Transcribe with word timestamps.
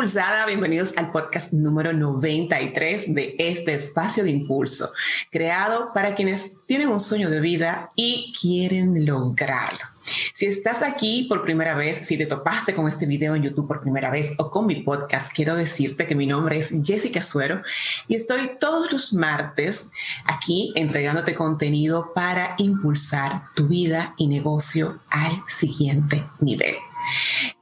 Impulsada, 0.00 0.46
bienvenidos 0.46 0.94
al 0.96 1.10
podcast 1.10 1.52
número 1.52 1.92
93 1.92 3.14
de 3.14 3.34
este 3.38 3.74
espacio 3.74 4.24
de 4.24 4.30
impulso, 4.30 4.90
creado 5.30 5.92
para 5.92 6.14
quienes 6.14 6.54
tienen 6.64 6.88
un 6.88 7.00
sueño 7.00 7.28
de 7.28 7.38
vida 7.42 7.90
y 7.96 8.32
quieren 8.40 9.04
lograrlo. 9.04 9.80
Si 10.32 10.46
estás 10.46 10.80
aquí 10.80 11.26
por 11.28 11.42
primera 11.42 11.74
vez, 11.74 11.98
si 11.98 12.16
te 12.16 12.24
topaste 12.24 12.74
con 12.74 12.88
este 12.88 13.04
video 13.04 13.34
en 13.34 13.42
YouTube 13.42 13.68
por 13.68 13.82
primera 13.82 14.08
vez 14.08 14.32
o 14.38 14.50
con 14.50 14.64
mi 14.64 14.76
podcast, 14.76 15.34
quiero 15.34 15.54
decirte 15.54 16.06
que 16.06 16.14
mi 16.14 16.26
nombre 16.26 16.56
es 16.56 16.72
Jessica 16.82 17.22
Suero 17.22 17.60
y 18.08 18.14
estoy 18.14 18.52
todos 18.58 18.90
los 18.90 19.12
martes 19.12 19.90
aquí 20.24 20.72
entregándote 20.76 21.34
contenido 21.34 22.14
para 22.14 22.54
impulsar 22.56 23.42
tu 23.54 23.68
vida 23.68 24.14
y 24.16 24.28
negocio 24.28 24.98
al 25.10 25.42
siguiente 25.46 26.24
nivel. 26.40 26.76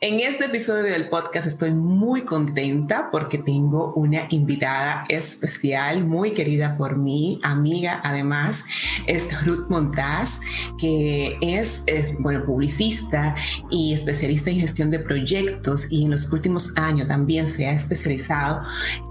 En 0.01 0.21
este 0.21 0.47
episodio 0.47 0.85
del 0.85 1.09
podcast 1.09 1.47
estoy 1.47 1.73
muy 1.73 2.25
contenta 2.25 3.11
porque 3.11 3.39
tengo 3.39 3.93
una 3.95 4.27
invitada 4.31 5.05
especial, 5.09 6.05
muy 6.05 6.33
querida 6.33 6.77
por 6.77 6.97
mí, 6.97 7.41
amiga 7.43 8.01
además, 8.05 8.65
es 9.07 9.29
Ruth 9.45 9.67
Montaz, 9.69 10.41
que 10.79 11.37
es, 11.41 11.85
bueno, 12.21 12.45
publicista 12.45 13.35
y 13.71 13.93
especialista 13.95 14.51
en 14.51 14.61
gestión 14.61 14.91
de 14.91 14.99
proyectos 14.99 15.91
y 15.91 16.05
en 16.05 16.11
los 16.11 16.33
últimos 16.33 16.77
años 16.77 17.09
también 17.09 17.49
se 17.49 17.67
ha 17.67 17.73
especializado 17.73 18.63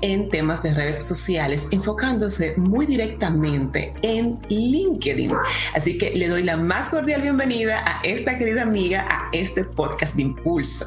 en 0.02 0.30
temas 0.30 0.64
de 0.64 0.74
redes 0.74 1.04
sociales, 1.04 1.68
enfocándose 1.72 2.56
muy 2.58 2.86
directamente 2.86 3.94
en 4.02 4.40
LinkedIn. 4.50 5.34
Así 5.76 5.98
que 5.98 6.12
le 6.12 6.28
doy 6.28 6.44
la 6.44 6.58
más 6.58 6.90
cordial 6.90 7.22
bienvenida 7.22 7.84
a 7.86 8.02
esta 8.04 8.38
querida 8.38 8.64
amiga 8.64 9.06
a 9.10 9.30
este 9.34 9.64
podcast 9.64 10.16
impulso. 10.28 10.86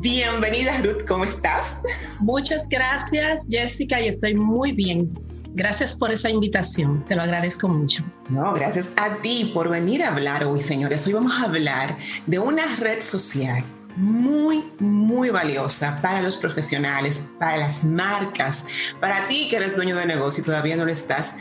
Bienvenida 0.00 0.78
Ruth, 0.78 1.04
¿cómo 1.06 1.24
estás? 1.24 1.78
Muchas 2.20 2.68
gracias 2.68 3.46
Jessica 3.48 4.00
y 4.00 4.08
estoy 4.08 4.34
muy 4.34 4.72
bien. 4.72 5.10
Gracias 5.54 5.96
por 5.96 6.12
esa 6.12 6.30
invitación, 6.30 7.04
te 7.06 7.16
lo 7.16 7.22
agradezco 7.22 7.68
mucho. 7.68 8.04
No, 8.28 8.52
gracias 8.54 8.90
a 8.96 9.20
ti 9.20 9.50
por 9.52 9.68
venir 9.68 10.02
a 10.02 10.08
hablar 10.08 10.44
hoy, 10.44 10.60
señores. 10.60 11.06
Hoy 11.06 11.14
vamos 11.14 11.32
a 11.32 11.44
hablar 11.44 11.98
de 12.26 12.38
una 12.38 12.76
red 12.76 13.00
social 13.00 13.64
muy, 13.96 14.64
muy 14.78 15.30
valiosa 15.30 16.00
para 16.00 16.22
los 16.22 16.36
profesionales, 16.36 17.30
para 17.38 17.56
las 17.56 17.84
marcas, 17.84 18.66
para 19.00 19.26
ti 19.28 19.48
que 19.48 19.56
eres 19.56 19.74
dueño 19.74 19.96
de 19.96 20.06
negocio 20.06 20.42
y 20.42 20.44
todavía 20.44 20.76
no 20.76 20.84
lo 20.84 20.92
estás 20.92 21.36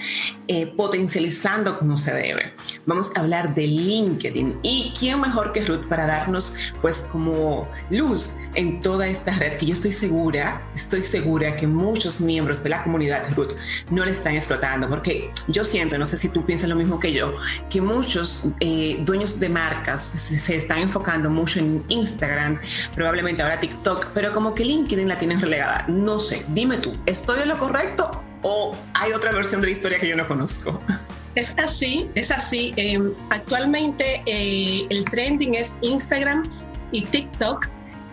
eh, 0.48 0.68
potencializando 0.76 1.78
como 1.78 1.98
se 1.98 2.14
debe. 2.14 2.54
Vamos 2.86 3.16
a 3.16 3.22
hablar 3.22 3.54
de 3.54 3.68
LinkedIn. 3.68 4.60
Y 4.64 4.94
quién 4.98 5.22
mejor 5.22 5.52
que 5.52 5.66
Ruth 5.66 5.88
para 5.88 6.06
darnos 6.06 6.56
pues 6.82 7.08
como 7.12 7.68
luz 7.90 8.38
en 8.56 8.82
toda 8.82 9.08
esta 9.08 9.32
red 9.38 9.58
que 9.58 9.68
yo 9.68 9.74
estoy 9.74 9.92
segura, 9.92 10.62
estoy 10.74 11.04
segura 11.04 11.56
que 11.56 11.68
muchos 11.68 12.20
miembros 12.20 12.64
de 12.64 12.70
la 12.70 12.84
comunidad 12.84 13.28
Ruth 13.36 13.54
no 13.90 14.06
le 14.06 14.12
están 14.12 14.36
explotando 14.36 14.90
porque 14.90 15.32
yo 15.48 15.64
siento, 15.64 15.98
no 15.98 16.06
sé 16.06 16.18
si 16.18 16.30
tú 16.30 16.46
piensas 16.46 16.70
lo 16.70 16.76
mismo 16.76 17.00
que 17.00 17.14
yo, 17.14 17.34
que 17.70 17.82
muchos 17.82 18.54
eh, 18.60 19.00
dueños 19.06 19.40
de 19.40 19.50
marcas 19.50 20.02
se 20.02 20.56
están 20.56 20.80
enfocando 20.80 21.30
mucho 21.30 21.60
en 21.60 21.84
Instagram 21.90 22.39
probablemente 22.96 23.42
ahora 23.42 23.60
TikTok, 23.60 24.08
pero 24.14 24.34
como 24.34 24.54
que 24.54 24.66
LinkedIn 24.66 25.08
la 25.08 25.18
tienen 25.18 25.42
relegada. 25.42 25.86
No 25.88 26.20
sé, 26.20 26.46
dime 26.50 26.78
tú, 26.78 26.94
¿estoy 27.06 27.42
en 27.42 27.50
lo 27.50 27.58
correcto 27.58 28.12
o 28.42 28.76
hay 28.94 29.12
otra 29.12 29.32
versión 29.32 29.62
de 29.62 29.68
la 29.68 29.74
historia 29.74 30.00
que 30.00 30.08
yo 30.08 30.16
no 30.16 30.28
conozco? 30.28 30.82
Es 31.36 31.54
así, 31.58 32.10
es 32.16 32.32
así. 32.32 32.74
Em, 32.76 33.14
actualmente 33.30 34.22
eh, 34.26 34.86
el 34.90 35.06
trending 35.06 35.56
es 35.56 35.78
Instagram 35.82 36.44
y 36.92 37.04
TikTok 37.04 37.68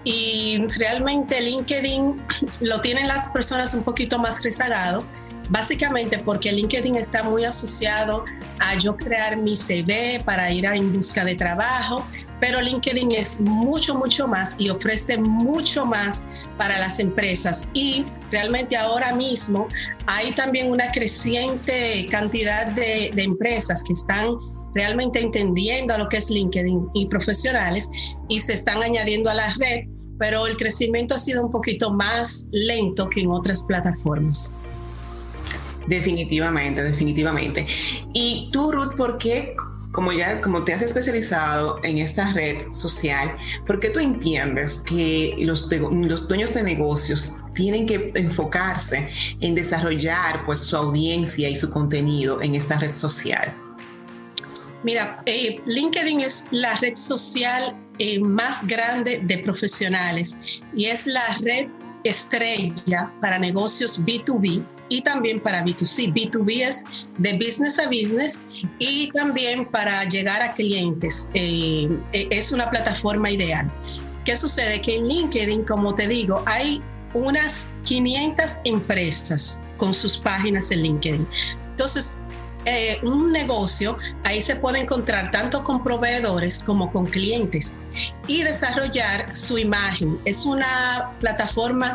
y 0.05 0.65
realmente 0.79 1.41
LinkedIn 1.41 2.23
lo 2.61 2.81
tienen 2.81 3.09
las 3.09 3.29
personas 3.29 3.75
un 3.75 3.83
poquito 3.83 4.19
más 4.19 4.43
rezagado, 4.43 5.05
básicamente 5.49 6.19
porque 6.19 6.53
LinkedIn 6.53 6.97
está 6.97 7.23
muy 7.23 7.45
asociado 7.45 8.25
a 8.61 8.75
yo 8.77 8.97
crear 8.97 9.37
mi 9.37 9.57
CV 9.57 10.23
para 10.25 10.51
ir 10.51 10.67
a 10.67 10.77
en 10.77 10.93
busca 10.93 11.25
de 11.25 11.35
trabajo, 11.35 12.07
pero 12.41 12.61
LinkedIn 12.61 13.13
es 13.13 13.41
mucho, 13.41 13.95
mucho 13.95 14.29
más 14.29 14.55
y 14.59 14.69
ofrece 14.69 15.19
mucho 15.19 15.85
más 15.85 16.23
para 16.59 16.79
las 16.79 16.99
empresas. 16.99 17.69
Y 17.75 18.05
realmente 18.31 18.77
ahora 18.77 19.15
mismo 19.15 19.69
hay 20.07 20.33
también 20.33 20.71
una 20.71 20.91
creciente 20.93 22.07
cantidad 22.11 22.67
de, 22.69 23.13
empresas 23.17 23.83
que 23.83 23.95
están 23.95 24.37
realmente 24.75 25.21
entendiendo 25.21 25.97
lo 25.97 26.09
que 26.09 26.19
es 26.19 26.31
LinkedIn 26.31 26.89
y 26.95 27.07
profesionales 27.07 27.89
y 28.29 28.41
se 28.41 28.53
están 28.53 28.83
añadiendo 28.83 29.31
a 29.31 29.35
la 29.35 29.55
red, 29.55 29.87
pero 30.19 30.47
el 30.47 30.57
crecimiento 30.57 31.15
ha 31.15 31.19
sido 31.19 31.45
un 31.45 31.51
poquito 31.51 31.91
más 31.91 32.47
lento 32.53 33.09
que 33.09 33.21
en 33.21 33.31
otras 33.31 33.63
plataformas. 33.63 34.53
Definitivamente, 35.87 36.83
definitivamente. 36.83 37.67
Y 38.13 38.51
tú, 38.53 38.73
Ruth, 38.73 38.97
¿por 38.97 39.19
qué 39.19 39.55
como 39.97 40.13
ya, 40.13 40.43
como 40.43 40.63
te 40.63 40.75
has 40.75 40.83
especializado 40.83 41.81
en 41.83 41.97
esta 41.97 42.31
red 42.35 42.71
social, 42.71 43.35
¿por 43.67 43.81
qué 43.81 43.89
tú 43.89 43.99
entiendes 43.99 44.83
que 44.87 45.35
los, 45.39 45.73
los 45.73 46.29
dueños 46.29 46.53
de 46.53 46.63
negocios 46.63 47.35
tienen 47.55 47.87
que 47.87 48.13
enfocarse 48.15 49.09
en 49.41 49.55
desarrollar 49.55 50.45
pues 50.45 50.59
su 50.59 50.77
audiencia 50.77 51.49
y 51.49 51.57
su 51.57 51.71
contenido 51.71 52.43
en 52.43 52.57
esta 52.57 52.79
red 52.79 52.93
social? 52.93 53.57
Mira, 54.85 55.23
eh, 55.25 55.63
LinkedIn 55.65 56.21
es 56.21 56.47
la 56.51 56.75
red 56.77 56.95
social 56.95 57.75
eh, 57.99 58.21
más 58.21 58.67
grande 58.67 59.23
de 59.25 59.39
profesionales 59.39 60.39
y 60.75 60.85
es 60.85 61.07
la 61.07 61.25
red 61.41 61.69
estrella 62.05 63.11
para 63.23 63.39
negocios 63.39 64.05
B2B 64.05 64.63
y 64.89 65.01
también 65.03 65.41
para 65.41 65.65
B2C. 65.65 66.13
B2B 66.13 66.67
es 66.67 66.85
de 67.19 67.35
business 67.35 67.79
a 67.79 67.87
business 67.87 68.41
y 68.79 69.11
también 69.13 69.67
para 69.67 70.05
llegar 70.05 70.43
a 70.43 70.55
clientes. 70.55 71.29
Eh, 71.35 71.89
e, 72.13 72.29
es 72.31 72.53
una 72.53 72.71
plataforma 72.71 73.31
ideal. 73.31 73.71
¿Qué 74.25 74.37
sucede? 74.37 74.81
Que 74.81 74.97
en 74.97 75.09
LinkedIn, 75.09 75.65
como 75.65 75.95
te 75.95 76.09
digo, 76.09 76.43
hay 76.47 76.83
unas 77.15 77.69
500 77.85 78.61
empresas 78.65 79.61
con 79.77 79.95
sus 79.95 80.19
páginas 80.19 80.71
en 80.71 80.83
LinkedIn. 80.83 81.27
Entonces, 81.71 82.19
eh, 82.67 82.99
un 83.05 83.31
negocio, 83.31 83.97
ahí 84.25 84.41
se 84.41 84.57
puede 84.57 84.81
encontrar 84.81 85.31
tanto 85.31 85.63
con 85.63 85.85
proveedores 85.85 86.65
como 86.65 86.91
con 86.91 87.07
clientes 87.07 87.79
y 88.27 88.43
desarrollar 88.43 89.35
su 89.37 89.57
imagen. 89.59 90.19
Es 90.25 90.45
una 90.45 91.13
plataforma 91.21 91.95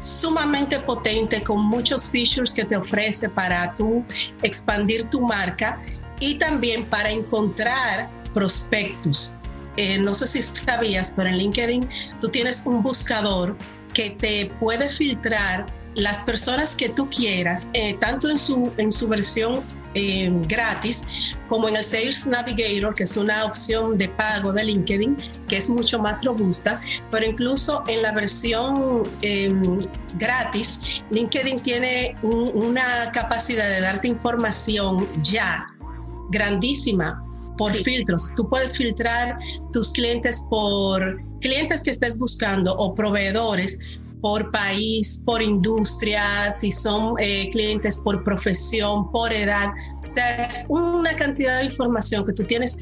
sumamente 0.00 0.80
potente 0.80 1.40
con 1.42 1.60
muchos 1.60 2.10
features 2.10 2.52
que 2.52 2.64
te 2.64 2.76
ofrece 2.76 3.28
para 3.28 3.74
tú 3.74 4.04
expandir 4.42 5.08
tu 5.10 5.20
marca 5.20 5.80
y 6.20 6.34
también 6.34 6.84
para 6.86 7.10
encontrar 7.10 8.10
prospectos. 8.34 9.36
Eh, 9.76 9.98
no 9.98 10.14
sé 10.14 10.26
si 10.26 10.42
sabías, 10.42 11.12
pero 11.16 11.28
en 11.28 11.38
LinkedIn 11.38 11.88
tú 12.20 12.28
tienes 12.28 12.66
un 12.66 12.82
buscador 12.82 13.56
que 13.94 14.10
te 14.10 14.50
puede 14.60 14.88
filtrar 14.88 15.66
las 15.94 16.20
personas 16.20 16.74
que 16.74 16.88
tú 16.88 17.08
quieras, 17.10 17.68
eh, 17.72 17.94
tanto 17.94 18.30
en 18.30 18.38
su, 18.38 18.70
en 18.76 18.92
su 18.92 19.08
versión 19.08 19.62
eh, 19.94 20.30
gratis, 20.46 21.04
como 21.50 21.68
en 21.68 21.74
el 21.74 21.82
Sales 21.82 22.28
Navigator, 22.28 22.94
que 22.94 23.02
es 23.02 23.16
una 23.16 23.44
opción 23.44 23.94
de 23.94 24.08
pago 24.08 24.52
de 24.52 24.62
LinkedIn, 24.62 25.16
que 25.48 25.56
es 25.56 25.68
mucho 25.68 25.98
más 25.98 26.24
robusta, 26.24 26.80
pero 27.10 27.26
incluso 27.26 27.82
en 27.88 28.02
la 28.02 28.12
versión 28.12 29.02
em, 29.22 29.80
gratis, 30.20 30.80
LinkedIn 31.10 31.60
tiene 31.60 32.16
una 32.22 33.10
capacidad 33.10 33.68
de 33.68 33.80
darte 33.80 34.06
información 34.06 35.08
ya 35.22 35.66
grandísima 36.30 37.20
por 37.58 37.72
filtros. 37.72 38.30
Tú 38.36 38.48
puedes 38.48 38.76
filtrar 38.76 39.36
tus 39.72 39.90
clientes 39.90 40.46
por 40.48 41.20
clientes 41.40 41.82
que 41.82 41.90
estés 41.90 42.16
buscando 42.16 42.74
o 42.74 42.94
proveedores 42.94 43.76
por 44.20 44.50
país, 44.50 45.22
por 45.24 45.42
industria, 45.42 46.50
si 46.50 46.70
son 46.70 47.14
eh, 47.18 47.48
clientes 47.50 47.98
por 47.98 48.22
profesión, 48.22 49.10
por 49.10 49.32
edad. 49.32 49.68
Sea, 50.10 50.42
es 50.42 50.66
una 50.68 51.14
cantidad 51.14 51.58
de 51.58 51.66
información 51.66 52.26
que 52.26 52.32
tú 52.32 52.42
tienes, 52.42 52.76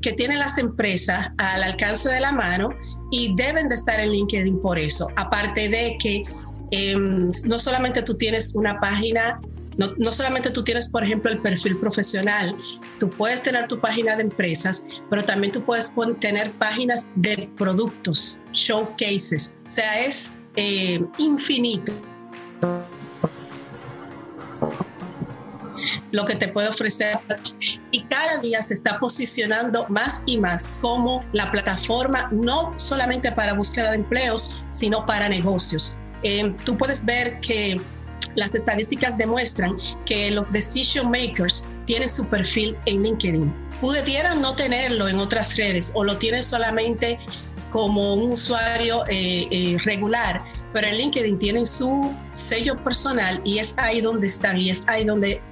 que 0.00 0.12
tienen 0.12 0.40
las 0.40 0.58
empresas 0.58 1.30
al 1.38 1.62
alcance 1.62 2.08
de 2.08 2.18
la 2.18 2.32
mano 2.32 2.70
y 3.12 3.32
deben 3.36 3.68
de 3.68 3.76
estar 3.76 4.00
en 4.00 4.10
LinkedIn 4.10 4.60
por 4.60 4.78
eso. 4.78 5.06
Aparte 5.16 5.68
de 5.68 5.96
que 6.00 6.24
em, 6.72 7.28
no 7.44 7.58
solamente 7.58 8.02
tú 8.02 8.14
tienes 8.14 8.54
una 8.56 8.80
página 8.80 9.40
No, 9.78 9.86
no, 9.96 10.10
solamente 10.12 10.50
tú 10.50 10.62
tienes, 10.62 10.88
por 10.88 11.02
ejemplo, 11.02 11.30
el 11.30 11.40
perfil 11.40 11.78
profesional, 11.78 12.54
tú 12.98 13.08
puedes 13.08 13.42
tener 13.42 13.68
tu 13.68 13.78
página 13.80 14.16
de 14.16 14.24
empresas, 14.24 14.84
pero 15.08 15.22
también 15.22 15.50
tú 15.50 15.62
puedes 15.64 15.94
tener 16.20 16.50
páginas 16.58 17.08
de 17.16 17.48
productos, 17.56 18.42
showcases, 18.52 19.54
o 19.64 19.70
sea, 19.70 20.00
es 20.02 20.34
eh, 20.56 21.00
infinito 21.16 21.90
lo 26.10 26.24
que 26.24 26.34
te 26.36 26.48
puede 26.48 26.68
ofrecer 26.68 27.18
y 27.90 28.02
cada 28.04 28.38
día 28.38 28.62
se 28.62 28.74
está 28.74 28.98
posicionando 28.98 29.86
más 29.88 30.22
y 30.26 30.38
más 30.38 30.72
como 30.80 31.24
la 31.32 31.50
plataforma 31.50 32.28
no 32.32 32.72
solamente 32.76 33.30
para 33.32 33.54
búsqueda 33.54 33.90
de 33.90 33.96
empleos, 33.96 34.56
sino 34.70 35.04
para 35.06 35.28
negocios. 35.28 35.98
Eh, 36.22 36.54
tú 36.64 36.76
puedes 36.76 37.04
ver 37.04 37.40
que 37.40 37.80
las 38.34 38.54
estadísticas 38.54 39.16
demuestran 39.18 39.76
que 40.06 40.30
los 40.30 40.52
decision 40.52 41.10
makers 41.10 41.68
tienen 41.86 42.08
su 42.08 42.28
perfil 42.28 42.76
en 42.86 43.02
LinkedIn. 43.02 43.52
Pudieran 43.80 44.40
no 44.40 44.54
tenerlo 44.54 45.08
en 45.08 45.18
otras 45.18 45.56
redes 45.56 45.92
o 45.94 46.04
lo 46.04 46.16
tienen 46.16 46.42
solamente 46.42 47.18
como 47.70 48.14
un 48.14 48.32
usuario 48.32 49.04
eh, 49.08 49.46
eh, 49.50 49.76
regular, 49.84 50.42
pero 50.72 50.86
en 50.86 50.98
LinkedIn 50.98 51.38
tienen 51.38 51.66
su 51.66 52.14
sello 52.32 52.82
personal 52.84 53.40
y 53.44 53.58
es 53.58 53.74
ahí 53.78 54.00
donde 54.00 54.28
están 54.28 54.58
y 54.58 54.70
es 54.70 54.84
ahí 54.86 55.04
donde 55.04 55.42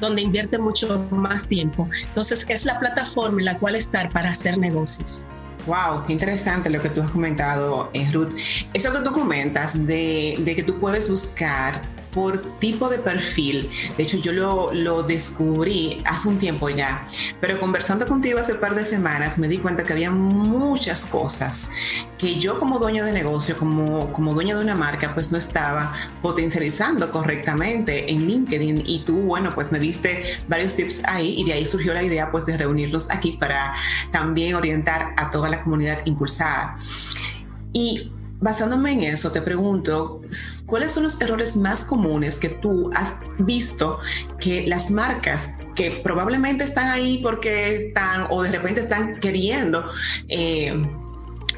donde 0.00 0.22
invierte 0.22 0.58
mucho 0.58 1.06
más 1.10 1.46
tiempo. 1.46 1.88
Entonces 2.02 2.46
es 2.48 2.64
la 2.64 2.78
plataforma 2.78 3.40
en 3.40 3.46
la 3.46 3.58
cual 3.58 3.76
estar 3.76 4.08
para 4.10 4.30
hacer 4.30 4.58
negocios. 4.58 5.26
Wow, 5.66 6.04
qué 6.06 6.14
interesante 6.14 6.70
lo 6.70 6.80
que 6.80 6.88
tú 6.88 7.02
has 7.02 7.10
comentado, 7.10 7.90
eh, 7.92 8.10
Ruth. 8.12 8.32
Eso 8.72 8.92
que 8.92 9.00
tú 9.00 9.12
comentas 9.12 9.86
de, 9.86 10.36
de 10.38 10.56
que 10.56 10.62
tú 10.62 10.78
puedes 10.80 11.10
buscar 11.10 11.82
por 12.18 12.42
tipo 12.58 12.88
de 12.88 12.98
perfil. 12.98 13.70
De 13.96 14.02
hecho, 14.02 14.16
yo 14.16 14.32
lo, 14.32 14.72
lo, 14.72 15.04
descubrí 15.04 16.02
hace 16.04 16.28
un 16.28 16.36
tiempo 16.36 16.68
ya, 16.68 17.06
pero 17.40 17.60
conversando 17.60 18.06
contigo 18.06 18.40
hace 18.40 18.54
un 18.54 18.58
par 18.58 18.74
de 18.74 18.84
semanas 18.84 19.38
me 19.38 19.46
di 19.46 19.58
cuenta 19.58 19.84
que 19.84 19.92
había 19.92 20.10
muchas 20.10 21.04
cosas 21.04 21.70
que 22.18 22.40
yo 22.40 22.58
como 22.58 22.80
dueño 22.80 23.04
de 23.04 23.12
negocio, 23.12 23.56
como, 23.56 24.12
como 24.12 24.34
dueño 24.34 24.56
de 24.58 24.64
una 24.64 24.74
marca, 24.74 25.14
pues 25.14 25.30
no 25.30 25.38
estaba 25.38 25.94
potencializando 26.20 27.08
correctamente 27.12 28.10
en 28.10 28.26
LinkedIn 28.26 28.82
y 28.84 29.04
tú, 29.04 29.20
bueno, 29.20 29.54
pues 29.54 29.70
me 29.70 29.78
diste 29.78 30.38
varios 30.48 30.74
tips 30.74 31.02
ahí 31.04 31.36
y 31.38 31.44
de 31.44 31.52
ahí 31.52 31.66
surgió 31.66 31.94
la 31.94 32.02
idea 32.02 32.32
pues 32.32 32.46
de 32.46 32.58
reunirlos 32.58 33.12
aquí 33.12 33.36
para 33.38 33.74
también 34.10 34.56
orientar 34.56 35.14
a 35.16 35.30
toda 35.30 35.48
la 35.48 35.62
comunidad 35.62 36.04
impulsada. 36.04 36.76
Y 37.72 38.10
basándome 38.40 38.92
en 38.92 39.02
eso, 39.02 39.32
te 39.32 39.42
pregunto, 39.42 40.20
¿cuáles 40.66 40.92
son 40.92 41.04
los 41.04 41.20
errores 41.20 41.56
más 41.56 41.84
comunes 41.84 42.38
que 42.38 42.48
tú 42.48 42.90
has 42.94 43.16
visto 43.38 43.98
que 44.38 44.66
las 44.66 44.90
marcas 44.90 45.54
que 45.74 46.00
probablemente 46.02 46.64
están 46.64 46.88
ahí 46.88 47.18
porque 47.22 47.76
están 47.76 48.26
o 48.30 48.42
de 48.42 48.50
repente 48.50 48.80
están 48.80 49.20
queriendo 49.20 49.84
eh, 50.28 50.72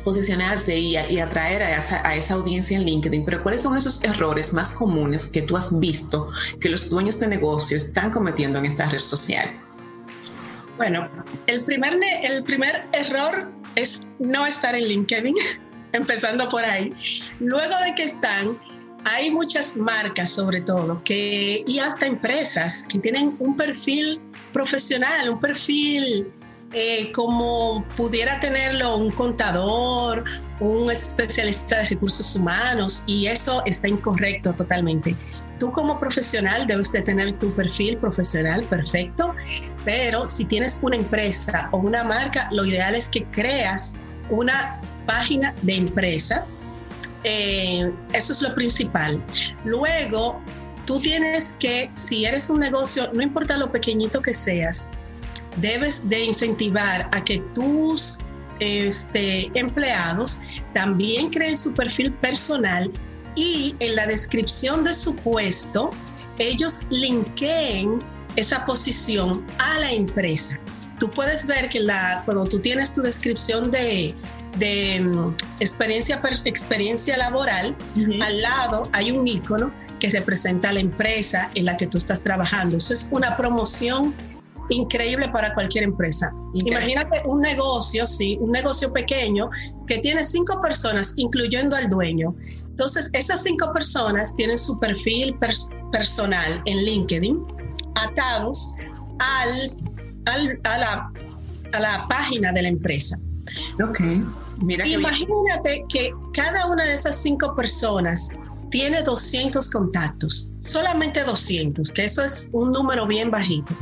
posicionarse 0.04 0.78
y, 0.78 0.96
atraer 0.96 1.62
a 1.62 2.16
esa, 2.16 2.34
audiencia 2.34 2.76
en 2.76 2.84
LinkedIn, 2.84 3.24
pero 3.24 3.42
¿cuáles 3.42 3.62
son 3.62 3.76
esos 3.76 4.02
errores 4.04 4.52
más 4.52 4.72
comunes 4.72 5.26
que 5.26 5.42
tú 5.42 5.56
has 5.56 5.78
visto 5.78 6.28
que 6.60 6.68
los 6.68 6.88
dueños 6.88 7.18
de 7.18 7.28
negocio 7.28 7.76
están 7.76 8.10
cometiendo 8.10 8.58
en 8.58 8.66
esta 8.66 8.88
red 8.88 9.00
social? 9.00 9.60
Bueno, 10.76 11.10
el 11.46 11.64
primer, 11.64 11.98
el 12.22 12.42
primer 12.42 12.86
error 12.92 13.50
es 13.76 14.06
no 14.18 14.46
estar 14.46 14.74
en 14.74 14.84
LinkedIn. 14.84 15.34
empezando 15.92 16.48
por 16.48 16.64
ahí. 16.64 16.92
Luego 17.40 17.74
de 17.84 17.94
que 17.94 18.04
están, 18.04 18.58
hay 19.04 19.30
muchas 19.30 19.76
marcas 19.76 20.30
sobre 20.30 20.60
todo 20.60 21.02
que, 21.04 21.64
y 21.66 21.78
hasta 21.78 22.06
empresas 22.06 22.84
que 22.88 22.98
tienen 22.98 23.36
un 23.38 23.56
perfil 23.56 24.20
profesional, 24.52 25.30
un 25.30 25.40
perfil 25.40 26.32
eh, 26.72 27.10
como 27.12 27.84
pudiera 27.96 28.38
tenerlo 28.38 28.96
un 28.96 29.10
contador, 29.10 30.24
un 30.60 30.90
especialista 30.90 31.78
de 31.78 31.86
recursos 31.86 32.36
humanos 32.36 33.02
y 33.06 33.26
eso 33.26 33.62
está 33.66 33.88
incorrecto 33.88 34.52
totalmente. 34.52 35.16
Tú 35.58 35.72
como 35.72 35.98
profesional 35.98 36.66
debes 36.66 36.92
de 36.92 37.02
tener 37.02 37.38
tu 37.38 37.52
perfil 37.54 37.98
profesional 37.98 38.62
perfecto, 38.64 39.34
pero 39.84 40.26
si 40.26 40.44
tienes 40.44 40.78
una 40.82 40.96
empresa 40.96 41.68
o 41.72 41.78
una 41.78 42.04
marca, 42.04 42.48
lo 42.52 42.64
ideal 42.64 42.94
es 42.94 43.10
que 43.10 43.24
creas 43.24 43.96
una 44.30 44.80
página 45.06 45.54
de 45.62 45.76
empresa. 45.76 46.46
Eh, 47.24 47.92
eso 48.12 48.32
es 48.32 48.42
lo 48.42 48.54
principal. 48.54 49.22
Luego, 49.64 50.40
tú 50.86 51.00
tienes 51.00 51.56
que, 51.58 51.90
si 51.94 52.24
eres 52.24 52.48
un 52.50 52.58
negocio, 52.58 53.10
no 53.12 53.22
importa 53.22 53.56
lo 53.56 53.70
pequeñito 53.70 54.22
que 54.22 54.32
seas, 54.32 54.90
debes 55.56 56.08
de 56.08 56.24
incentivar 56.24 57.08
a 57.12 57.24
que 57.24 57.38
tus 57.54 58.18
este, 58.60 59.50
empleados 59.58 60.40
también 60.74 61.30
creen 61.30 61.56
su 61.56 61.74
perfil 61.74 62.12
personal 62.14 62.90
y 63.34 63.74
en 63.80 63.94
la 63.96 64.06
descripción 64.06 64.84
de 64.84 64.94
su 64.94 65.16
puesto, 65.16 65.90
ellos 66.38 66.86
linkeen 66.90 68.02
esa 68.36 68.64
posición 68.64 69.44
a 69.58 69.78
la 69.80 69.92
empresa 69.92 70.58
tú 71.00 71.10
puedes 71.10 71.46
ver 71.46 71.68
que 71.68 71.80
la, 71.80 72.22
cuando 72.24 72.44
tú 72.44 72.60
tienes 72.60 72.92
tu 72.92 73.00
descripción 73.00 73.70
de, 73.70 74.14
de 74.58 75.00
mm, 75.00 75.34
experiencia, 75.58 76.20
experiencia 76.44 77.16
laboral, 77.16 77.74
al 78.22 78.42
lado 78.42 78.88
hay 78.92 79.10
un 79.10 79.26
icono 79.26 79.72
que 79.98 80.10
representa 80.10 80.72
la 80.72 80.80
empresa 80.80 81.50
en 81.54 81.64
la 81.64 81.76
que 81.76 81.86
tú 81.86 81.98
estás 81.98 82.22
trabajando. 82.22 82.76
Eso 82.76 82.92
es 82.92 83.08
una 83.10 83.36
promoción 83.36 84.14
increíble 84.68 85.28
para 85.28 85.52
cualquier 85.54 85.84
empresa. 85.84 86.32
Imagínate 86.64 87.22
un 87.24 87.40
negocio, 87.40 88.06
sí, 88.06 88.38
un 88.40 88.52
negocio 88.52 88.92
pequeño 88.92 89.50
que 89.86 89.98
tiene 89.98 90.24
cinco 90.24 90.60
personas, 90.62 91.14
incluyendo 91.16 91.76
al 91.76 91.88
dueño. 91.88 92.34
Entonces, 92.68 93.10
esas 93.14 93.42
cinco 93.42 93.72
personas 93.72 94.34
tienen 94.36 94.56
su 94.56 94.78
perfil 94.78 95.36
personal 95.92 96.62
en 96.66 96.84
LinkedIn 96.84 97.44
atados 97.96 98.74
al 99.18 99.76
a, 100.26 100.78
la, 100.78 101.12
a 101.72 101.80
la 101.80 102.06
página 102.08 102.52
de 102.52 102.62
la 102.62 102.68
empresa. 102.68 103.18
Ok. 103.82 104.00
Mira 104.58 104.86
Imagínate 104.86 105.84
que 105.88 106.12
cada 106.34 106.66
una 106.66 106.84
de 106.84 106.94
esas 106.94 107.20
cinco 107.22 107.54
personas 107.54 108.30
tiene 108.70 109.02
200 109.02 109.70
contactos, 109.70 110.52
solamente 110.60 111.24
200, 111.24 111.90
que 111.90 112.04
eso 112.04 112.22
es 112.22 112.50
un 112.52 112.70
número 112.70 113.06
bien 113.06 113.30
bajito. 113.30 113.74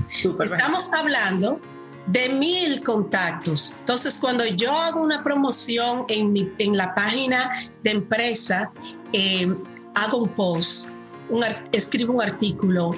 Estamos 0.42 0.90
hablando 0.94 1.60
de 2.06 2.28
mil 2.30 2.82
contactos. 2.82 3.76
Entonces, 3.80 4.18
cuando 4.18 4.46
yo 4.46 4.72
hago 4.72 5.02
una 5.02 5.22
promoción 5.22 6.04
en, 6.08 6.32
mi, 6.32 6.50
en 6.58 6.76
la 6.76 6.94
página 6.94 7.70
de 7.82 7.90
empresa, 7.90 8.72
eh, 9.12 9.54
hago 9.94 10.18
un 10.18 10.28
post, 10.30 10.88
un, 11.28 11.44
escribo 11.72 12.14
un 12.14 12.22
artículo, 12.22 12.92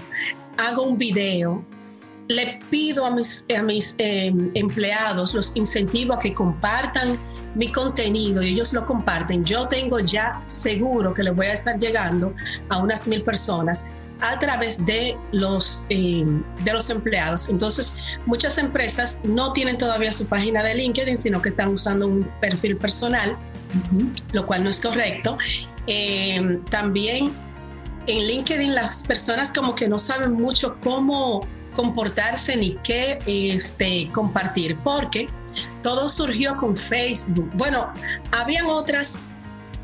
hago 0.59 0.83
un 0.83 0.97
video, 0.97 1.65
le 2.31 2.61
pido 2.71 3.05
a 3.05 3.11
mis, 3.11 3.45
a 3.57 3.61
mis 3.61 3.97
em, 3.99 4.53
empleados, 4.55 5.35
los 5.35 5.57
incentivo 5.57 6.15
a 6.15 6.19
que 6.21 6.33
compartan 6.33 7.19
mi 7.57 7.71
contenido 7.73 8.41
y 8.41 8.51
ellos 8.51 8.73
lo 8.73 8.85
comparten, 8.85 9.45
yo 9.45 9.67
tengo 9.67 9.99
ya 9.99 10.41
seguro 10.47 11.13
que 11.13 11.25
le 11.25 11.33
voy 11.33 11.47
a 11.47 11.55
estar 11.55 11.77
llegando 11.79 12.33
a 12.69 12.79
unas 12.79 13.09
mil 13.09 13.21
personas 13.25 13.89
a 14.21 14.39
través 14.39 14.85
de 14.87 15.17
los, 15.33 15.87
em, 15.89 16.45
de 16.65 16.73
los 16.73 16.89
empleados. 16.89 17.49
Entonces, 17.49 17.97
muchas 18.27 18.59
empresas 18.59 19.21
no 19.25 19.53
tienen 19.53 19.77
todavía 19.77 20.13
su 20.13 20.25
página 20.29 20.63
de 20.63 20.77
LinkedIn, 20.77 21.17
sino 21.17 21.43
que 21.43 21.49
están 21.49 21.71
usando 21.71 22.07
un 22.07 22.31
perfil 22.41 22.77
personal, 22.77 23.37
lo 24.33 24.47
cual 24.47 24.63
no 24.63 24.71
es 24.71 24.81
correcto. 24.81 25.37
Em, 25.89 26.63
también 26.67 27.33
en 28.07 28.27
LinkedIn 28.27 28.73
las 28.73 29.03
personas 29.03 29.53
como 29.53 29.75
que 29.75 29.89
no 29.89 29.99
saben 29.99 30.33
mucho 30.33 30.77
cómo 30.83 31.41
comportarse 31.73 32.57
ni 32.57 32.77
qué 32.85 33.19
este, 33.27 34.11
compartir, 34.13 34.77
porque 34.79 35.29
todo 35.83 36.09
surgió 36.09 36.57
con 36.57 36.77
Facebook. 36.77 37.51
Bueno, 37.55 37.93
habían 38.33 38.67
otras 38.67 39.19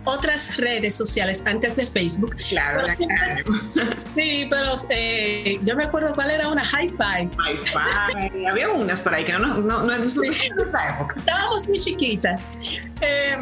otras 0.07 0.57
redes 0.57 0.95
sociales 0.95 1.43
antes 1.47 1.77
de 1.77 1.87
Facebook. 1.87 2.37
Claro, 2.49 2.87
Sí, 4.15 4.47
pero 4.49 4.69
eh, 4.89 5.59
yo 5.63 5.77
me 5.77 5.85
acuerdo 5.85 6.15
cuál 6.15 6.31
era 6.31 6.49
una 6.49 6.63
Hi-Fi. 6.63 7.29
Hi-Fi, 7.29 8.47
había 8.47 8.71
unas 8.71 9.03
por 9.03 9.15
ahí 9.15 9.25
que 9.25 9.33
no, 9.33 9.39
no, 9.39 9.59
no, 9.59 9.83
no, 9.83 9.95
en 9.95 10.09
esa 10.67 10.89
época. 10.91 11.15
Estábamos 11.17 11.69
muy 11.69 11.79
chiquitas. 11.79 12.47
Eh, 13.01 13.37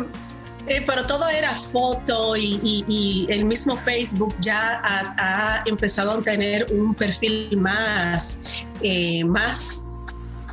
eh, 0.69 0.83
pero 0.87 1.05
todo 1.05 1.29
era 1.29 1.55
foto 1.55 2.37
y, 2.37 3.27
el 3.29 3.45
mismo 3.45 3.77
Facebook 3.77 4.35
ya 4.41 4.81
ha, 4.85 5.63
empezado 5.67 6.13
a 6.13 6.23
tener 6.23 6.67
un 6.73 6.95
perfil 6.95 7.57
más, 7.57 8.37
eh, 8.83 9.25
más 9.25 9.85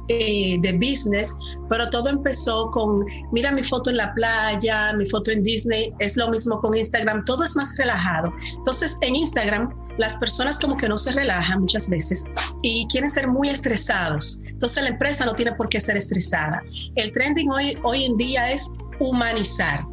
eh, 0.08 0.58
de 0.60 0.74
business, 0.74 1.38
pero 1.70 1.90
todo 1.90 2.10
empezó 2.10 2.70
con, 2.72 3.06
mira 3.32 3.52
mi 3.52 3.64
foto 3.64 3.90
en 3.90 3.98
la 3.98 4.14
playa, 4.14 4.94
mi 4.98 5.06
foto 5.06 5.32
en 5.32 5.42
Disney, 5.44 5.94
es 6.00 6.18
lo 6.18 6.30
mismo 6.30 6.60
con 6.60 6.76
Instagram, 6.76 7.24
todo 7.24 7.44
es 7.46 7.56
más 7.56 7.74
relajado. 7.78 8.34
Entonces 8.58 8.98
en 9.02 9.16
Instagram 9.16 9.74
las 9.98 10.16
personas 10.16 10.60
como 10.60 10.76
que 10.76 10.90
no 10.90 10.98
se 10.98 11.12
relajan 11.12 11.62
muchas 11.62 11.88
veces 11.88 12.26
y 12.62 12.86
quieren 12.88 13.10
ser 13.10 13.28
muy 13.28 13.50
estresados. 13.50 14.42
Entonces 14.46 14.84
la 14.84 14.90
empresa 14.90 15.26
no 15.26 15.34
tiene 15.34 15.54
por 15.54 15.70
qué 15.70 15.80
ser 15.80 15.96
estresada. 15.96 16.62
El 16.96 17.12
trending 17.14 17.50
hoy, 17.50 17.78
hoy 17.84 18.06
en 18.06 18.18
día 18.18 18.52
es 18.52 18.70
humanizar. 19.00 19.86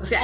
O 0.00 0.04
sea, 0.04 0.20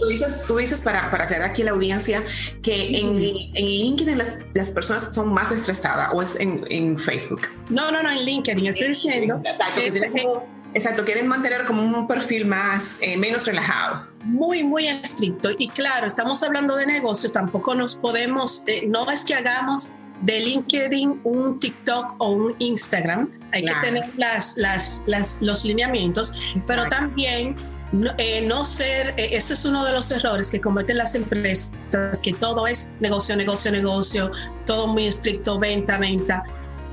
tú, 0.00 0.06
dices, 0.06 0.44
tú 0.46 0.56
dices 0.56 0.80
para, 0.80 1.10
para, 1.10 1.24
aclarar 1.24 1.50
aquí 1.50 1.62
a 1.62 1.66
la 1.66 1.70
audiencia 1.72 2.22
que 2.62 2.98
en, 2.98 3.18
en, 3.54 3.64
LinkedIn 3.64 4.18
las, 4.18 4.38
las, 4.54 4.70
personas 4.70 5.14
son 5.14 5.32
más 5.32 5.50
estresadas 5.50 6.10
o 6.12 6.22
es 6.22 6.36
en, 6.38 6.64
en, 6.70 6.98
Facebook. 6.98 7.42
No, 7.70 7.90
no, 7.90 8.02
no, 8.02 8.10
en 8.10 8.24
LinkedIn 8.24 8.66
estoy 8.66 8.88
diciendo. 8.88 9.36
Exacto, 9.44 9.80
que 9.80 10.26
exacto 10.74 11.04
quieren 11.04 11.26
mantener 11.26 11.64
como 11.64 11.82
un 11.82 12.06
perfil 12.06 12.46
más, 12.46 12.96
eh, 13.00 13.16
menos 13.16 13.46
relajado. 13.46 14.06
Muy, 14.22 14.62
muy 14.62 14.86
estricto. 14.86 15.50
Y 15.58 15.68
claro, 15.68 16.06
estamos 16.06 16.42
hablando 16.42 16.76
de 16.76 16.86
negocios, 16.86 17.32
tampoco 17.32 17.74
nos 17.74 17.94
podemos, 17.94 18.64
eh, 18.66 18.82
no 18.86 19.10
es 19.10 19.24
que 19.24 19.34
hagamos 19.34 19.94
de 20.22 20.40
LinkedIn 20.40 21.20
un 21.24 21.58
TikTok 21.58 22.14
o 22.18 22.30
un 22.30 22.56
Instagram, 22.58 23.30
hay 23.52 23.64
que 23.64 23.74
tener 23.82 24.04
las, 24.16 24.56
las, 24.56 25.02
las, 25.06 25.38
los 25.40 25.64
lineamientos, 25.64 26.38
pero 26.66 26.86
también 26.86 27.54
no, 27.92 28.10
eh, 28.18 28.46
no 28.46 28.64
ser, 28.64 29.14
eh, 29.16 29.30
ese 29.32 29.54
es 29.54 29.64
uno 29.64 29.84
de 29.84 29.92
los 29.92 30.10
errores 30.10 30.50
que 30.50 30.60
cometen 30.60 30.98
las 30.98 31.14
empresas, 31.14 31.70
que 32.22 32.32
todo 32.34 32.66
es 32.66 32.90
negocio, 33.00 33.36
negocio, 33.36 33.70
negocio, 33.70 34.30
todo 34.66 34.88
muy 34.88 35.06
estricto, 35.06 35.58
venta, 35.58 35.98
venta. 35.98 36.42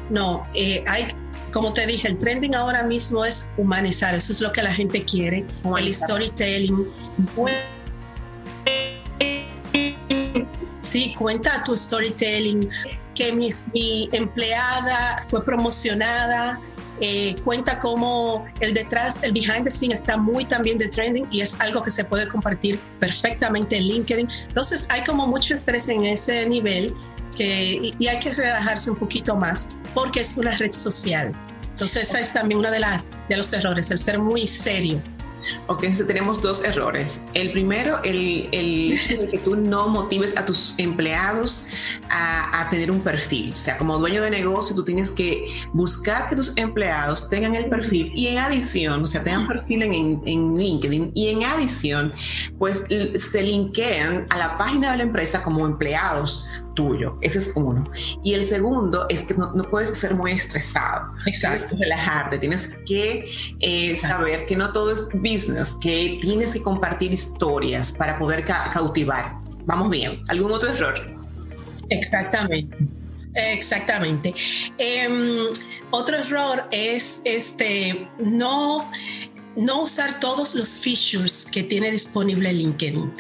No, 0.10 0.46
eh, 0.54 0.84
hay, 0.88 1.08
como 1.54 1.74
te 1.74 1.88
dije, 1.88 2.08
el 2.08 2.18
trending 2.18 2.54
ahora 2.56 2.84
mismo 2.84 3.26
es 3.26 3.54
humanizar, 3.58 4.14
eso 4.14 4.32
es 4.32 4.42
lo 4.42 4.52
que 4.52 4.62
la 4.62 4.74
gente 4.74 5.04
quiere, 5.06 5.46
el 5.78 5.94
storytelling. 5.94 6.88
Sí, 10.80 11.14
cuenta 11.18 11.62
tu 11.62 11.78
storytelling, 11.78 12.70
que 13.16 13.32
mi, 13.32 13.50
mi 13.74 14.10
empleada 14.12 15.22
fue 15.30 15.44
promocionada, 15.46 16.60
eh, 17.04 17.36
cuenta 17.44 17.80
cómo 17.80 18.46
el 18.60 18.76
detrás, 18.76 19.24
el 19.24 19.32
behind 19.32 19.64
the 19.64 19.72
scene 19.72 19.92
está 19.94 20.18
muy 20.18 20.46
también 20.46 20.78
de 20.78 20.88
trending 20.88 21.28
y 21.32 21.42
es 21.42 21.60
algo 21.60 21.82
que 21.82 21.90
se 21.90 22.04
puede 22.04 22.28
compartir 22.28 22.80
perfectamente 23.00 23.78
en 23.78 23.88
LinkedIn. 23.88 24.30
Entonces 24.48 24.88
hay 24.92 25.04
como 25.04 25.26
mucho 25.26 25.56
estrés 25.56 25.90
en 25.90 26.06
ese 26.06 26.48
nivel 26.48 26.96
que, 27.36 27.94
y, 27.98 28.08
hay 28.08 28.20
que 28.20 28.32
relajarse 28.34 28.92
un 28.92 28.98
poquito 28.98 29.36
más 29.36 29.70
porque 29.96 30.20
es 30.20 30.38
una 30.38 30.52
red 30.52 30.72
social. 30.72 31.34
Entonces 31.72 32.04
esa 32.04 32.20
es 32.20 32.34
también 32.34 32.60
una 32.60 32.70
de 32.70 32.82
las 32.82 33.08
de 33.30 33.38
los 33.38 33.52
errores, 33.52 33.90
el 33.90 33.98
ser 33.98 34.20
muy 34.20 34.48
serio. 34.48 35.02
Ok, 35.68 35.86
tenemos 36.08 36.42
dos 36.42 36.64
errores. 36.64 37.26
El 37.34 37.52
primero, 37.52 38.02
el, 38.04 38.50
que 39.32 39.40
tú 39.44 39.56
no 39.56 39.88
motives 39.88 40.36
a 40.38 40.46
tus 40.46 40.74
empleados 40.78 41.68
a, 42.10 42.62
a, 42.62 42.70
tener 42.70 42.92
un 42.92 43.02
perfil. 43.02 43.54
O 43.54 43.58
sea, 43.58 43.78
como 43.78 43.98
dueño 43.98 44.22
de 44.22 44.30
negocio, 44.30 44.76
tú 44.76 44.84
tienes 44.84 45.12
que 45.12 45.46
buscar 45.74 46.28
que 46.28 46.36
tus 46.36 46.56
empleados 46.58 47.30
tengan 47.30 47.56
el 47.56 47.66
perfil 47.66 48.12
y 48.16 48.28
en 48.28 48.38
adición, 48.38 49.04
o 49.04 49.08
sea, 49.08 49.24
tengan 49.24 49.48
perfil 49.48 49.84
en, 49.84 50.22
en 50.26 50.56
LinkedIn 50.56 51.12
y 51.16 51.30
en 51.30 51.44
adición, 51.44 52.12
pues 52.58 52.84
se 53.16 53.42
linkean 53.42 54.26
a 54.30 54.38
la 54.38 54.58
página 54.58 54.92
de 54.92 54.98
la 54.98 55.04
empresa 55.04 55.42
como 55.44 55.66
empleados 55.66 56.48
tuyo. 56.74 57.18
Ese 57.22 57.40
es 57.40 57.52
uno. 57.56 57.90
Y 58.24 58.34
el 58.34 58.44
segundo 58.44 59.06
es 59.10 59.24
que 59.24 59.34
no, 59.34 59.52
puedes 59.70 59.98
ser 59.98 60.16
muy 60.16 60.32
estresado. 60.32 61.14
Tienes 61.24 61.66
que 61.66 61.76
relajarte, 61.76 62.38
tienes 62.38 62.70
que 62.86 63.30
eh, 63.60 63.96
saber 63.96 64.46
que 64.46 64.56
no 64.56 64.72
todo 64.72 64.92
es 64.92 65.10
business, 65.14 65.78
que 65.82 66.20
tienes 66.22 66.52
que 66.52 66.62
compartir 66.62 67.12
historias 67.14 67.92
para 67.92 68.18
poder 68.18 68.44
cautivar. 68.46 69.36
Vamos 69.66 69.90
bien. 69.90 70.24
¿Algún 70.28 70.52
otro 70.52 70.70
error? 70.70 70.94
Exactamente. 71.90 72.78
Exactamente. 73.34 74.34
Em, 74.78 75.48
otro 75.92 76.18
error 76.18 76.68
es 76.72 77.22
este 77.26 78.08
no 78.20 78.90
no 79.56 79.84
usar 79.84 80.20
todos 80.20 80.56
los 80.56 80.78
features 80.78 81.48
que 81.52 81.64
tiene 81.64 81.92
disponible 81.92 82.54
LinkedIn. 82.54 83.14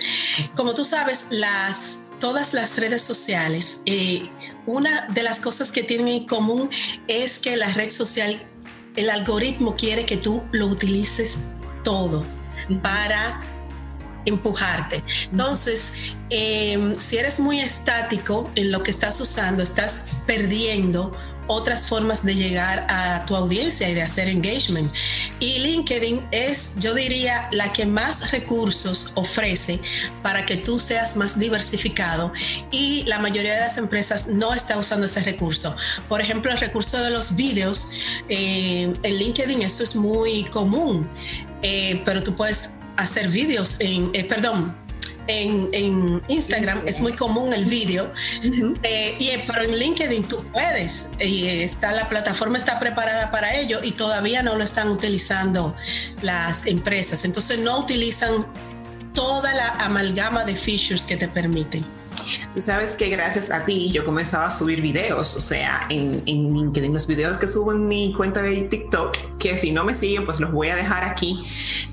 Como 0.55 0.73
tú 0.73 0.85
sabes, 0.85 1.27
las 1.29 2.00
todas 2.21 2.53
las 2.53 2.77
redes 2.77 3.01
sociales, 3.01 3.81
eh, 3.87 4.29
una 4.67 5.07
de 5.07 5.23
las 5.23 5.41
cosas 5.41 5.71
que 5.71 5.81
tienen 5.81 6.07
en 6.07 6.27
común 6.27 6.69
es 7.07 7.39
que 7.39 7.57
la 7.57 7.67
red 7.73 7.89
social, 7.89 8.47
el 8.95 9.09
algoritmo 9.09 9.75
quiere 9.75 10.05
que 10.05 10.17
tú 10.17 10.43
lo 10.51 10.67
utilices 10.67 11.39
todo 11.83 12.23
para 12.83 13.41
empujarte. 14.25 15.03
Entonces, 15.31 15.93
em, 16.29 16.95
si 16.95 17.17
eres 17.17 17.39
muy 17.39 17.59
estático 17.59 18.51
en 18.53 18.71
lo 18.71 18.83
que 18.83 18.91
estás 18.91 19.19
usando, 19.19 19.63
estás 19.63 20.03
perdiendo 20.27 21.17
otras 21.47 21.87
formas 21.87 22.25
de 22.25 22.35
llegar 22.35 22.85
a 22.89 23.25
tu 23.25 23.35
audiencia 23.35 23.89
y 23.89 23.93
de 23.93 24.01
hacer 24.01 24.29
engagement. 24.29 24.93
Y 25.39 25.59
LinkedIn 25.59 26.27
es, 26.31 26.75
yo 26.77 26.93
diría, 26.93 27.49
la 27.51 27.71
que 27.73 27.85
más 27.85 28.31
recursos 28.31 29.11
ofrece 29.15 29.79
para 30.21 30.45
que 30.45 30.57
tú 30.57 30.79
seas 30.79 31.15
más 31.15 31.37
diversificado 31.37 32.31
y 32.71 33.03
la 33.03 33.19
mayoría 33.19 33.55
de 33.55 33.61
las 33.61 33.77
empresas 33.77 34.27
no 34.27 34.53
está 34.53 34.77
usando 34.77 35.05
ese 35.05 35.21
recurso. 35.21 35.75
Por 36.07 36.21
ejemplo, 36.21 36.51
el 36.51 36.57
recurso 36.57 37.01
de 37.01 37.09
los 37.09 37.35
vídeos, 37.35 37.89
eh, 38.29 38.93
en 39.03 39.15
LinkedIn 39.15 39.61
eso 39.61 39.83
es 39.83 39.95
muy 39.95 40.45
común, 40.45 41.09
eh, 41.61 42.01
pero 42.05 42.23
tú 42.23 42.35
puedes 42.35 42.71
hacer 42.97 43.29
vídeos 43.29 43.77
en, 43.79 44.11
eh, 44.13 44.23
perdón, 44.23 44.75
en, 45.27 46.21
Instagram 46.27 46.81
es 46.85 46.99
muy 46.99 47.13
común 47.13 47.53
el 47.53 47.65
vídeo, 47.65 48.11
eh, 48.83 49.15
y, 49.19 49.29
pero 49.47 49.63
en 49.63 49.77
LinkedIn 49.77 50.27
tú 50.27 50.43
puedes, 50.51 51.09
y 51.19 51.47
está, 51.47 51.91
la 51.91 52.07
plataforma 52.09 52.57
está 52.57 52.79
preparada 52.79 53.31
para 53.31 53.53
ello 53.55 53.79
y 53.83 53.91
todavía 53.91 54.43
no 54.43 54.55
lo 54.55 54.63
están 54.63 54.89
utilizando 54.89 55.75
las 56.21 56.65
empresas. 56.65 57.25
Entonces 57.25 57.59
no 57.59 57.79
utilizan 57.79 58.45
toda 59.13 59.53
la 59.53 59.69
amalgama 59.79 60.43
de 60.45 60.55
features 60.55 61.05
que 61.05 61.17
te 61.17 61.27
permiten. 61.27 61.85
Tú 62.53 62.61
sabes 62.61 62.91
que 62.91 63.09
gracias 63.09 63.49
a 63.49 63.65
ti 63.65 63.89
yo 63.91 64.05
comenzaba 64.05 64.47
a 64.47 64.51
subir 64.51 64.81
videos, 64.81 65.35
o 65.35 65.41
sea, 65.41 65.85
en, 65.89 66.21
en 66.25 66.53
LinkedIn, 66.53 66.93
los 66.93 67.07
videos 67.07 67.37
que 67.37 67.47
subo 67.47 67.71
en 67.71 67.87
mi 67.87 68.13
cuenta 68.13 68.41
de 68.41 68.63
TikTok, 68.63 69.17
que 69.41 69.57
si 69.57 69.71
no 69.71 69.83
me 69.83 69.95
siguen, 69.95 70.25
pues 70.25 70.39
los 70.39 70.51
voy 70.51 70.69
a 70.69 70.75
dejar 70.75 71.03
aquí 71.03 71.43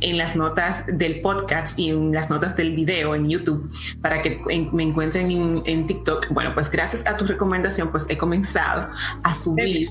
en 0.01 0.19
las 0.19 0.37
notas 0.37 0.85
del 0.87 1.21
podcast 1.21 1.79
y 1.79 1.89
en 1.89 2.13
las 2.13 2.29
notas 2.29 2.55
del 2.57 2.77
video 2.77 3.15
en 3.15 3.29
YouTube 3.29 3.71
para 4.03 4.21
que 4.23 4.41
me 4.73 4.83
encuentren 4.83 5.31
en, 5.65 5.87
TikTok. 5.87 6.29
Bueno, 6.31 6.53
pues 6.53 6.71
gracias 6.71 7.07
a 7.07 7.17
tu 7.17 7.27
recomendación, 7.27 7.91
pues 7.91 8.07
he 8.11 8.19
comenzado 8.19 8.89
a 9.23 9.35
subir 9.35 9.87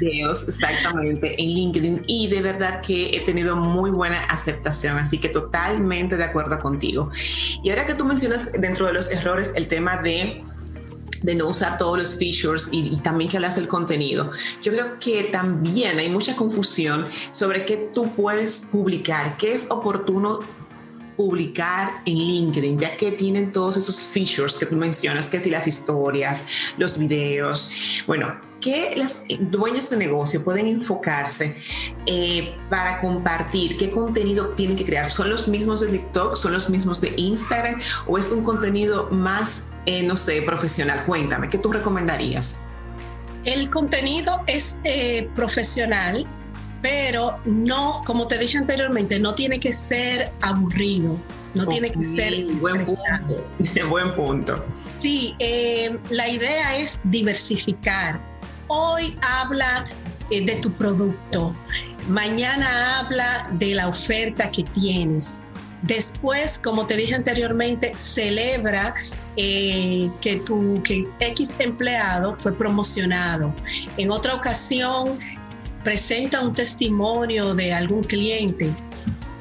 videos 0.00 0.46
exactamente 0.46 1.40
en 1.42 1.48
LinkedIn 1.48 2.02
y 2.06 2.28
de 2.28 2.42
verdad 2.42 2.82
que 2.82 3.16
he 3.16 3.20
tenido 3.20 3.56
muy 3.56 3.90
buena 3.90 4.20
aceptación, 4.24 4.98
así 4.98 5.16
que 5.18 5.30
totalmente 5.30 6.16
de 6.16 6.24
acuerdo 6.24 6.58
contigo. 6.60 7.10
Y 7.62 7.70
ahora 7.70 7.86
que 7.86 7.94
tú 7.94 8.04
mencionas 8.04 8.52
dentro 8.52 8.86
de 8.86 8.92
los 8.92 9.10
errores 9.10 9.52
el 9.54 9.68
tema 9.68 9.96
de 9.96 10.42
de 11.22 11.34
no 11.34 11.48
usar 11.48 11.78
todos 11.78 11.98
los 11.98 12.16
features 12.16 12.68
y, 12.72 12.96
también 12.98 13.30
que 13.30 13.36
hablas 13.36 13.56
del 13.56 13.68
contenido. 13.68 14.30
Yo 14.62 14.72
creo 14.72 14.98
que 14.98 15.24
también 15.24 15.98
hay 15.98 16.08
mucha 16.08 16.36
confusión 16.36 17.06
sobre 17.32 17.64
qué 17.64 17.90
tú 17.92 18.10
puedes 18.14 18.68
publicar, 18.70 19.36
qué 19.36 19.54
es 19.54 19.66
oportuno 19.70 20.40
publicar 21.18 22.00
en 22.06 22.16
LinkedIn, 22.16 22.78
ya 22.78 22.96
que 22.96 23.10
tienen 23.10 23.50
todos 23.50 23.76
esos 23.76 24.04
features 24.04 24.56
que 24.56 24.66
tú 24.66 24.76
mencionas, 24.76 25.28
que 25.28 25.40
si 25.40 25.50
las 25.50 25.66
historias, 25.66 26.46
los 26.76 26.96
videos, 26.96 27.72
bueno, 28.06 28.40
¿qué 28.60 28.94
los 28.96 29.24
dueños 29.50 29.90
de 29.90 29.96
negocio 29.96 30.44
pueden 30.44 30.68
enfocarse 30.68 31.56
eh, 32.06 32.54
para 32.70 33.00
compartir? 33.00 33.76
¿Qué 33.76 33.90
contenido 33.90 34.50
tienen 34.50 34.76
que 34.76 34.84
crear? 34.84 35.10
¿Son 35.10 35.28
los 35.28 35.48
mismos 35.48 35.80
de 35.80 35.88
TikTok? 35.88 36.36
¿Son 36.36 36.52
los 36.52 36.70
mismos 36.70 37.00
de 37.00 37.12
Instagram? 37.16 37.80
¿O 38.06 38.16
es 38.16 38.30
un 38.30 38.44
contenido 38.44 39.08
más, 39.10 39.66
eh, 39.86 40.04
no 40.04 40.16
sé, 40.16 40.40
profesional? 40.42 41.04
Cuéntame, 41.04 41.50
¿qué 41.50 41.58
tú 41.58 41.72
recomendarías? 41.72 42.60
El 43.44 43.70
contenido 43.70 44.40
es 44.46 44.78
eh, 44.84 45.28
profesional, 45.34 46.28
pero 46.82 47.38
no, 47.44 48.02
como 48.06 48.26
te 48.28 48.38
dije 48.38 48.58
anteriormente, 48.58 49.18
no 49.18 49.34
tiene 49.34 49.58
que 49.58 49.72
ser 49.72 50.30
aburrido, 50.42 51.16
no 51.54 51.66
tiene 51.66 51.90
que 51.90 52.02
ser... 52.02 52.44
Buen 52.60 52.84
punto. 52.84 53.44
buen 53.88 54.14
punto. 54.14 54.64
Sí, 54.96 55.34
eh, 55.38 55.98
la 56.10 56.28
idea 56.28 56.76
es 56.76 57.00
diversificar. 57.04 58.20
Hoy 58.68 59.16
habla 59.22 59.88
eh, 60.30 60.44
de 60.44 60.56
tu 60.56 60.70
producto, 60.72 61.54
mañana 62.08 63.00
habla 63.00 63.48
de 63.52 63.74
la 63.74 63.88
oferta 63.88 64.50
que 64.50 64.62
tienes. 64.62 65.42
Después, 65.82 66.58
como 66.58 66.86
te 66.86 66.96
dije 66.96 67.14
anteriormente, 67.14 67.92
celebra 67.94 68.94
eh, 69.36 70.10
que, 70.20 70.36
tu, 70.40 70.82
que 70.82 71.06
X 71.20 71.56
empleado 71.60 72.36
fue 72.40 72.52
promocionado. 72.52 73.54
En 73.96 74.10
otra 74.10 74.34
ocasión, 74.34 75.20
presenta 75.84 76.40
un 76.40 76.52
testimonio 76.52 77.54
de 77.54 77.72
algún 77.72 78.02
cliente, 78.02 78.72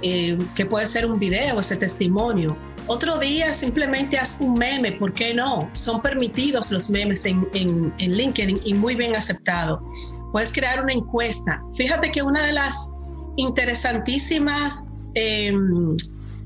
eh, 0.01 0.37
que 0.55 0.65
puede 0.65 0.85
ser 0.85 1.05
un 1.05 1.19
video, 1.19 1.59
ese 1.59 1.75
testimonio. 1.75 2.57
Otro 2.87 3.19
día 3.19 3.51
simplemente 3.51 4.17
haz 4.17 4.39
un 4.39 4.53
meme, 4.53 4.93
¿por 4.93 5.11
qué 5.13 5.33
no? 5.33 5.69
Son 5.73 6.01
permitidos 6.01 6.71
los 6.71 6.89
memes 6.89 7.25
en, 7.25 7.47
en, 7.53 7.93
LinkedIn 7.97 8.61
y 8.63 8.73
muy 8.73 8.95
bien 8.95 9.15
aceptado. 9.15 9.83
Puedes 10.31 10.53
crear 10.53 10.81
una 10.81 10.93
encuesta. 10.93 11.61
Fíjate 11.75 12.11
que 12.11 12.21
una 12.21 12.45
de 12.45 12.53
las 12.53 12.91
interesantísimas, 13.35 14.85
eh, 15.15 15.51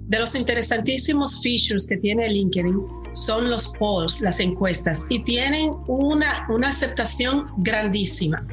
de 0.08 0.20
los 0.20 0.34
interesantísimos 0.34 1.42
features 1.44 1.86
que 1.86 1.98
tiene 1.98 2.28
LinkedIn 2.28 2.80
son 3.14 3.50
los 3.50 3.74
polls, 3.80 4.22
las 4.22 4.40
encuestas, 4.40 5.06
y 5.10 5.20
tienen 5.24 5.72
una, 5.88 6.48
una 6.50 6.70
aceptación 6.70 7.48
grandísima. 7.58 8.44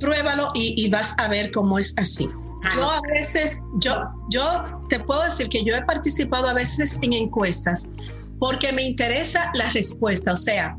Pruébalo 0.00 0.50
y, 0.54 0.74
y 0.82 0.88
vas 0.88 1.14
a 1.18 1.28
ver 1.28 1.50
cómo 1.52 1.78
es 1.78 1.94
así. 1.98 2.28
Yo 2.74 2.90
a 2.90 3.00
veces, 3.12 3.60
yo, 3.78 4.02
yo 4.28 4.82
te 4.88 5.00
puedo 5.00 5.22
decir 5.24 5.48
que 5.48 5.64
yo 5.64 5.74
he 5.74 5.82
participado 5.82 6.48
a 6.48 6.54
veces 6.54 6.98
en 7.02 7.12
encuestas 7.14 7.88
porque 8.38 8.72
me 8.72 8.82
interesa 8.82 9.50
la 9.54 9.68
respuesta, 9.70 10.32
o 10.32 10.36
sea, 10.36 10.76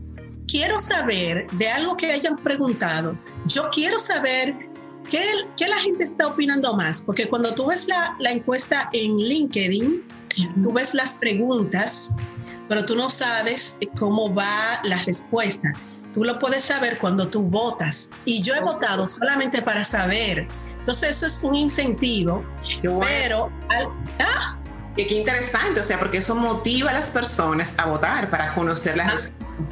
quiero 0.48 0.80
saber 0.80 1.50
de 1.51 1.70
algo 1.70 1.96
que 1.96 2.12
hayan 2.12 2.36
preguntado, 2.38 3.18
yo 3.46 3.70
quiero 3.72 3.98
saber 4.00 4.56
qué, 5.10 5.24
qué 5.58 5.68
la 5.68 5.80
gente 5.80 6.04
está 6.04 6.28
opinando 6.28 6.75
más, 6.75 7.01
porque 7.04 7.28
cuando 7.28 7.54
tú 7.54 7.68
ves 7.68 7.88
la, 7.88 8.16
la 8.20 8.32
encuesta 8.32 8.90
en 8.94 9.18
LinkedIn, 9.18 10.04
tú 10.62 10.74
ves 10.74 10.94
las 10.94 11.13
preguntas, 11.16 12.13
pero 12.68 12.84
tú 12.84 12.96
no 12.96 13.10
sabes 13.10 13.78
cómo 13.98 14.34
va 14.34 14.82
la 14.84 14.98
respuesta. 15.04 15.72
Tú 16.13 16.24
lo 16.24 16.38
puedes 16.39 16.63
saber 16.63 16.98
cuando 16.98 17.27
tú 17.27 17.44
votas. 17.44 18.10
Y 18.25 18.41
yo 18.41 18.53
he 18.53 18.62
votado 18.62 19.08
solamente 19.08 19.62
para 19.62 19.84
saber 19.84 20.48
entonces 20.82 21.18
eso 21.18 21.27
es 21.27 21.44
un 21.44 21.56
incentivo, 21.56 22.44
pero... 22.82 23.51
¿ah? 24.20 24.58
qué 24.96 25.03
interesante, 25.03 25.80
o 25.80 25.84
sea, 25.84 26.00
porque 26.00 26.18
eso 26.18 26.36
motiva 26.36 26.89
a 26.89 26.94
las 26.94 27.12
personas 27.12 27.74
a 27.77 27.86
votar 27.86 28.30
para 28.32 28.56
conocer 28.56 28.98
la 28.98 29.06
ah. 29.06 29.12
respuesta. 29.12 29.68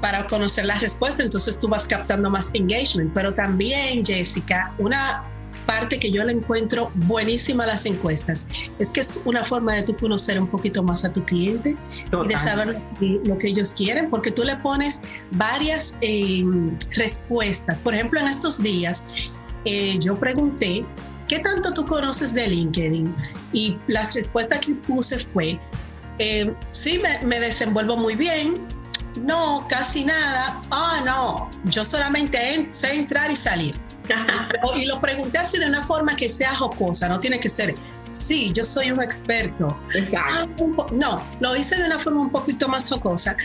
Para 0.00 0.26
conocer 0.26 0.64
la 0.64 0.76
respuesta, 0.76 1.22
entonces 1.22 1.58
tú 1.58 1.68
vas 1.68 1.86
captando 1.86 2.30
más 2.30 2.50
engagement, 2.54 3.12
pero 3.12 3.34
también, 3.34 4.02
Jessica, 4.02 4.72
una 4.78 5.22
parte 5.66 5.98
que 5.98 6.10
yo 6.10 6.24
le 6.24 6.32
encuentro 6.32 6.90
buenísima 7.06 7.64
a 7.64 7.68
las 7.68 7.86
encuestas 7.86 8.46
es 8.78 8.90
que 8.90 9.00
es 9.00 9.22
una 9.24 9.44
forma 9.44 9.74
de 9.74 9.82
tú 9.82 9.96
conocer 9.96 10.40
un 10.40 10.48
poquito 10.48 10.82
más 10.82 11.04
a 11.04 11.12
tu 11.12 11.24
cliente 11.24 11.76
y 12.24 12.28
de 12.28 12.38
saber 12.38 12.80
lo 13.00 13.38
que, 13.38 13.48
ellos 13.48 13.72
quieren, 13.72 14.10
porque 14.10 14.30
tú 14.30 14.44
le 14.44 14.56
pones 14.56 15.00
varias 15.32 15.96
eh, 16.00 16.44
respuestas. 16.94 17.80
Por 17.80 17.94
ejemplo, 17.94 18.20
en 18.20 18.28
estos 18.28 18.62
días 18.62 19.04
eh, 19.64 19.98
yo 19.98 20.18
pregunté, 20.18 20.84
¿qué 21.28 21.38
tanto 21.40 21.72
tú 21.72 21.84
conoces 21.84 22.34
de 22.34 22.48
LinkedIn? 22.48 23.14
Y 23.52 23.76
las 23.88 24.14
respuestas 24.14 24.60
que 24.60 24.74
puse 24.74 25.18
fue, 25.32 25.58
eh, 26.18 26.54
sí, 26.72 27.00
me, 27.24 27.40
desenvuelvo 27.40 27.96
muy 27.96 28.14
bien, 28.14 28.66
no, 29.16 29.66
casi 29.68 30.04
nada, 30.04 30.62
ah, 30.70 31.02
no, 31.04 31.50
yo 31.70 31.84
solamente 31.84 32.68
sé 32.70 32.94
entrar 32.94 33.30
y 33.30 33.36
salir. 33.36 33.74
Y 34.76 34.86
lo 34.86 35.00
pregunté 35.00 35.38
así 35.38 35.58
de 35.58 35.66
una 35.66 35.82
forma 35.82 36.16
que 36.16 36.28
sea 36.28 36.54
jocosa, 36.54 37.08
no 37.08 37.20
tiene 37.20 37.40
que 37.40 37.48
ser, 37.48 37.74
sí, 38.12 38.52
yo 38.54 38.64
soy 38.64 38.90
un 38.90 39.02
experto. 39.02 39.76
Exacto. 39.94 40.66
Ah, 40.78 40.86
no, 40.92 41.22
lo 41.40 41.56
hice 41.56 41.76
de 41.76 41.84
una 41.84 41.98
forma 41.98 42.22
un 42.22 42.30
poquito 42.30 42.68
más 42.68 42.88
jocosa. 42.88 43.36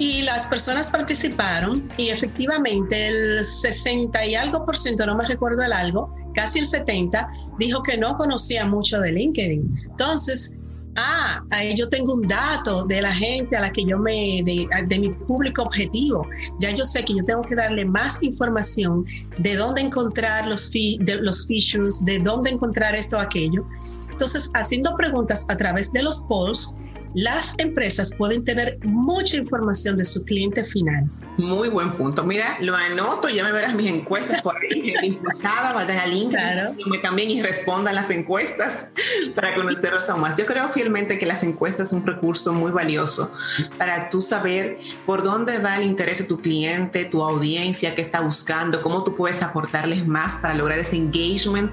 Y 0.00 0.22
las 0.22 0.44
personas 0.44 0.88
participaron 0.88 1.88
y 1.96 2.10
efectivamente 2.10 3.08
el 3.08 3.44
60 3.44 4.26
y 4.26 4.36
algo 4.36 4.64
por 4.64 4.78
ciento, 4.78 5.04
no 5.06 5.16
me 5.16 5.26
recuerdo 5.26 5.64
el 5.64 5.72
algo, 5.72 6.14
casi 6.34 6.60
el 6.60 6.66
70, 6.66 7.28
dijo 7.58 7.82
que 7.82 7.98
no 7.98 8.16
conocía 8.16 8.64
mucho 8.64 9.00
de 9.00 9.10
LinkedIn. 9.10 9.88
Entonces, 9.90 10.56
ah, 10.98 11.42
yo 11.74 11.88
tengo 11.88 12.14
un 12.14 12.26
dato 12.26 12.84
de 12.84 13.00
la 13.00 13.12
gente 13.12 13.56
a 13.56 13.60
la 13.60 13.70
que 13.70 13.84
yo 13.84 13.98
me, 13.98 14.42
de, 14.44 14.68
de, 14.86 14.98
mi 14.98 15.10
público 15.10 15.62
objetivo. 15.62 16.26
Ya 16.60 16.70
yo 16.70 16.84
sé 16.84 17.04
que 17.04 17.14
yo 17.14 17.24
tengo 17.24 17.42
que 17.42 17.54
darle 17.54 17.84
más 17.84 18.22
información 18.22 19.04
de 19.38 19.56
dónde 19.56 19.82
encontrar 19.82 20.46
los, 20.46 20.70
de, 20.70 21.18
los 21.20 21.46
features, 21.46 22.04
de 22.04 22.18
dónde 22.18 22.50
encontrar 22.50 22.94
esto 22.94 23.18
aquello. 23.18 23.64
Entonces, 24.10 24.50
haciendo 24.54 24.96
preguntas 24.96 25.46
a 25.48 25.56
través 25.56 25.92
de 25.92 26.02
los 26.02 26.20
polls, 26.28 26.76
las 27.14 27.54
empresas 27.58 28.12
pueden 28.16 28.44
tener 28.44 28.78
mucha 28.84 29.36
información 29.36 29.96
de 29.96 30.04
su 30.04 30.24
cliente 30.24 30.64
final. 30.64 31.08
Muy 31.38 31.68
buen 31.68 31.92
punto. 31.92 32.24
Mira, 32.24 32.58
lo 32.60 32.74
anoto, 32.74 33.28
ya 33.28 33.44
me 33.44 33.52
verás 33.52 33.74
mis 33.74 33.88
encuestas 33.88 34.42
por 34.42 34.56
ahí, 34.56 34.92
impulsada, 35.02 35.72
va 35.72 35.82
a 35.82 35.86
dar 35.86 36.08
link 36.08 36.30
claro. 36.30 36.74
también 37.02 37.30
y 37.30 37.42
respondan 37.42 37.94
las 37.94 38.10
encuestas 38.10 38.88
para 39.34 39.54
conocerlos 39.54 40.08
aún 40.10 40.22
más. 40.22 40.36
Yo 40.36 40.46
creo 40.46 40.68
fielmente 40.70 41.18
que 41.18 41.26
las 41.26 41.42
encuestas 41.44 41.90
son 41.90 42.00
un 42.00 42.06
recurso 42.06 42.52
muy 42.52 42.72
valioso 42.72 43.32
para 43.76 44.10
tú 44.10 44.20
saber 44.20 44.78
por 45.06 45.22
dónde 45.22 45.58
va 45.58 45.76
el 45.76 45.84
interés 45.84 46.18
de 46.18 46.24
tu 46.24 46.40
cliente, 46.40 47.04
tu 47.04 47.22
audiencia, 47.22 47.94
qué 47.94 48.00
está 48.00 48.20
buscando, 48.20 48.82
cómo 48.82 49.04
tú 49.04 49.14
puedes 49.14 49.42
aportarles 49.42 50.06
más 50.06 50.36
para 50.36 50.54
lograr 50.54 50.78
ese 50.78 50.96
engagement 50.96 51.72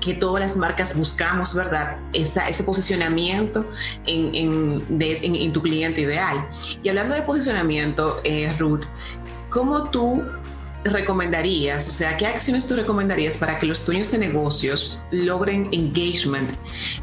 que 0.00 0.14
todas 0.14 0.40
las 0.40 0.56
marcas 0.56 0.96
buscamos, 0.96 1.54
¿verdad? 1.54 1.96
Esa, 2.12 2.48
ese 2.48 2.62
posicionamiento 2.62 3.68
en, 4.06 4.34
en 4.34 4.79
en, 4.88 5.52
tu 5.52 5.62
cliente 5.62 6.02
ideal. 6.02 6.48
Y 6.82 6.88
hablando 6.88 7.14
de 7.14 7.22
posicionamiento, 7.22 8.20
eh, 8.24 8.54
Ruth, 8.58 8.84
¿cómo 9.50 9.90
tú 9.90 10.24
recomendarías, 10.84 11.86
o 11.88 11.90
sea, 11.90 12.16
qué 12.16 12.26
acciones 12.26 12.66
tú 12.66 12.74
recomendarías 12.74 13.36
para 13.36 13.58
que 13.58 13.66
los 13.66 13.84
dueños 13.84 14.10
de 14.10 14.18
negocios 14.18 14.98
logren 15.10 15.68
engagement 15.72 16.52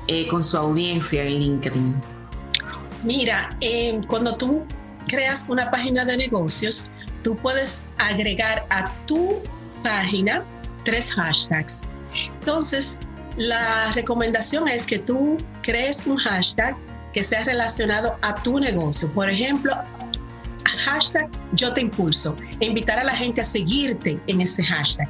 eh, 0.08 0.28
con 0.28 0.44
su 0.44 0.58
audiencia 0.58 1.24
en 1.24 1.40
LinkedIn? 1.40 1.96
Mira, 3.04 3.50
eh, 3.62 4.00
cuando 4.08 4.36
tú 4.36 4.66
creas 5.08 5.46
una 5.48 5.70
página 5.70 6.04
de 6.06 6.18
negocios, 6.18 6.92
tú 7.24 7.36
puedes 7.38 7.84
agregar 7.98 8.66
a 8.70 8.92
tu 9.06 9.42
página 9.84 10.44
tres 10.84 11.14
hashtags. 11.14 11.90
Entonces, 12.40 13.00
la 13.38 13.92
recomendación 13.94 14.68
es 14.68 14.86
que 14.86 14.98
tú 14.98 15.38
crees 15.62 16.08
un 16.08 16.18
hashtag 16.18 16.76
que 17.14 17.24
sea 17.24 17.44
relacionado 17.44 18.18
a 18.22 18.36
tu 18.44 18.60
negocio. 18.60 19.12
Por 19.14 19.30
ejemplo, 19.30 19.74
hashtag 20.78 21.30
yo 21.54 21.74
te 21.74 21.82
impulso, 21.82 22.38
e 22.60 22.66
invitar 22.66 23.00
a 23.00 23.04
la 23.04 23.16
gente 23.16 23.42
a 23.42 23.44
seguirte 23.44 24.20
en 24.28 24.42
ese 24.42 24.64
hashtag. 24.64 25.10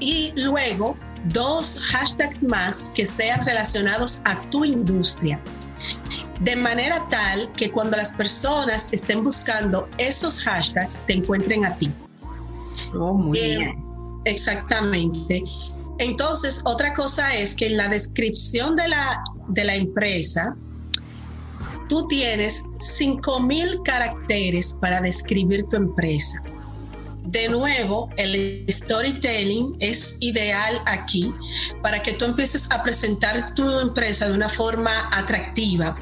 Y 0.00 0.32
luego, 0.36 0.96
dos 1.26 1.80
hashtags 1.90 2.42
más 2.42 2.90
que 2.94 3.04
sean 3.04 3.44
relacionados 3.44 4.22
a 4.24 4.40
tu 4.50 4.64
industria. 4.64 5.40
De 6.40 6.56
manera 6.56 7.06
tal 7.10 7.52
que 7.52 7.70
cuando 7.70 7.96
las 7.96 8.12
personas 8.12 8.88
estén 8.92 9.22
buscando 9.22 9.88
esos 9.98 10.42
hashtags, 10.42 11.00
te 11.06 11.14
encuentren 11.14 11.66
a 11.66 11.76
ti. 11.76 11.90
Oh, 12.94 13.14
muy 13.14 13.38
eh, 13.38 13.56
bien. 13.58 13.84
Exactamente. 14.24 15.42
Entonces, 15.98 16.62
otra 16.64 16.94
cosa 16.94 17.34
es 17.36 17.54
que 17.54 17.66
en 17.66 17.76
la 17.76 17.88
descripción 17.88 18.74
de 18.76 18.88
la, 18.88 19.22
de 19.48 19.64
la 19.64 19.74
empresa, 19.74 20.56
tú 21.90 22.06
tienes 22.06 22.62
5.000 22.78 23.82
caracteres 23.82 24.74
para 24.80 25.00
describir 25.00 25.66
tu 25.68 25.76
empresa. 25.76 26.40
De 27.24 27.48
nuevo, 27.48 28.08
el 28.16 28.64
storytelling 28.68 29.76
es 29.80 30.16
ideal 30.20 30.80
aquí 30.86 31.34
para 31.82 32.00
que 32.00 32.12
tú 32.12 32.26
empieces 32.26 32.70
a 32.70 32.80
presentar 32.84 33.54
tu 33.56 33.80
empresa 33.80 34.28
de 34.28 34.34
una 34.34 34.48
forma 34.48 34.92
atractiva, 35.12 35.96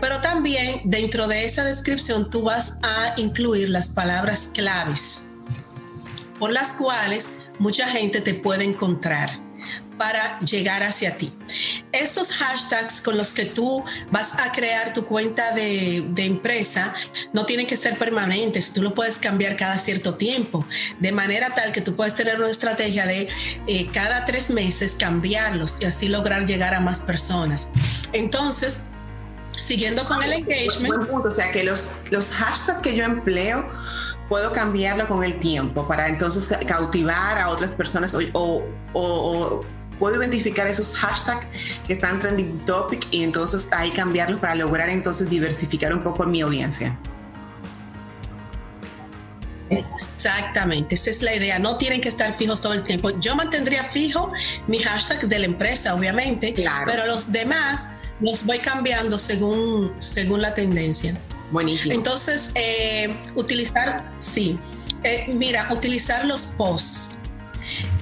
pero 0.00 0.18
también 0.22 0.80
dentro 0.84 1.28
de 1.28 1.44
esa 1.44 1.62
descripción 1.62 2.30
tú 2.30 2.42
vas 2.42 2.78
a 2.82 3.14
incluir 3.18 3.68
las 3.68 3.90
palabras 3.90 4.50
claves 4.54 5.26
por 6.38 6.52
las 6.52 6.72
cuales 6.72 7.34
mucha 7.58 7.86
gente 7.86 8.22
te 8.22 8.32
puede 8.32 8.64
encontrar 8.64 9.43
para 9.98 10.38
llegar 10.40 10.82
hacia 10.82 11.16
ti. 11.16 11.32
Esos 11.92 12.32
hashtags 12.32 13.00
con 13.00 13.16
los 13.16 13.32
que 13.32 13.44
tú 13.44 13.84
vas 14.10 14.38
a 14.38 14.52
crear 14.52 14.92
tu 14.92 15.04
cuenta 15.04 15.52
de, 15.52 16.04
empresa 16.16 16.94
no 17.32 17.44
tienen 17.44 17.66
que 17.66 17.76
ser 17.76 17.98
permanentes, 17.98 18.72
tú 18.72 18.82
lo 18.82 18.94
puedes 18.94 19.18
cambiar 19.18 19.56
cada 19.56 19.78
cierto 19.78 20.14
tiempo, 20.14 20.66
de 21.00 21.12
manera 21.12 21.54
tal 21.54 21.72
que 21.72 21.80
tú 21.80 21.94
puedes 21.94 22.14
tener 22.14 22.38
una 22.38 22.50
estrategia 22.50 23.06
de 23.06 23.28
eh, 23.66 23.88
cada 23.92 24.24
tres 24.24 24.50
meses 24.50 24.96
cambiarlos 24.98 25.82
y 25.82 25.84
así 25.84 26.08
lograr 26.08 26.46
llegar 26.46 26.74
a 26.74 26.80
más 26.80 27.00
personas. 27.00 27.68
Entonces, 28.12 28.82
siguiendo 29.58 30.04
con 30.04 30.22
el 30.22 30.32
engagement. 30.32 31.08
O 31.24 31.30
sea 31.30 31.52
que 31.52 31.64
los, 31.64 31.90
los 32.10 32.30
hashtags 32.30 32.80
que 32.80 32.96
yo 32.96 33.04
empleo 33.04 33.68
puedo 34.28 34.52
cambiarlo 34.52 35.06
con 35.06 35.22
el 35.22 35.38
tiempo 35.38 35.86
para 35.86 36.08
entonces 36.08 36.56
cautivar 36.66 37.38
a 37.38 37.50
otras 37.50 37.72
personas 37.72 38.16
o, 38.32 38.62
o 38.94 39.60
puedo 39.98 40.20
identificar 40.20 40.66
esos 40.66 40.94
hashtags 40.94 41.46
que 41.86 41.94
están 41.94 42.18
trending 42.18 42.58
topic 42.66 43.06
y 43.10 43.22
entonces 43.22 43.68
ahí 43.72 43.90
cambiarlos 43.90 44.40
para 44.40 44.54
lograr 44.54 44.88
entonces 44.88 45.28
diversificar 45.30 45.92
un 45.94 46.02
poco 46.02 46.24
mi 46.24 46.40
audiencia. 46.40 46.98
Exactamente, 49.70 50.94
esa 50.94 51.10
es 51.10 51.22
la 51.22 51.34
idea. 51.34 51.58
No 51.58 51.76
tienen 51.76 52.00
que 52.00 52.08
estar 52.08 52.32
fijos 52.34 52.60
todo 52.60 52.74
el 52.74 52.82
tiempo. 52.82 53.10
Yo 53.20 53.34
mantendría 53.34 53.84
fijo 53.84 54.30
mi 54.66 54.78
hashtag 54.78 55.26
de 55.28 55.38
la 55.38 55.46
empresa, 55.46 55.94
obviamente, 55.94 56.54
pero 56.86 57.06
los 57.06 57.32
demás 57.32 57.92
los 58.20 58.44
voy 58.44 58.58
cambiando 58.58 59.18
según, 59.18 59.94
según 59.98 60.42
la 60.42 60.54
tendencia. 60.54 61.16
Buenísimo. 61.50 61.94
Entonces, 61.94 62.52
eh, 62.54 63.14
utilizar, 63.34 64.12
sí, 64.18 64.58
eh, 65.02 65.26
mira, 65.32 65.68
utilizar 65.70 66.24
los 66.24 66.46
posts. 66.46 67.20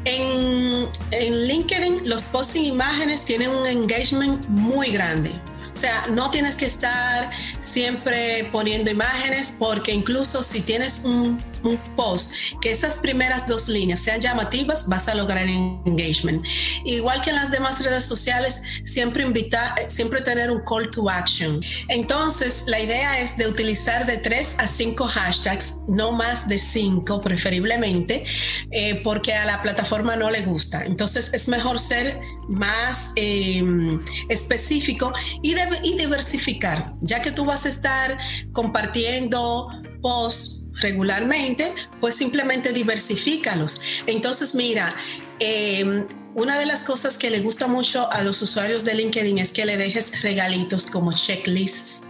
En, 0.04 0.88
en 1.10 1.46
LinkedIn, 1.46 2.08
los 2.08 2.24
posts 2.24 2.54
sin 2.54 2.64
imágenes 2.64 3.24
tienen 3.24 3.50
un 3.50 3.66
engagement 3.66 4.46
muy 4.48 4.90
grande. 4.90 5.30
O 5.72 5.76
sea, 5.76 6.04
no 6.10 6.30
tienes 6.30 6.56
que 6.56 6.66
estar 6.66 7.30
siempre 7.58 8.48
poniendo 8.52 8.90
imágenes 8.90 9.54
porque 9.58 9.92
incluso 9.92 10.42
si 10.42 10.60
tienes 10.60 11.04
un 11.04 11.42
un 11.64 11.78
post 11.96 12.32
que 12.60 12.70
esas 12.70 12.98
primeras 12.98 13.46
dos 13.46 13.68
líneas 13.68 14.00
sean 14.00 14.20
llamativas, 14.20 14.88
vas 14.88 15.08
a 15.08 15.14
lograr 15.14 15.46
engagement. 15.48 16.44
Igual 16.84 17.20
que 17.20 17.30
en 17.30 17.36
las 17.36 17.50
demás 17.50 17.82
redes 17.84 18.04
sociales, 18.04 18.62
siempre 18.84 19.24
invita, 19.24 19.74
siempre 19.88 20.20
tener 20.20 20.50
un 20.50 20.60
call 20.60 20.90
to 20.90 21.08
action. 21.08 21.60
Entonces, 21.88 22.64
la 22.66 22.80
idea 22.80 23.20
es 23.20 23.36
de 23.36 23.46
utilizar 23.46 24.06
de 24.06 24.18
tres 24.18 24.54
a 24.58 24.68
cinco 24.68 25.06
hashtags, 25.06 25.80
no 25.88 26.12
más 26.12 26.48
de 26.48 26.58
cinco 26.58 27.20
preferiblemente, 27.20 28.24
eh, 28.70 29.00
porque 29.02 29.34
a 29.34 29.44
la 29.44 29.62
plataforma 29.62 30.16
no 30.16 30.30
le 30.30 30.42
gusta. 30.42 30.84
Entonces, 30.84 31.30
es 31.32 31.48
mejor 31.48 31.78
ser 31.80 32.20
más 32.48 33.12
em, 33.16 34.00
específico 34.28 35.12
y 35.42 35.54
diversificar, 35.96 36.94
ya 37.00 37.20
que 37.22 37.32
tú 37.32 37.44
vas 37.44 37.66
a 37.66 37.68
estar 37.68 38.18
compartiendo 38.52 39.68
posts 40.00 40.61
regularmente, 40.80 41.74
pues 42.00 42.14
simplemente 42.14 42.72
diversifícalos. 42.72 43.80
Entonces, 44.06 44.54
mira, 44.54 44.94
em, 45.38 46.06
una 46.34 46.58
de 46.58 46.66
las 46.66 46.82
cosas 46.82 47.18
que 47.18 47.30
le 47.30 47.40
gusta 47.40 47.66
mucho 47.66 48.10
a 48.12 48.22
los 48.22 48.40
usuarios 48.42 48.84
de 48.84 48.94
LinkedIn 48.94 49.38
es 49.38 49.52
que 49.52 49.64
le 49.64 49.76
dejes 49.76 50.22
regalitos 50.22 50.86
como 50.86 51.12
checklists. 51.12 52.02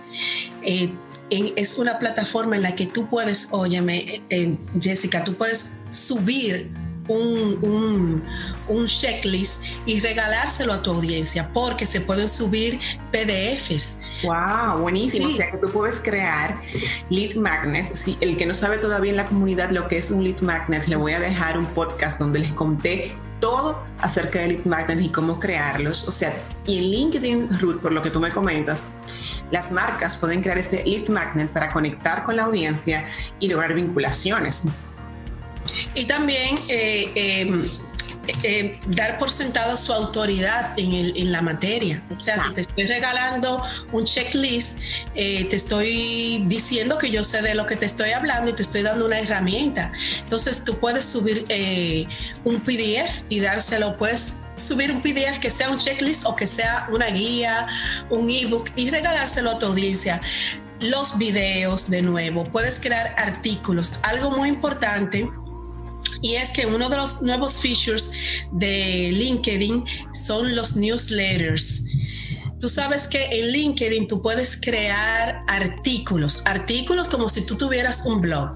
Eh, 0.62 0.92
es 1.30 1.78
una 1.78 1.98
plataforma 1.98 2.56
en 2.56 2.62
la 2.62 2.74
que 2.74 2.86
tú 2.86 3.08
puedes, 3.08 3.48
óyeme, 3.50 4.22
eh, 4.28 4.56
Jessica, 4.78 5.24
tú 5.24 5.34
puedes 5.34 5.78
subir 5.88 6.70
un, 7.12 8.16
un, 8.68 8.86
checklist 8.86 9.64
y 9.86 10.00
regalárselo 10.00 10.72
a 10.72 10.82
tu 10.82 10.90
audiencia 10.90 11.48
porque 11.52 11.86
se 11.86 12.00
pueden 12.00 12.28
subir 12.28 12.78
PDFs. 13.12 13.98
¡Wow! 14.22 14.80
Buenísimo. 14.80 15.28
O 15.28 15.30
sea 15.30 15.50
que 15.50 15.58
tú 15.58 15.70
puedes 15.70 16.00
crear 16.00 16.60
lead 17.10 17.36
magnets. 17.36 17.98
Si 17.98 18.18
el 18.20 18.36
que 18.36 18.46
no 18.46 18.54
sabe 18.54 18.78
todavía 18.78 19.10
en 19.10 19.16
la 19.16 19.26
comunidad 19.26 19.70
lo 19.70 19.88
que 19.88 19.98
es 19.98 20.10
un 20.10 20.24
lead 20.24 20.40
magnet, 20.40 20.86
le 20.88 20.96
voy 20.96 21.12
a 21.12 21.20
dejar 21.20 21.58
un 21.58 21.66
podcast 21.66 22.18
donde 22.18 22.40
les 22.40 22.52
conté 22.52 23.14
todo 23.40 23.82
acerca 24.00 24.38
de 24.38 24.48
lead 24.48 24.64
magnets 24.64 25.02
y 25.02 25.08
cómo 25.08 25.38
crearlos. 25.40 26.08
O 26.08 26.12
sea, 26.12 26.34
y 26.66 26.78
en 26.78 26.84
LinkedIn, 26.84 27.60
Ruth, 27.60 27.80
por 27.80 27.92
lo 27.92 28.00
que 28.00 28.10
tú 28.10 28.20
me 28.20 28.30
comentas, 28.30 28.84
las 29.50 29.70
marcas 29.72 30.16
pueden 30.16 30.42
crear 30.42 30.58
ese 30.58 30.82
lead 30.84 31.08
magnet 31.08 31.50
para 31.50 31.68
conectar 31.68 32.24
con 32.24 32.36
la 32.36 32.44
audiencia 32.44 33.08
y 33.40 33.48
lograr 33.48 33.74
vinculaciones. 33.74 34.64
Y 35.94 36.04
también 36.04 36.58
eh, 36.68 37.10
em, 37.14 37.64
eh, 38.44 38.78
dar 38.88 39.18
por 39.18 39.30
sentado 39.30 39.76
su 39.76 39.92
autoridad 39.92 40.74
en, 40.76 41.32
la 41.32 41.42
materia. 41.42 42.02
O 42.14 42.20
sea, 42.20 42.38
si 42.38 42.54
te 42.54 42.60
estoy 42.62 42.84
regalando 42.84 43.62
un 43.92 44.04
checklist, 44.04 44.78
eh, 45.14 45.44
te 45.44 45.56
estoy 45.56 46.44
diciendo 46.46 46.98
que 46.98 47.10
yo 47.10 47.24
sé 47.24 47.42
de 47.42 47.54
lo 47.54 47.66
que 47.66 47.76
te 47.76 47.86
estoy 47.86 48.10
hablando 48.10 48.50
y 48.50 48.54
te 48.54 48.62
estoy 48.62 48.82
dando 48.82 49.06
una 49.06 49.18
herramienta. 49.18 49.92
Entonces 50.22 50.64
tú 50.64 50.78
puedes 50.78 51.04
subir 51.04 51.46
un 52.44 52.60
PDF 52.60 53.22
y 53.28 53.40
dárselo, 53.40 53.96
puedes 53.96 54.34
subir 54.56 54.92
un 54.92 55.00
PDF 55.00 55.38
que 55.40 55.50
sea 55.50 55.70
un 55.70 55.78
checklist 55.78 56.24
o 56.26 56.36
que 56.36 56.46
sea 56.46 56.86
una 56.92 57.06
guía, 57.06 57.66
un 58.10 58.30
ebook 58.30 58.70
y 58.76 58.90
regalárselo 58.90 59.50
a 59.52 59.58
tu 59.58 59.66
audiencia 59.66 60.20
los 60.82 61.16
videos 61.16 61.88
de 61.88 62.02
nuevo, 62.02 62.44
puedes 62.44 62.80
crear 62.80 63.14
artículos. 63.16 64.00
Algo 64.02 64.32
muy 64.32 64.48
importante 64.48 65.28
y 66.22 66.36
es 66.36 66.50
que 66.50 66.66
uno 66.66 66.88
de 66.88 66.96
los 66.96 67.20
nuevos 67.22 67.60
features 67.60 68.12
de 68.52 69.10
LinkedIn 69.12 69.84
son 70.12 70.54
los 70.54 70.76
newsletters. 70.76 71.84
Tú 72.58 72.68
sabes 72.68 73.08
que 73.08 73.24
en 73.26 73.48
LinkedIn 73.48 74.06
tú 74.06 74.22
puedes 74.22 74.56
crear 74.56 75.44
artículos, 75.48 76.42
artículos 76.46 77.08
como 77.08 77.28
si 77.28 77.44
tú 77.44 77.56
tuvieras 77.56 78.06
un 78.06 78.20
blog. 78.20 78.50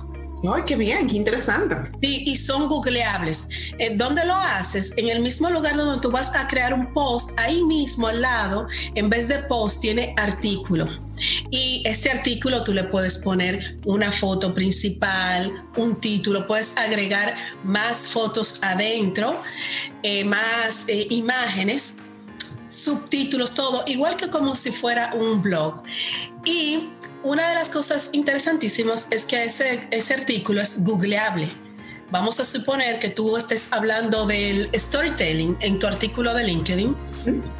¡Ay, 0.54 0.62
qué 0.66 0.76
bien! 0.76 1.08
¡Qué 1.08 1.16
interesante! 1.16 1.74
Y, 2.02 2.30
y 2.30 2.36
son 2.36 2.68
googleables. 2.68 3.48
Eh, 3.78 3.96
¿Dónde 3.96 4.24
lo 4.24 4.34
haces? 4.34 4.92
En 4.96 5.08
el 5.08 5.20
mismo 5.20 5.50
lugar 5.50 5.76
donde 5.76 6.00
tú 6.00 6.10
vas 6.10 6.32
a 6.36 6.46
crear 6.46 6.72
un 6.72 6.92
post, 6.92 7.30
ahí 7.38 7.64
mismo 7.64 8.06
al 8.06 8.20
lado, 8.20 8.68
en 8.94 9.10
vez 9.10 9.26
de 9.26 9.38
post, 9.40 9.80
tiene 9.80 10.14
artículo. 10.18 10.86
Y 11.50 11.82
ese 11.84 12.10
artículo 12.10 12.62
tú 12.62 12.72
le 12.72 12.84
puedes 12.84 13.18
poner 13.18 13.78
una 13.84 14.12
foto 14.12 14.54
principal, 14.54 15.64
un 15.76 16.00
título, 16.00 16.46
puedes 16.46 16.76
agregar 16.76 17.36
más 17.64 18.08
fotos 18.08 18.60
adentro, 18.62 19.42
eh, 20.02 20.24
más 20.24 20.84
eh, 20.88 21.06
imágenes 21.10 21.96
subtítulos, 22.68 23.54
todo, 23.54 23.84
igual 23.86 24.16
que 24.16 24.28
como 24.28 24.56
si 24.56 24.72
fuera 24.72 25.12
un 25.14 25.40
blog. 25.40 25.82
Y 26.44 26.90
una 27.22 27.48
de 27.48 27.54
las 27.54 27.70
cosas 27.70 28.10
interesantísimas 28.12 29.08
es 29.10 29.24
que 29.24 29.44
ese 29.44 30.14
artículo 30.14 30.60
es 30.60 30.84
googleable. 30.84 31.65
Vamos 32.12 32.38
a 32.38 32.44
suponer 32.44 33.00
que 33.00 33.10
tú 33.10 33.36
estés 33.36 33.72
hablando 33.72 34.26
del 34.26 34.70
storytelling 34.74 35.58
en 35.60 35.78
tu 35.80 35.88
artículo 35.88 36.34
de 36.34 36.44
LinkedIn 36.44 36.96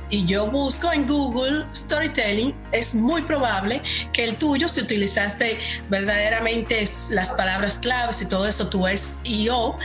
y 0.09 0.25
yo 0.25 0.47
busco 0.49 0.93
en 0.93 1.05
Google 1.05 1.67
storytelling, 1.75 2.55
es 2.71 2.95
muy 2.95 3.23
probable 3.23 3.83
que 4.13 4.23
el 4.23 4.37
tuyo, 4.37 4.69
si 4.69 4.81
utilizaste 4.81 5.59
verdaderamente 5.91 6.85
las 7.11 7.33
palabras 7.33 7.79
claves 7.79 8.23
y 8.23 8.27
todo 8.27 8.47
eso, 8.47 8.69
tú 8.69 8.87
es 8.87 9.17
yo, 9.25 9.77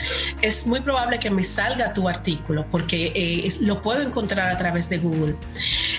es 0.44 0.68
muy 0.68 0.80
probable 0.80 1.18
que 1.18 1.32
me 1.32 1.44
salga 1.44 1.92
tu 1.94 2.08
artículo 2.08 2.64
porque 2.70 3.12
eh, 3.16 3.50
lo 3.62 3.82
puedo 3.82 4.02
encontrar 4.04 4.52
a 4.52 4.58
través 4.58 4.90
de 4.90 5.00
Google. 5.00 5.36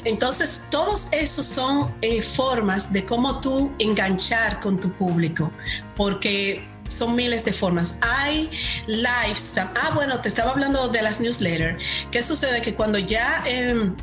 Entonces, 0.05 0.65
todos 0.71 1.13
esos 1.13 1.47
son 1.47 1.93
eh, 2.03 2.23
formas 2.23 2.93
de 2.93 3.05
cómo 3.05 3.41
tú 3.41 3.73
enganchar 3.81 4.61
con 4.61 4.79
tu 4.79 4.93
público, 4.93 5.53
porque 5.97 6.72
son 6.93 7.15
miles 7.15 7.45
de 7.45 7.53
formas. 7.53 7.95
Hay 8.01 8.51
lives. 8.87 9.55
Ah, 9.57 9.91
bueno, 9.95 10.21
te 10.21 10.29
estaba 10.29 10.53
hablando 10.53 10.89
de 10.89 11.03
las 11.03 11.21
newsletters. 11.21 11.83
¿Qué 12.11 12.23
sucede? 12.23 12.61
Que 12.63 12.75
cuando 12.75 12.99
ya... 12.99 13.43
Em, 13.47 13.95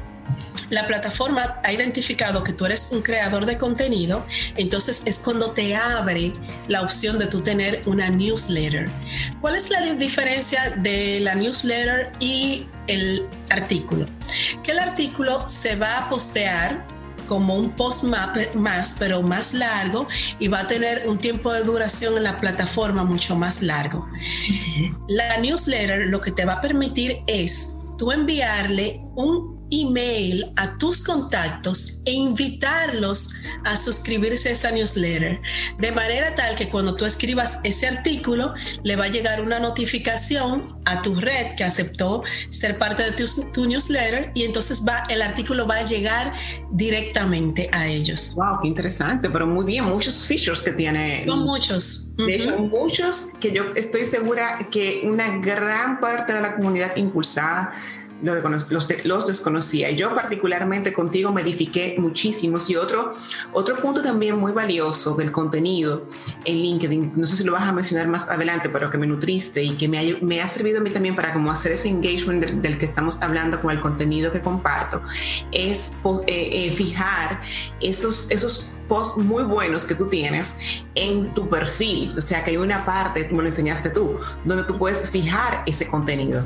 la 0.70 0.86
plataforma 0.86 1.60
ha 1.64 1.74
identificado 1.74 2.44
que 2.44 2.54
tú 2.54 2.66
eres 2.66 2.92
un 2.92 3.02
creador 3.02 3.46
de 3.48 3.58
contenido, 3.58 4.24
entonces 4.56 5.02
es 5.06 5.18
cuando 5.18 5.52
te 5.52 5.76
abre 5.76 6.34
la 6.68 6.84
opción 6.84 7.18
de 7.18 7.26
tú 7.26 7.42
tener 7.42 7.82
una 7.86 8.10
newsletter. 8.10 8.88
¿Cuál 9.42 9.56
es 9.56 9.70
la 9.72 9.82
diferencia 9.82 10.76
de 10.78 11.22
la 11.22 11.34
newsletter 11.34 12.12
y 12.20 12.68
el 12.88 13.28
artículo? 13.50 14.08
Que 14.64 14.72
el 14.72 14.80
artículo 14.80 15.48
se 15.50 15.76
va 15.76 15.98
a 15.98 16.10
postear 16.10 16.86
como 17.30 17.56
un 17.56 17.70
post 17.76 18.04
más, 18.06 18.96
pero 18.98 19.22
más 19.22 19.54
largo 19.54 20.08
y 20.40 20.48
va 20.48 20.62
a 20.62 20.68
tener 20.68 21.08
un 21.08 21.20
tiempo 21.20 21.54
de 21.54 21.62
duración 21.64 22.18
en 22.18 22.24
la 22.24 22.42
plataforma 22.42 23.04
mucho 23.04 23.36
más 23.36 23.62
largo. 23.62 24.10
La 25.08 25.38
newsletter 25.38 26.08
lo 26.08 26.20
que 26.20 26.32
te 26.32 26.44
va 26.44 26.54
a 26.54 26.62
permitir 26.62 27.20
es 27.28 27.72
tú 28.00 28.12
enviarle 28.12 29.00
un 29.16 29.59
email 29.72 30.52
a 30.56 30.74
tus 30.78 31.02
contactos 31.02 32.02
e 32.06 32.12
invitarlos 32.12 33.36
a 33.66 33.78
suscribirse 33.78 34.50
a 34.50 34.52
esa 34.54 34.72
newsletter. 34.72 35.40
De 35.80 35.92
manera 35.92 36.34
tal 36.36 36.56
que 36.56 36.70
cuando 36.70 36.96
tú 36.96 37.06
escribas 37.06 37.60
ese 37.64 37.88
artículo, 37.88 38.54
le 38.84 38.96
va 38.96 39.06
a 39.06 39.08
llegar 39.10 39.42
una 39.42 39.60
notificación 39.60 40.78
a 40.86 41.02
tu 41.02 41.16
red 41.16 41.56
que 41.56 41.64
aceptó 41.64 42.24
ser 42.50 42.78
parte 42.78 43.04
de 43.04 43.12
tu, 43.12 43.66
newsletter 43.66 44.32
y 44.34 44.44
entonces 44.44 44.84
va, 44.88 45.04
el 45.10 45.22
artículo 45.22 45.68
va 45.68 45.78
a 45.78 45.86
llegar 45.86 46.34
directamente 46.72 47.70
a 47.72 47.88
ellos. 47.88 48.34
Wow, 48.36 48.60
qué 48.62 48.68
interesante, 48.68 49.30
pero 49.30 49.46
muy 49.46 49.66
bien, 49.66 49.86
muchos 49.86 50.26
features 50.26 50.62
que 50.62 50.72
tiene. 50.72 51.26
Son 51.28 51.44
muchos. 51.44 52.16
De 52.18 52.36
hecho, 52.36 52.58
muchos 52.58 53.30
que 53.40 53.52
yo 53.52 53.72
estoy 53.76 54.06
segura 54.06 54.68
que 54.72 55.02
una 55.04 55.38
gran 55.38 56.00
parte 56.00 56.34
de 56.34 56.42
la 56.42 56.56
comunidad 56.56 56.96
impulsada 56.98 57.72
los, 58.22 58.88
los, 59.06 59.28
desconocía. 59.28 59.92
Yo 59.92 60.14
particularmente 60.14 60.94
contigo 60.94 61.32
me 61.32 61.42
edifiqué 61.42 61.96
muchísimos. 61.98 62.70
Y 62.70 62.76
otro, 62.76 63.12
otro 63.54 63.76
punto 63.78 64.02
también 64.02 64.38
muy 64.38 64.52
valioso 64.52 65.16
del 65.16 65.32
contenido 65.32 66.06
en 66.46 66.58
LinkedIn, 66.58 67.14
no 67.16 67.28
sé 67.28 67.38
si 67.38 67.44
lo 67.44 67.54
vas 67.54 67.64
a 67.64 67.72
mencionar 67.72 68.08
más 68.08 68.28
adelante, 68.28 68.70
pero 68.70 68.90
que 68.90 68.98
me 68.98 69.08
nutriste 69.08 69.64
y 69.64 69.72
que 69.72 69.88
me 69.88 70.00
ha, 70.00 70.18
me 70.22 70.42
ha 70.42 70.48
servido 70.48 70.80
a 70.80 70.82
mí 70.82 70.90
también 70.90 71.16
para 71.16 71.34
como 71.34 71.52
hacer 71.52 71.72
ese 71.72 71.90
engagement 71.90 72.44
del, 72.44 72.78
que 72.78 72.86
estamos 72.86 73.22
hablando 73.22 73.62
con 73.62 73.72
el 73.72 73.80
contenido 73.80 74.32
que 74.32 74.42
comparto, 74.42 75.02
es 75.52 75.94
eh, 76.28 76.50
eh, 76.52 76.72
fijar 76.72 77.42
esos, 77.82 78.30
esos 78.32 78.74
posts 78.90 79.18
muy 79.18 79.44
buenos 79.44 79.86
que 79.86 79.96
tú 79.96 80.08
tienes 80.08 80.58
en 80.96 81.34
tu 81.34 81.48
perfil. 81.48 82.12
O 82.18 82.22
sea, 82.22 82.44
que 82.44 82.52
hay 82.52 82.58
una 82.58 82.84
parte, 82.84 83.28
como 83.30 83.42
lo 83.42 83.48
enseñaste 83.48 83.90
tú, 83.92 84.18
donde 84.44 84.64
tú 84.64 84.78
puedes 84.78 85.10
fijar 85.10 85.64
ese 85.66 85.88
contenido. 85.88 86.44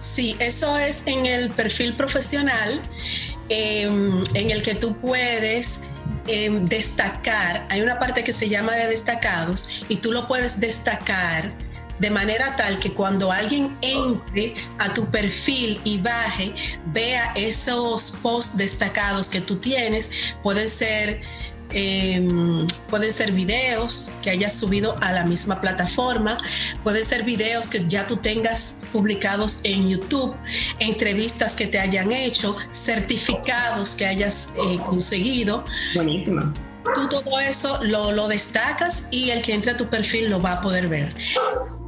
Sí, 0.00 0.36
eso 0.38 0.78
es 0.78 1.06
en 1.06 1.26
el 1.26 1.50
perfil 1.50 1.94
profesional 1.96 2.80
em, 3.48 4.22
en 4.34 4.50
el 4.50 4.62
que 4.62 4.74
tú 4.74 4.96
puedes 4.96 5.82
em, 6.26 6.64
destacar, 6.64 7.66
hay 7.70 7.80
una 7.80 7.98
parte 7.98 8.22
que 8.24 8.32
se 8.32 8.48
llama 8.48 8.74
de 8.74 8.86
destacados 8.86 9.82
y 9.88 9.96
tú 9.96 10.12
lo 10.12 10.26
puedes 10.28 10.60
destacar 10.60 11.52
de 12.00 12.10
manera 12.10 12.56
tal 12.56 12.78
que 12.80 12.92
cuando 12.92 13.30
alguien 13.30 13.76
entre 13.82 14.54
a 14.78 14.92
tu 14.92 15.04
perfil 15.06 15.78
y 15.84 15.98
baje, 15.98 16.54
vea 16.86 17.32
esos 17.36 18.18
posts 18.22 18.56
destacados 18.56 19.28
que 19.28 19.40
tú 19.40 19.56
tienes, 19.56 20.10
pueden 20.42 20.68
ser 20.68 21.20
Em, 21.72 22.66
pueden 22.88 23.12
ser 23.12 23.32
videos 23.32 24.12
que 24.22 24.30
hayas 24.30 24.54
subido 24.54 24.96
a 25.00 25.12
la 25.12 25.24
misma 25.24 25.60
plataforma, 25.60 26.38
pueden 26.82 27.04
ser 27.04 27.24
videos 27.24 27.68
que 27.68 27.86
ya 27.86 28.06
tú 28.06 28.16
tengas 28.16 28.80
publicados 28.92 29.60
en 29.64 29.88
YouTube, 29.88 30.34
entrevistas 30.78 31.54
que 31.54 31.66
te 31.66 31.78
hayan 31.78 32.12
hecho, 32.12 32.56
certificados 32.72 33.94
que 33.94 34.06
hayas 34.06 34.52
eh, 34.66 34.78
conseguido. 34.84 35.64
Buenísimo 35.94 36.52
tú 36.94 37.08
todo 37.08 37.38
eso 37.38 37.78
lo, 37.82 38.10
lo, 38.10 38.26
destacas 38.26 39.08
y 39.10 39.30
el 39.30 39.42
que 39.42 39.54
entre 39.54 39.72
a 39.72 39.76
tu 39.76 39.86
perfil 39.88 40.30
lo 40.30 40.40
va 40.40 40.52
a 40.52 40.60
poder 40.60 40.88
ver. 40.88 41.14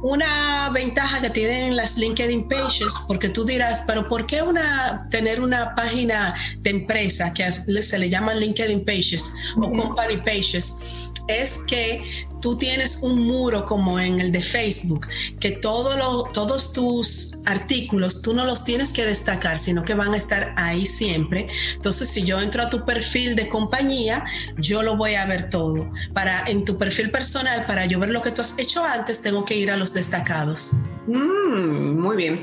Una 0.03 0.69
ventaja 0.73 1.21
que 1.21 1.29
tienen 1.29 1.77
las 1.77 1.97
LinkedIn 1.97 2.49
Pages, 2.49 2.93
porque 3.07 3.29
tú 3.29 3.45
dirás, 3.45 3.83
pero 3.87 4.09
¿por 4.09 4.25
qué 4.25 4.41
una, 4.41 5.07
tener 5.09 5.39
una 5.39 5.73
página 5.75 6.35
de 6.59 6.71
empresa 6.71 7.33
que 7.33 7.49
se 7.51 7.97
le 7.97 8.09
llaman 8.09 8.39
LinkedIn 8.41 8.83
Pages 8.83 9.33
o 9.55 9.71
Company 9.71 10.17
Pages? 10.17 11.13
Es 11.29 11.59
que 11.67 12.03
tú 12.43 12.57
tienes 12.57 12.99
un 13.01 13.25
muro 13.25 13.63
como 13.63 13.97
en 14.01 14.19
el 14.19 14.33
de 14.33 14.43
Facebook, 14.43 15.07
que 15.39 15.51
todo 15.51 15.95
lo, 15.95 16.23
todos 16.33 16.73
tus 16.73 17.37
artículos 17.45 18.21
tú 18.21 18.33
no 18.33 18.43
los 18.43 18.65
tienes 18.65 18.91
que 18.91 19.05
destacar, 19.05 19.57
sino 19.57 19.85
que 19.85 19.93
van 19.93 20.13
a 20.13 20.17
estar 20.17 20.53
ahí 20.57 20.85
siempre. 20.85 21.47
Entonces, 21.75 22.09
si 22.09 22.23
yo 22.23 22.41
entro 22.41 22.63
a 22.63 22.69
tu 22.69 22.83
perfil 22.83 23.37
de 23.37 23.47
compañía, 23.47 24.25
yo 24.57 24.83
lo 24.83 24.97
voy 24.97 25.15
a 25.15 25.25
ver 25.25 25.49
todo. 25.49 25.89
Para 26.13 26.43
en 26.47 26.65
tu 26.65 26.77
perfil 26.77 27.11
personal, 27.11 27.65
para 27.65 27.85
yo 27.85 27.97
ver 27.97 28.09
lo 28.09 28.21
que 28.21 28.31
tú 28.31 28.41
has 28.41 28.59
hecho 28.59 28.83
antes, 28.83 29.21
tengo 29.21 29.45
que 29.45 29.55
ir 29.55 29.71
a 29.71 29.77
los 29.77 29.93
destacados. 29.93 30.75
Mm, 31.07 31.99
muy 31.99 32.15
bien. 32.15 32.41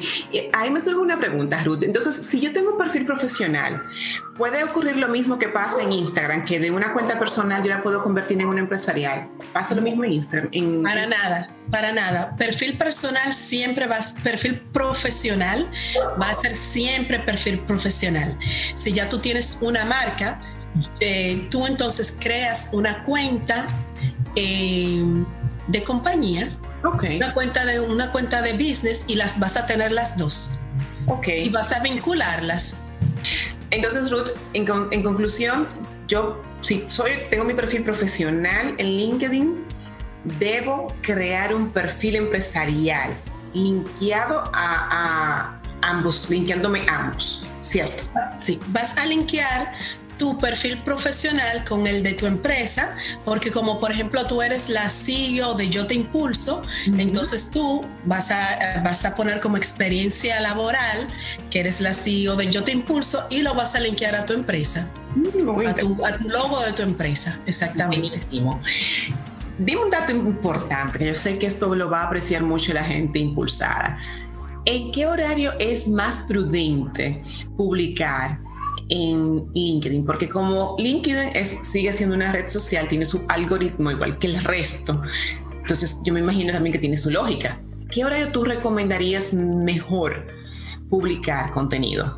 Ahí 0.53 0.71
me 0.71 0.81
surge 0.81 0.99
una 0.99 1.19
pregunta, 1.19 1.63
Ruth. 1.65 1.83
Entonces, 1.83 2.15
si 2.15 2.41
yo 2.41 2.53
tengo 2.53 2.73
un 2.73 2.79
perfil 2.79 3.07
profesional, 3.07 3.83
¿puede 4.37 4.63
ocurrir 4.65 4.99
lo 4.99 5.09
mismo 5.09 5.39
que 5.39 5.49
pasa 5.49 5.83
en 5.83 5.93
Instagram, 5.93 6.45
que 6.45 6.61
de 6.61 6.71
una 6.71 6.93
cuenta 6.93 7.19
personal 7.19 7.63
yo 7.63 7.71
la 7.71 7.83
puedo 7.83 8.03
convertir 8.03 8.41
en 8.41 8.47
una 8.47 8.61
empresarial? 8.61 9.29
¿Pasa 9.53 9.75
lo 9.75 9.83
mismo 9.83 9.90
Instagram? 9.91 10.83
Para 10.83 11.07
nada, 11.07 11.55
para 11.71 11.93
nada. 11.93 12.37
Perfil 12.37 12.77
personal 12.79 13.33
siempre 13.33 13.87
va 13.87 13.97
a 13.97 14.23
perfil 14.23 14.61
profesional 14.73 15.71
va 16.21 16.31
a 16.31 16.35
ser 16.35 16.57
siempre 16.57 17.19
perfil 17.21 17.59
profesional. 17.61 18.39
Si 18.75 18.93
ya 18.93 19.09
tú 19.09 19.19
tienes 19.19 19.59
una 19.61 19.85
marca, 19.85 20.41
eh, 21.01 21.47
tú 21.51 21.67
entonces 21.67 22.17
creas 22.21 22.69
una 22.73 23.03
cuenta 23.05 23.67
eh, 24.37 25.03
de 25.69 25.83
compañía 25.83 26.57
una 26.83 27.35
cuenta 27.35 27.65
de 27.67 27.81
una 27.81 28.11
cuenta 28.11 28.43
de 28.43 28.53
business 28.55 29.05
y 29.07 29.17
las 29.17 29.39
vas 29.39 29.57
a 29.57 29.67
tener 29.67 29.93
las 29.93 30.17
dos. 30.17 30.61
Okay. 31.07 31.47
Y 31.47 31.49
vas 31.51 31.73
a 31.73 31.81
vincularlas. 31.81 32.77
Entonces, 33.71 34.11
Ruth, 34.11 34.31
en, 34.55 34.67
en 34.91 35.03
conclusión, 35.03 35.69
yo 36.09 36.43
si 36.63 36.85
soy, 36.89 37.13
tengo 37.31 37.45
mi 37.45 37.55
perfil 37.55 37.83
profesional 37.85 38.75
en 38.79 38.87
LinkedIn, 38.97 39.65
debo 40.25 40.95
crear 41.03 41.55
un 41.55 41.71
perfil 41.71 42.17
empresarial 42.17 43.13
linkeado 43.55 44.45
a, 44.53 45.53
a 45.53 45.61
ambos, 45.83 46.29
linkeándome 46.29 46.85
ambos, 46.89 47.45
¿cierto? 47.61 48.05
Sí, 48.37 48.61
vas 48.69 48.97
a 48.97 49.07
linkear 49.07 49.73
tu 50.21 50.37
perfil 50.37 50.77
profesional 50.83 51.65
con 51.65 51.87
el 51.87 52.03
de 52.03 52.13
tu 52.13 52.27
empresa, 52.27 52.95
porque 53.25 53.51
como 53.51 53.81
por 53.81 53.91
ejemplo 53.91 54.27
tú 54.27 54.43
eres 54.43 54.69
la 54.69 54.91
CEO 54.91 55.55
de 55.55 55.71
Yo 55.71 55.87
Te 55.87 55.95
Impulso, 55.95 56.63
entonces 56.99 57.51
tú 57.51 57.87
vas 58.05 58.31
a, 58.31 58.83
vas 58.85 59.07
a 59.07 59.17
poner 59.17 59.41
como 59.41 59.57
experiencia 59.57 60.39
laboral 60.41 61.07
que 61.51 61.61
eres 61.61 61.81
la 61.81 61.95
CEO 61.95 62.37
de 62.37 62.51
Yo 62.51 62.63
Te 62.63 62.73
Impulso 62.73 63.27
y 63.31 63.41
lo 63.41 63.55
vas 63.55 63.75
a 63.75 63.81
linkear 63.81 64.15
a 64.15 64.27
tu 64.27 64.35
empresa, 64.35 64.91
mm, 65.17 65.67
a, 65.67 65.75
tu, 65.75 66.05
a 66.05 66.15
tu 66.15 66.29
logo 66.29 66.61
de 66.67 66.73
tu 66.75 66.83
empresa, 66.83 67.41
exactamente. 67.47 68.21
Dime 69.61 69.83
un 69.83 69.91
dato 69.91 70.11
importante, 70.11 70.99
que 70.99 71.09
yo 71.09 71.15
sé 71.15 71.39
que 71.39 71.47
esto 71.47 71.75
lo 71.75 71.91
va 71.91 72.01
a 72.01 72.07
apreciar 72.07 72.43
mucho 72.43 72.73
la 72.73 72.83
gente 72.83 73.19
impulsada. 73.19 73.99
¿En 74.65 74.91
qué 74.91 75.05
horario 75.07 75.53
es 75.59 75.87
más 75.87 76.25
prudente 76.27 77.23
publicar 77.59 78.41
en 78.89 79.47
LinkedIn, 79.53 80.07
porque 80.07 80.31
como 80.31 80.77
LinkedIn 80.79 81.37
es, 81.37 81.59
sigue 81.63 81.93
siendo 81.93 82.17
una 82.17 82.33
red 82.33 82.49
social, 82.49 82.89
tiene 82.89 83.05
su 83.05 83.23
algoritmo 83.29 83.91
igual 83.91 84.19
que 84.19 84.29
el 84.29 84.43
resto, 84.45 85.03
entonces 85.61 86.01
yo 86.05 86.15
me 86.15 86.21
imagino 86.21 86.55
también 86.55 86.73
que 86.73 86.79
tiene 86.79 86.97
su 86.97 87.11
lógica. 87.11 87.61
¿Qué 87.91 88.03
horario 88.03 88.33
tú 88.33 88.45
recomendarías 88.45 89.35
mejor 89.35 90.27
publicar 90.89 91.51
contenido? 91.53 92.17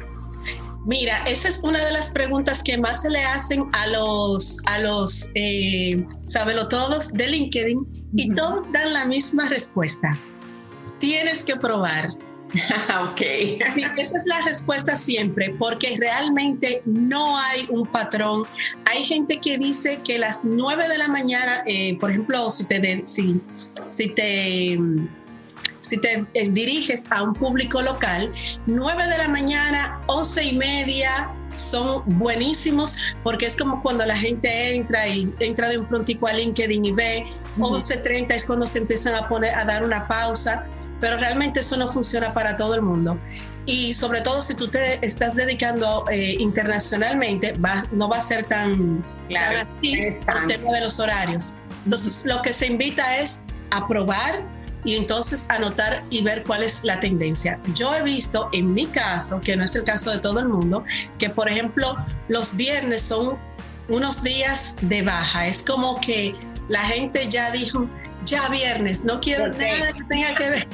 Mira, 0.85 1.23
esa 1.27 1.49
es 1.49 1.63
una 1.63 1.85
de 1.85 1.93
las 1.93 2.11
preguntas 2.11 2.63
que 2.63 2.77
más 2.77 3.03
se 3.03 3.11
le 3.11 3.23
hacen 3.23 3.65
a 3.73 3.87
los, 3.89 4.59
a 4.67 4.81
los, 4.81 5.31
eh, 5.35 6.05
todos 6.69 7.13
de 7.13 7.27
LinkedIn 7.29 7.87
y 8.17 8.35
todos 8.35 8.71
dan 8.73 8.93
la 8.93 9.05
misma 9.05 9.47
respuesta. 9.49 10.17
Tienes 10.99 11.45
que 11.45 11.57
probar, 11.57 12.09
ok. 13.13 13.21
esa 13.97 14.17
es 14.17 14.27
la 14.27 14.41
respuesta 14.45 14.97
siempre, 14.97 15.55
porque 15.59 15.97
realmente 15.99 16.83
no 16.85 17.39
hay 17.39 17.67
un 17.71 17.87
patrón. 17.87 18.43
Hay 18.87 19.05
gente 19.05 19.39
que 19.39 19.59
dice 19.59 20.01
que 20.05 20.19
las 20.19 20.45
9 20.45 20.89
de 20.89 20.99
la 20.99 21.09
mañana, 21.09 21.63
eh, 21.67 21.97
por 21.99 22.11
ejemplo, 22.11 22.51
si 22.51 22.67
te, 22.67 23.03
si, 23.07 23.41
si 23.89 24.09
te, 24.09 24.79
si 25.83 25.99
te 25.99 26.27
eh, 26.35 26.49
diriges 26.51 27.05
a 27.11 27.23
un 27.23 27.35
público 27.35 27.83
local, 27.83 28.33
9 28.67 29.03
de 29.07 29.19
la 29.19 29.29
mañana, 29.29 30.01
11 30.07 30.45
y 30.45 30.57
media, 30.57 31.31
son 31.55 32.03
buenísimos 32.19 32.97
porque 33.23 33.45
es 33.45 33.57
como 33.57 33.83
cuando 33.83 34.07
la 34.07 34.17
gente 34.17 34.75
entra 34.75 35.07
y 35.07 35.33
entra 35.41 35.69
de 35.69 35.79
un 35.79 35.87
prontico 35.87 36.27
a 36.27 36.33
LinkedIn 36.33 36.83
y 36.83 36.93
ve 36.93 37.27
11.30 37.59 38.33
es 38.33 38.47
cuando 38.47 38.67
se 38.67 38.79
empiezan 38.79 39.15
a 39.15 39.29
poner 39.29 39.55
a 39.55 39.67
dar 39.67 39.85
una 39.85 40.09
pausa 40.09 40.67
pero 41.03 41.17
realmente 41.17 41.59
eso 41.59 41.77
no 41.77 41.89
funciona 41.89 42.33
para 42.33 42.57
todo 42.57 42.77
el 42.77 42.83
mundo. 42.83 43.19
Y 43.67 43.93
sobre 43.93 44.21
todo 44.21 44.41
si 44.41 44.55
tú 44.55 44.69
te 44.69 45.05
estás 45.05 45.35
dedicando 45.35 46.05
eh, 46.13 46.37
internacionalmente, 46.39 47.55
va, 47.55 47.85
no 47.91 48.09
va 48.09 48.19
a 48.19 48.21
ser 48.21 48.45
tan, 48.45 49.05
claro, 49.29 49.69
tan 50.25 50.49
el 50.49 50.57
tema 50.57 50.73
de 50.75 50.81
los 50.81 51.01
horarios. 51.01 51.53
Entonces, 51.85 52.25
lo 52.25 52.41
que 52.43 52.53
se 52.53 52.69
invita 52.69 53.17
es 53.17 53.43
a 53.73 53.87
probar 53.89 54.45
y 54.85 54.97
entonces 54.97 55.47
anotar 55.49 56.03
y 56.11 56.23
ver 56.23 56.43
cuál 56.45 56.63
es 56.63 56.83
la 56.85 56.99
tendencia. 57.01 57.61
Yo 57.75 57.95
he 57.95 58.03
visto 58.03 58.49
en 58.53 58.75
mi 58.75 58.87
caso, 58.87 59.41
que 59.41 59.57
no 59.57 59.65
es 59.65 59.75
el 59.75 59.85
caso 59.85 60.11
de 60.11 60.19
todo 60.19 60.41
el 60.41 60.49
mundo, 60.49 60.85
que 61.19 61.31
por 61.31 61.49
ejemplo 61.49 61.97
los 62.29 62.57
viernes 62.57 63.03
son 63.03 63.39
unos 63.89 64.23
días 64.23 64.75
de 64.83 65.03
baja. 65.03 65.47
Es 65.47 65.63
como 65.63 66.01
que 66.01 66.35
la 66.69 66.81
gente 66.81 67.29
ya 67.29 67.51
dijo, 67.51 67.89
ya 68.25 68.49
viernes, 68.49 69.05
no 69.05 69.21
quiero 69.21 69.49
nada 69.49 69.93
que 69.93 70.05
tenga 70.09 70.35
que 70.35 70.51
ver 70.51 70.69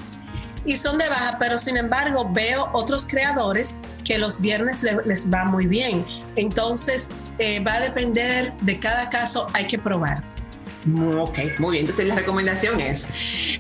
y 0.69 0.77
son 0.77 0.99
de 0.99 1.09
baja, 1.09 1.37
pero 1.39 1.57
sin 1.57 1.77
embargo 1.77 2.29
veo 2.33 2.69
otros 2.73 3.07
creadores 3.07 3.75
que 4.05 4.19
los 4.19 4.41
viernes 4.41 4.85
les 5.05 5.31
va 5.33 5.45
muy 5.45 5.67
bien. 5.67 6.05
Entonces, 6.37 7.11
eh, 7.39 7.61
va 7.61 7.75
a 7.75 7.81
depender 7.81 8.53
de 8.61 8.79
cada 8.79 9.09
caso, 9.09 9.47
hay 9.55 9.67
que 9.67 9.79
probar. 9.79 10.23
Ok, 10.97 11.39
muy 11.59 11.73
bien. 11.73 11.83
Entonces 11.83 12.07
la 12.07 12.15
recomendación 12.15 12.81
es 12.81 13.09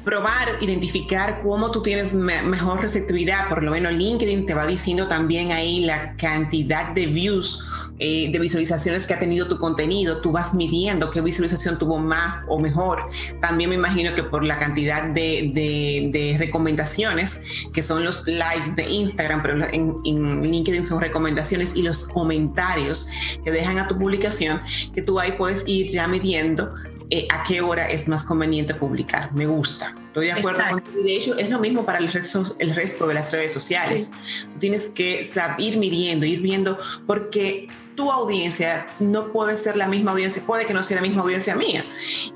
probar, 0.05 0.49
identificar 0.61 1.41
cómo 1.43 1.71
tú 1.71 1.83
tienes 1.83 2.15
mejor 2.15 2.81
receptividad. 2.81 3.49
Por 3.49 3.63
lo 3.63 3.73
menos 3.73 3.93
LinkedIn 3.93 4.47
te 4.47 4.55
va 4.55 4.67
diciendo 4.67 5.09
también 5.09 5.53
ahí 5.53 5.85
la 5.85 6.15
cantidad 6.17 6.93
de 6.93 7.07
views, 7.07 7.67
eh, 7.99 8.31
de 8.31 8.39
visualizaciones 8.39 9.07
que 9.07 9.15
ha 9.15 9.19
tenido 9.19 9.49
tu 9.49 9.59
contenido. 9.59 10.21
Tú 10.21 10.33
vas 10.33 10.55
midiendo 10.55 11.11
qué 11.11 11.21
visualización 11.21 11.79
tuvo 11.79 11.99
más 11.99 12.45
o 12.49 12.59
mejor. 12.59 13.11
También 13.41 13.71
me 13.71 13.77
imagino 13.77 14.15
que 14.15 14.23
por 14.23 14.45
la 14.45 14.59
cantidad 14.59 15.03
de, 15.05 15.51
de, 15.55 16.37
recomendaciones, 16.39 17.43
que 17.73 17.83
son 17.83 18.05
los 18.05 18.27
likes 18.27 18.71
de 18.77 18.89
Instagram, 18.89 19.43
pero 19.43 19.65
en, 19.73 19.97
en 20.05 20.43
LinkedIn 20.43 20.85
son 20.85 21.01
recomendaciones 21.01 21.75
y 21.75 21.83
los 21.83 22.09
comentarios 22.09 23.09
que 23.43 23.51
dejan 23.51 23.79
a 23.79 23.89
tu 23.89 23.99
publicación, 23.99 24.61
que 24.95 25.03
tú 25.03 25.19
ahí 25.19 25.33
puedes 25.33 25.65
ir 25.67 25.89
ya 25.89 26.07
midiendo 26.07 26.73
eh, 27.11 27.27
a 27.31 27.43
qué 27.45 27.61
hora 27.61 27.89
es 27.89 28.07
más 28.09 28.23
conveniente 28.25 28.75
publicar. 28.75 29.33
Me 29.33 29.47
gusta. 29.47 29.95
Estoy 30.09 30.27
de 30.27 30.33
acuerdo 30.33 30.63
con 30.71 31.05
De 31.05 31.17
hecho, 31.17 31.37
es 31.39 31.49
lo 31.49 31.59
mismo 31.59 31.85
para 31.85 31.99
el 31.99 32.13
resto, 32.13 32.57
el 32.59 32.75
resto 32.75 33.07
de 33.07 33.15
las 33.15 33.33
redes 33.33 33.53
sociales. 33.53 34.13
tienes 34.59 34.89
que 34.91 35.25
saber, 35.25 35.61
ir 35.61 35.79
midiendo, 35.79 36.27
ir 36.27 36.41
viendo, 36.41 36.79
porque 37.07 37.69
tu 37.99 38.13
audiencia 38.13 38.87
no 39.01 39.33
puede 39.33 39.57
ser 39.57 39.77
la 39.77 39.89
misma 39.89 40.13
audiencia, 40.13 40.41
puede 40.47 40.65
que 40.67 40.73
no 40.73 40.85
sea 40.85 40.99
la 40.99 41.03
misma 41.03 41.23
audiencia 41.23 41.57
mía, 41.57 41.85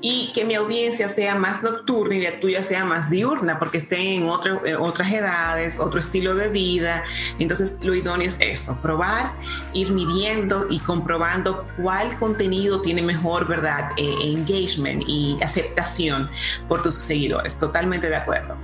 y 0.01 0.29
que 0.33 0.43
mi 0.43 0.55
audiencia 0.55 1.07
sea 1.07 1.35
más 1.35 1.63
nocturna 1.63 2.15
y 2.15 2.21
la 2.21 2.37
tuya 2.41 2.61
sea 2.61 2.83
más 2.83 3.09
diurna, 3.09 3.59
porque 3.59 3.77
esté 3.77 4.15
en 4.15 4.27
otras 4.27 5.09
edades, 5.09 5.79
otro 5.79 5.99
estilo 5.99 6.35
de 6.35 6.49
vida. 6.49 7.05
Entonces, 7.39 7.77
lo 7.79 7.95
idóneo 7.95 8.27
es 8.27 8.35
eso, 8.41 8.77
probar, 8.81 9.31
ir 9.71 9.89
midiendo 9.93 10.67
y 10.69 10.79
comprobando 10.79 11.65
cuál 11.81 12.13
contenido 12.19 12.81
tiene 12.81 13.01
mejor, 13.01 13.47
¿verdad?, 13.47 13.91
eh, 13.95 14.15
engagement 14.21 15.05
y 15.07 15.37
aceptación 15.41 16.29
por 16.67 16.83
tus 16.83 16.95
seguidores. 16.95 17.57
Totalmente 17.57 18.09
de 18.09 18.17
acuerdo. 18.17 18.57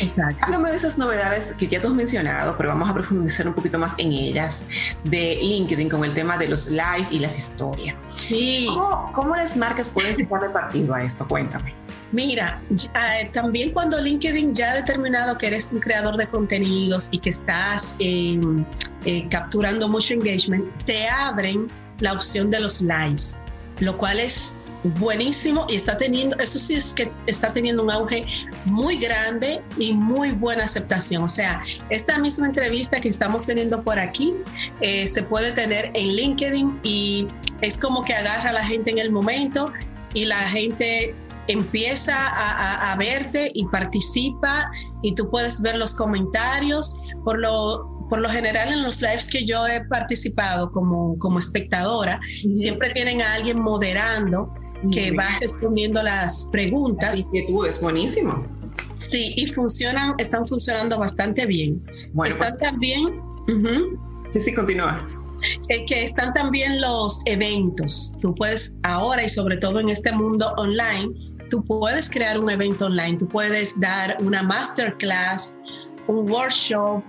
Exacto. 0.00 0.38
Háblame 0.40 0.70
de 0.70 0.76
esas 0.76 0.98
novedades 0.98 1.52
que 1.58 1.66
ya 1.66 1.82
tú 1.82 1.88
has 1.88 1.94
mencionado, 1.94 2.56
pero 2.56 2.68
vamos 2.68 2.88
a 2.88 2.94
profundizar 2.94 3.48
un 3.48 3.54
poquito 3.54 3.76
más 3.76 3.94
en 3.98 4.12
ellas, 4.12 4.66
de 5.02 5.40
LinkedIn 5.42 5.88
con 5.88 6.04
el 6.04 6.14
tema 6.14 6.38
de 6.38 6.43
los 6.48 6.68
live 6.68 7.06
y 7.10 7.18
las 7.18 7.38
historias. 7.38 7.96
Sí. 8.08 8.66
¿Cómo, 9.14 9.36
las 9.36 9.56
marcas 9.56 9.90
pueden 9.90 10.16
sacar 10.16 10.52
partido 10.52 10.94
a 10.94 11.02
esto? 11.04 11.26
Cuéntame. 11.26 11.74
Mira, 12.12 12.62
eh, 12.70 13.28
también 13.32 13.72
cuando 13.72 14.00
LinkedIn 14.00 14.54
ya 14.54 14.70
ha 14.70 14.74
determinado 14.76 15.36
que 15.36 15.48
eres 15.48 15.70
un 15.72 15.80
creador 15.80 16.16
de 16.16 16.28
contenidos 16.28 17.08
y 17.10 17.18
que 17.18 17.30
estás 17.30 17.96
em, 17.98 18.64
eh, 19.04 19.26
capturando 19.30 19.88
mucho 19.88 20.14
engagement, 20.14 20.64
te 20.84 21.08
abren 21.08 21.66
la 21.98 22.12
opción 22.12 22.50
de 22.50 22.60
los 22.60 22.80
lives, 22.82 23.42
lo 23.80 23.96
cual 23.98 24.20
es 24.20 24.54
buenísimo 24.98 25.66
y 25.68 25.76
está 25.76 25.96
teniendo, 25.96 26.36
eso 26.38 26.58
sí 26.58 26.74
es 26.74 26.92
que 26.92 27.10
está 27.26 27.52
teniendo 27.52 27.82
un 27.82 27.90
auge 27.90 28.24
muy 28.64 28.96
grande 28.96 29.62
y 29.78 29.92
muy 29.92 30.32
buena 30.32 30.64
aceptación. 30.64 31.22
O 31.22 31.28
sea, 31.28 31.62
esta 31.90 32.18
misma 32.18 32.46
entrevista 32.46 33.00
que 33.00 33.08
estamos 33.08 33.44
teniendo 33.44 33.82
por 33.82 33.98
aquí 33.98 34.34
eh, 34.80 35.06
se 35.06 35.22
puede 35.22 35.52
tener 35.52 35.90
en 35.94 36.08
LinkedIn 36.08 36.80
y 36.82 37.28
es 37.62 37.80
como 37.80 38.02
que 38.02 38.14
agarra 38.14 38.50
a 38.50 38.52
la 38.54 38.64
gente 38.64 38.90
en 38.90 38.98
el 38.98 39.10
momento 39.10 39.72
y 40.12 40.26
la 40.26 40.40
gente 40.48 41.14
empieza 41.48 42.14
a, 42.16 42.92
a 42.92 42.96
verte 42.96 43.50
y 43.54 43.66
participa 43.66 44.70
y 45.02 45.14
tú 45.14 45.30
puedes 45.30 45.60
ver 45.60 45.76
los 45.76 45.94
comentarios. 45.94 46.96
Por 47.24 47.38
lo, 47.38 48.06
por 48.10 48.20
lo 48.20 48.28
general 48.28 48.68
en 48.68 48.82
los 48.82 49.00
lives 49.00 49.28
que 49.28 49.46
yo 49.46 49.66
he 49.66 49.82
participado 49.86 50.70
como, 50.72 51.18
como 51.18 51.38
espectadora, 51.38 52.20
siempre 52.54 52.90
tienen 52.90 53.22
a 53.22 53.34
alguien 53.34 53.58
moderando 53.60 54.52
que 54.92 55.10
va 55.12 55.38
respondiendo 55.40 56.02
las 56.02 56.46
preguntas. 56.50 57.26
es 57.68 57.80
buenísimo. 57.80 58.44
Sí, 58.98 59.34
y 59.36 59.46
funcionan, 59.48 60.14
están 60.18 60.46
funcionando 60.46 60.98
bastante 60.98 61.46
bien. 61.46 61.82
Bueno, 62.12 62.32
están 62.32 62.50
pues- 62.50 62.60
también. 62.60 63.20
Sí, 64.30 64.40
sí, 64.40 64.54
continúa. 64.54 65.06
Eh, 65.68 65.84
que 65.86 66.04
están 66.04 66.32
también 66.32 66.80
los 66.80 67.20
eventos. 67.26 68.16
Tú 68.20 68.34
puedes 68.34 68.74
ahora 68.82 69.24
y 69.24 69.28
sobre 69.28 69.58
todo 69.58 69.78
en 69.80 69.90
este 69.90 70.10
mundo 70.12 70.54
online, 70.56 71.12
tú 71.50 71.62
puedes 71.64 72.08
crear 72.08 72.38
un 72.38 72.50
evento 72.50 72.86
online, 72.86 73.18
tú 73.18 73.28
puedes 73.28 73.78
dar 73.78 74.16
una 74.20 74.42
masterclass, 74.42 75.58
un 76.06 76.30
workshop, 76.30 77.02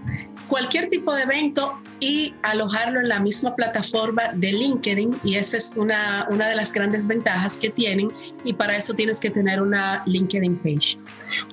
cualquier 0.47 0.88
tipo 0.89 1.13
de 1.15 1.23
evento 1.23 1.79
y 1.99 2.34
alojarlo 2.43 2.99
en 2.99 3.10
la 3.10 3.19
misma 3.19 3.55
plataforma 3.55 4.23
de 4.36 4.51
LinkedIn 4.51 5.17
y 5.23 5.36
esa 5.36 5.58
es 5.58 5.73
una, 5.77 6.27
una 6.29 6.47
de 6.47 6.55
las 6.55 6.73
grandes 6.73 7.08
ventajas 7.08 7.58
que 7.58 7.69
tienen 7.69 8.12
y 8.43 8.53
para 8.53 8.75
eso 8.75 8.93
tienes 8.93 9.19
que 9.19 9.29
tener 9.29 9.62
una 9.62 10.03
LinkedIn 10.05 10.58
page. 10.58 10.97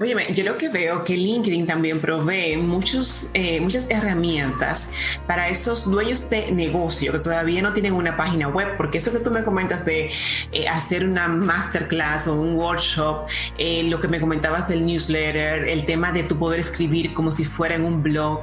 Oye, 0.00 0.14
yo 0.35 0.44
lo 0.44 0.59
que 0.59 0.68
veo 0.68 1.05
que 1.05 1.16
LinkedIn 1.16 1.66
también 1.66 2.00
provee 2.00 2.57
muchos, 2.57 3.31
eh, 3.35 3.61
muchas 3.61 3.87
herramientas 3.88 4.90
para 5.26 5.48
esos 5.48 5.90
dueños 5.90 6.28
de 6.28 6.50
negocio 6.52 7.12
que 7.12 7.20
todavía 7.20 7.62
no 7.62 7.72
tienen 7.72 7.92
una 7.94 8.16
página 8.16 8.48
web, 8.48 8.76
porque 8.76 8.98
eso 8.98 9.12
que 9.12 9.18
tú 9.20 9.31
me 9.31 9.42
comentas 9.44 9.85
de 9.85 10.11
eh, 10.52 10.68
hacer 10.68 11.07
una 11.07 11.28
masterclass 11.28 12.26
o 12.26 12.35
un 12.35 12.57
workshop, 12.57 13.26
eh, 13.59 13.85
lo 13.85 14.00
que 14.00 14.09
me 14.09 14.20
comentabas 14.20 14.68
del 14.68 14.85
newsletter, 14.85 15.68
el 15.68 15.87
tema 15.87 16.12
de 16.12 16.24
tu 16.24 16.37
poder 16.38 16.61
escribir 16.61 17.14
como 17.14 17.32
si 17.33 17.45
fuera 17.45 17.75
en 17.75 17.85
un 17.85 18.03
blog, 18.03 18.40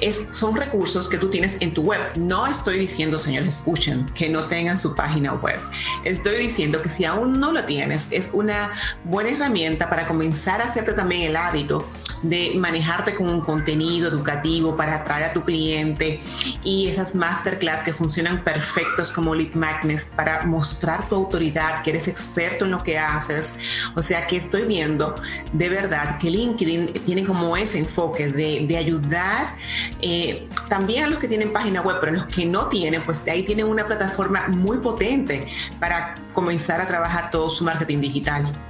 es, 0.00 0.28
son 0.30 0.56
recursos 0.56 1.08
que 1.08 1.18
tú 1.18 1.30
tienes 1.30 1.56
en 1.60 1.72
tu 1.74 1.82
web. 1.82 2.00
No 2.16 2.46
estoy 2.46 2.78
diciendo, 2.78 3.18
señores, 3.18 3.58
escuchen, 3.58 4.06
que 4.14 4.28
no 4.28 4.44
tengan 4.44 4.76
su 4.76 4.94
página 4.94 5.34
web. 5.34 5.60
Estoy 6.04 6.36
diciendo 6.36 6.80
que 6.82 6.88
si 6.88 7.04
aún 7.04 7.38
no 7.38 7.52
lo 7.52 7.64
tienes, 7.64 8.08
es 8.10 8.30
una 8.32 8.72
buena 9.04 9.30
herramienta 9.30 9.88
para 9.88 10.06
comenzar 10.06 10.60
a 10.60 10.64
hacerte 10.64 10.92
también 10.92 11.22
el 11.22 11.36
hábito 11.36 11.88
de 12.22 12.52
manejarte 12.56 13.14
con 13.14 13.28
un 13.28 13.40
contenido 13.40 14.08
educativo 14.08 14.76
para 14.76 14.96
atraer 14.96 15.24
a 15.24 15.32
tu 15.32 15.44
cliente 15.44 16.20
y 16.64 16.88
esas 16.88 17.14
masterclass 17.14 17.82
que 17.82 17.92
funcionan 17.92 18.42
perfectos 18.44 19.10
como 19.10 19.34
lead 19.34 19.54
magnets 19.54 20.04
para 20.04 20.44
mostrar 20.46 21.08
tu 21.08 21.14
autoridad, 21.14 21.82
que 21.82 21.90
eres 21.90 22.08
experto 22.08 22.64
en 22.64 22.72
lo 22.72 22.82
que 22.82 22.98
haces. 22.98 23.56
O 23.94 24.02
sea 24.02 24.26
que 24.26 24.36
estoy 24.36 24.62
viendo 24.62 25.14
de 25.52 25.68
verdad 25.68 26.18
que 26.18 26.30
LinkedIn 26.30 26.92
tiene 27.04 27.24
como 27.24 27.56
ese 27.56 27.78
enfoque 27.78 28.28
de, 28.28 28.66
de 28.66 28.76
ayudar 28.76 29.56
eh, 30.02 30.48
también 30.68 31.04
a 31.04 31.06
los 31.08 31.18
que 31.18 31.28
tienen 31.28 31.52
página 31.52 31.80
web, 31.80 31.96
pero 32.00 32.12
los 32.12 32.26
que 32.26 32.44
no 32.46 32.68
tienen, 32.68 33.02
pues 33.02 33.26
ahí 33.26 33.42
tienen 33.42 33.66
una 33.66 33.86
plataforma 33.86 34.48
muy 34.48 34.78
potente 34.78 35.46
para 35.78 36.16
comenzar 36.32 36.80
a 36.80 36.86
trabajar 36.86 37.30
todo 37.30 37.50
su 37.50 37.64
marketing 37.64 38.00
digital. 38.00 38.69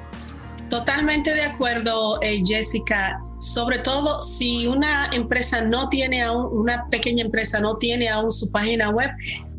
Totalmente 0.71 1.35
de 1.35 1.43
acuerdo, 1.43 2.21
eh, 2.23 2.43
Jessica. 2.47 3.21
Sobre 3.41 3.79
todo 3.81 4.23
si 4.23 4.69
una 4.69 5.07
empresa 5.13 5.61
no 5.61 5.89
tiene 5.89 6.23
aún, 6.23 6.47
una 6.53 6.87
pequeña 6.91 7.25
empresa 7.25 7.61
no 7.61 7.77
tiene 7.77 8.09
aún 8.09 8.31
su 8.31 8.51
página 8.53 8.91
web, 8.91 9.11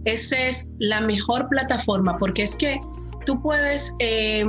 esa 0.06 0.48
es 0.48 0.72
la 0.80 1.02
mejor 1.02 1.48
plataforma 1.50 2.18
porque 2.18 2.44
es 2.44 2.56
que 2.56 2.82
tú 3.26 3.42
puedes 3.42 3.94
eh, 4.00 4.46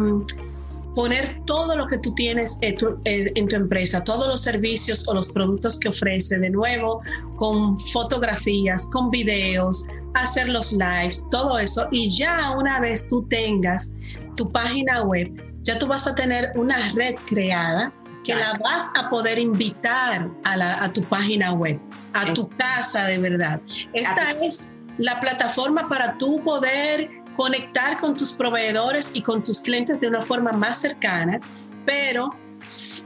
poner 0.95 1.43
todo 1.47 1.77
lo 1.77 1.87
que 1.87 1.99
tú 1.99 2.15
tienes 2.15 2.59
en 2.61 2.77
tu, 2.77 3.57
empresa, 3.57 4.05
todos 4.05 4.29
los 4.29 4.43
servicios 4.43 5.09
o 5.09 5.15
los 5.15 5.33
productos 5.33 5.79
que 5.79 5.89
ofrece 5.89 6.39
de 6.39 6.51
nuevo, 6.51 7.01
con 7.37 7.79
fotografías, 7.79 8.87
con 8.93 9.11
videos, 9.11 9.85
hacer 10.15 10.49
los 10.49 10.73
lives, 10.73 11.25
todo 11.31 11.59
eso. 11.59 11.89
Y 11.91 12.17
ya 12.17 12.55
una 12.57 12.81
vez 12.81 13.07
tú 13.09 13.27
tengas 13.29 13.91
tu 14.37 14.49
página 14.51 15.03
web, 15.03 15.29
ya 15.63 15.79
tú 15.79 15.87
vas 15.87 16.07
a 16.07 16.15
tener 16.15 16.53
una 16.55 16.77
red 16.95 17.15
creada 17.27 17.93
que 18.25 18.35
la 18.35 18.59
vas 18.63 18.91
a 18.95 19.11
poder 19.11 19.39
invitar 19.39 20.31
a, 20.45 20.85
a 20.85 20.93
tu 20.93 21.03
página 21.05 21.53
web, 21.53 21.81
a 22.15 22.33
tu 22.33 22.49
casa 22.51 23.07
de 23.07 23.19
verdad. 23.19 23.61
Esta 23.95 24.31
es 24.43 24.71
la 24.99 25.21
plataforma 25.21 25.89
para 25.89 26.17
tú 26.19 26.43
poder 26.45 27.11
conectar 27.35 27.97
con 27.97 28.17
tus 28.17 28.33
proveedores 28.33 29.11
y 29.15 29.23
con 29.23 29.43
tus 29.43 29.61
clientes 29.61 30.01
de 30.01 30.09
una 30.09 30.23
forma 30.23 30.53
más 30.53 30.81
cercana, 30.81 31.41
pero 31.85 32.31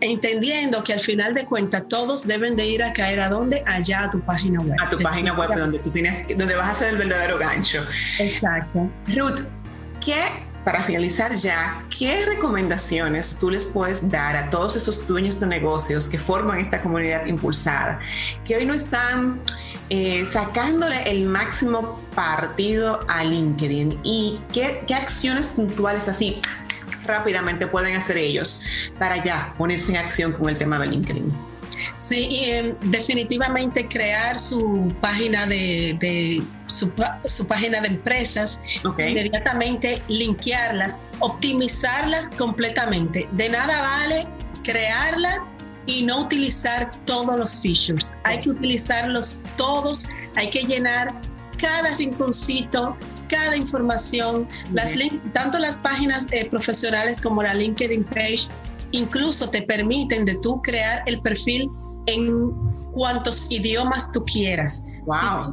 entendiendo 0.01 0.85
que 0.85 0.93
al 0.93 1.01
final 1.01 1.33
de 1.33 1.47
cuentas 1.47 1.85
todos 1.89 2.27
deben 2.27 2.57
de 2.57 2.67
ir 2.67 2.83
a 2.83 2.93
caer 2.93 3.21
a 3.21 3.31
dónde 3.31 3.63
allá 3.67 4.05
a 4.05 4.11
tu 4.11 4.21
página 4.21 4.61
web. 4.61 4.77
A 4.81 4.91
tu 4.91 4.99
página 4.99 5.33
web 5.33 5.49
donde 5.57 5.79
tú 5.79 5.91
tienes 5.91 6.27
donde 6.37 6.55
vas 6.57 6.67
a 6.67 6.71
hacer 6.71 6.89
el 6.91 6.99
verdadero 6.99 7.39
gancho. 7.39 7.85
Exacto. 8.19 8.91
Ruth 9.15 9.41
qué 10.05 10.25
para 10.67 10.83
finalizar 10.83 11.33
ya, 11.37 11.81
¿qué 11.97 12.27
recomendaciones 12.27 13.39
tú 13.39 13.51
les 13.51 13.67
puedes 13.69 14.11
dar 14.11 14.37
a 14.37 14.51
todos 14.51 14.75
esos 14.75 15.07
dueños 15.07 15.39
de 15.39 15.47
negocios 15.47 16.09
que 16.09 16.19
forman 16.19 16.59
esta 16.59 16.83
comunidad 16.83 17.25
impulsada, 17.27 18.01
que 18.45 18.57
hoy 18.57 18.67
no 18.67 18.75
están 18.75 19.41
eh, 19.91 20.25
sacándole 20.25 21.09
el 21.09 21.29
máximo 21.29 22.01
partido 22.17 22.99
a 23.07 23.23
LinkedIn 23.23 24.01
y 24.03 24.41
qué, 24.53 24.83
qué 24.89 24.95
acciones 24.97 25.47
puntuales 25.47 26.09
así 26.09 26.41
rápidamente 27.05 27.69
pueden 27.69 27.95
hacer 27.95 28.17
ellos 28.17 28.61
para 28.99 29.23
ya 29.23 29.55
ponerse 29.57 29.93
en 29.93 29.99
acción 29.99 30.33
con 30.33 30.49
el 30.49 30.59
tema 30.59 30.81
de 30.81 30.89
LinkedIn? 30.89 31.56
Sí, 31.99 32.29
y 32.31 32.51
em, 32.51 32.75
definitivamente 32.85 33.87
crear 33.89 34.39
su 34.39 34.89
página 35.01 35.47
de, 35.47 36.43
su, 36.67 37.47
página 37.49 37.81
de 37.81 37.89
empresas, 37.89 38.63
inmediatamente 38.99 40.03
linkearlas, 40.09 41.01
optimizarlas 41.21 42.29
completamente. 42.37 43.29
De 43.33 43.49
nada 43.49 43.81
vale 43.81 44.27
crearla 44.63 45.47
y 45.87 46.03
no 46.03 46.21
utilizar 46.21 46.93
todos 47.05 47.39
los 47.39 47.61
features. 47.61 48.15
Hay 48.25 48.41
que 48.41 48.51
utilizarlos 48.51 49.43
todos, 49.57 50.09
hay 50.35 50.51
que 50.51 50.63
llenar 50.63 51.19
cada 51.59 51.95
rinconcito, 51.97 52.97
cada 53.29 53.57
información, 53.57 54.49
las 54.73 54.95
tanto 55.33 55.59
las 55.59 55.79
páginas 55.79 56.27
eh, 56.33 56.45
profesionales 56.49 57.21
como 57.21 57.43
la 57.43 57.55
LinkedIn 57.55 58.05
page, 58.05 58.49
incluso 58.93 59.49
te 59.51 59.63
permiten 59.63 60.25
de 60.25 60.35
tú 60.37 60.61
crear 60.63 61.03
el 61.07 61.21
perfil 61.23 61.69
en 62.07 62.53
cuantos 62.93 63.51
idiomas 63.51 64.11
tú 64.13 64.25
quieras. 64.25 64.83
Wow, 65.07 65.53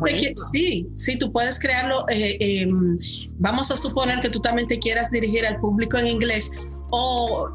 sí, 0.51 0.87
sí, 0.95 1.17
tú 1.17 1.31
puedes 1.31 1.59
crearlo. 1.59 2.05
Eh, 2.09 2.37
em, 2.39 2.97
vamos 3.37 3.69
a 3.69 3.77
suponer 3.77 4.19
que 4.21 4.29
tú 4.29 4.39
también 4.39 4.67
te 4.67 4.79
quieras 4.79 5.11
dirigir 5.11 5.45
al 5.45 5.59
público 5.59 5.97
en 5.97 6.07
inglés 6.07 6.49
o, 6.95 7.51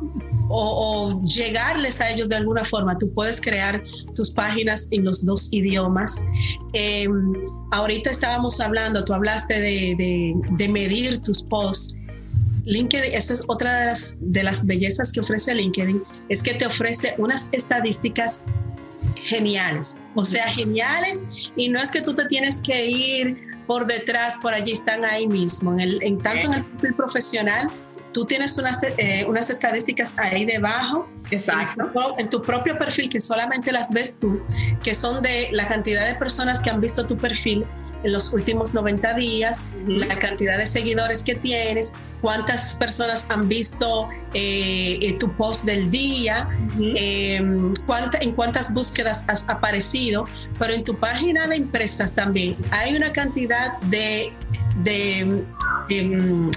o, 0.48 1.22
llegarles 1.24 2.00
a 2.00 2.10
ellos 2.10 2.28
de 2.28 2.36
alguna 2.36 2.64
forma. 2.64 2.98
Tú 2.98 3.12
puedes 3.14 3.40
crear 3.40 3.82
tus 4.14 4.30
páginas 4.30 4.88
en 4.90 5.04
los 5.04 5.24
dos 5.24 5.48
idiomas. 5.52 6.24
Em, 6.72 7.32
ahorita 7.70 8.10
estábamos 8.10 8.60
hablando, 8.60 9.04
tú 9.04 9.14
hablaste 9.14 9.60
de, 9.60 10.34
de, 10.56 10.68
medir 10.68 11.20
tus 11.22 11.44
posts. 11.44 11.94
LinkedIn, 12.68 13.14
esa 13.14 13.32
es 13.32 13.44
otra 13.48 13.80
de 13.80 13.86
las, 13.86 14.18
de 14.20 14.42
las 14.42 14.64
bellezas 14.64 15.10
que 15.10 15.20
ofrece 15.20 15.54
LinkedIn, 15.54 16.02
es 16.28 16.42
que 16.42 16.54
te 16.54 16.66
ofrece 16.66 17.14
unas 17.16 17.48
estadísticas 17.52 18.44
geniales, 19.22 20.00
o 20.14 20.24
sea, 20.24 20.46
geniales, 20.48 21.24
y 21.56 21.70
no 21.70 21.80
es 21.80 21.90
que 21.90 22.02
tú 22.02 22.14
te 22.14 22.26
tienes 22.26 22.60
que 22.60 22.86
ir 22.86 23.36
por 23.66 23.86
detrás, 23.86 24.36
por 24.36 24.52
allí 24.52 24.72
están 24.72 25.04
ahí 25.04 25.26
mismo, 25.26 25.72
en, 25.72 25.80
el, 25.80 26.02
en 26.02 26.18
tanto 26.18 26.46
en 26.48 26.54
el 26.54 26.64
perfil 26.64 26.94
profesional, 26.94 27.70
tú 28.12 28.26
tienes 28.26 28.58
unas, 28.58 28.82
eh, 28.82 29.24
unas 29.26 29.48
estadísticas 29.48 30.14
ahí 30.18 30.44
debajo, 30.44 31.08
Exacto. 31.30 31.90
En 32.18 32.28
tu, 32.28 32.42
propio 32.42 32.78
perfil, 32.78 33.08
que 33.08 33.20
solamente 33.20 33.72
las 33.72 33.90
ves 33.90 34.18
tú, 34.18 34.40
que 34.82 34.94
son 34.94 35.22
de 35.22 35.48
la 35.52 35.66
cantidad 35.66 36.06
de 36.06 36.14
personas 36.16 36.60
que 36.60 36.68
han 36.68 36.80
visto 36.80 37.06
tu 37.06 37.16
perfil 37.16 37.64
en 38.04 38.12
los 38.12 38.32
últimos 38.32 38.74
90 38.74 39.14
días, 39.14 39.64
la 39.86 40.18
cantidad 40.18 40.58
de 40.58 40.66
seguidores 40.66 41.24
que 41.24 41.34
tienes, 41.34 41.92
cuántas 42.20 42.74
personas 42.76 43.26
han 43.28 43.48
visto 43.48 44.08
eh, 44.34 44.98
eh, 45.00 45.16
tu 45.18 45.30
post 45.36 45.64
del 45.64 45.90
día, 45.90 46.48
em, 46.78 47.72
en 48.20 48.32
cuántas 48.32 48.72
búsquedas 48.72 49.24
has 49.28 49.44
aparecido, 49.48 50.24
pero 50.58 50.74
en 50.74 50.84
tu 50.84 50.96
página 50.96 51.46
de 51.48 51.56
empresas 51.56 52.12
también 52.12 52.56
hay 52.70 52.96
una 52.96 53.12
cantidad 53.12 53.78
de, 53.82 54.32
de, 54.84 55.44
em, 55.88 56.50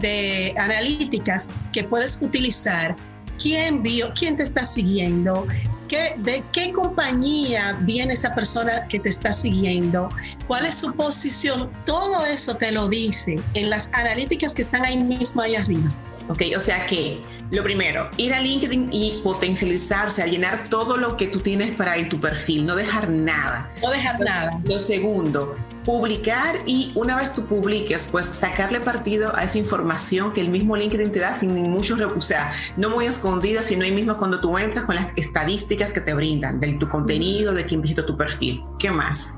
de 0.00 0.54
analíticas 0.56 1.50
que 1.72 1.84
puedes 1.84 2.20
utilizar. 2.22 2.96
¿Quién 3.40 3.82
vio? 3.82 4.12
¿Quién 4.14 4.36
te 4.36 4.42
está 4.42 4.64
siguiendo? 4.64 5.46
¿De 5.90 6.44
qué 6.52 6.72
compañía 6.72 7.76
viene 7.82 8.12
esa 8.12 8.32
persona 8.32 8.86
que 8.88 9.00
te 9.00 9.08
está 9.08 9.32
siguiendo? 9.32 10.08
¿Cuál 10.46 10.66
es 10.66 10.76
su 10.76 10.94
posición? 10.94 11.68
Todo 11.84 12.24
eso 12.26 12.54
te 12.54 12.70
lo 12.70 12.88
dice 12.88 13.40
en 13.54 13.70
las 13.70 13.90
analíticas 13.92 14.54
que 14.54 14.62
están 14.62 14.84
ahí 14.84 14.98
mismo 14.98 15.42
ahí 15.42 15.56
arriba. 15.56 15.92
Ok, 16.28 16.42
o 16.56 16.60
sea 16.60 16.86
que 16.86 17.20
lo 17.50 17.64
primero, 17.64 18.08
ir 18.16 18.32
a 18.32 18.40
LinkedIn 18.40 18.90
y 18.92 19.20
potencializar, 19.24 20.06
o 20.06 20.10
sea, 20.12 20.26
llenar 20.26 20.68
todo 20.70 20.96
lo 20.96 21.16
que 21.16 21.26
tú 21.26 21.40
tienes 21.40 21.72
para 21.72 21.96
en 21.96 22.08
tu 22.08 22.20
perfil, 22.20 22.66
no 22.66 22.76
dejar 22.76 23.08
nada. 23.08 23.68
No 23.82 23.90
dejar 23.90 24.20
nada. 24.20 24.60
Lo 24.64 24.78
segundo, 24.78 25.56
publicar 25.84 26.56
y 26.66 26.92
una 26.94 27.16
vez 27.16 27.34
tú 27.34 27.46
publiques, 27.46 28.08
pues 28.10 28.26
sacarle 28.26 28.80
partido 28.80 29.34
a 29.34 29.44
esa 29.44 29.58
información 29.58 30.32
que 30.32 30.40
el 30.40 30.48
mismo 30.48 30.76
LinkedIn 30.76 31.12
te 31.12 31.20
da 31.20 31.34
sin 31.34 31.52
mucho, 31.70 31.96
o 32.16 32.20
sea, 32.20 32.52
no 32.76 32.90
muy 32.90 33.06
escondida, 33.06 33.62
sino 33.62 33.84
ahí 33.84 33.92
mismo 33.92 34.16
cuando 34.18 34.40
tú 34.40 34.56
entras 34.58 34.84
con 34.84 34.94
las 34.94 35.08
estadísticas 35.16 35.92
que 35.92 36.00
te 36.00 36.14
brindan 36.14 36.60
de 36.60 36.74
tu 36.74 36.88
contenido, 36.88 37.52
de 37.52 37.64
quién 37.64 37.80
visitó 37.80 38.04
tu 38.04 38.16
perfil. 38.16 38.60
¿Qué 38.78 38.90
más? 38.90 39.32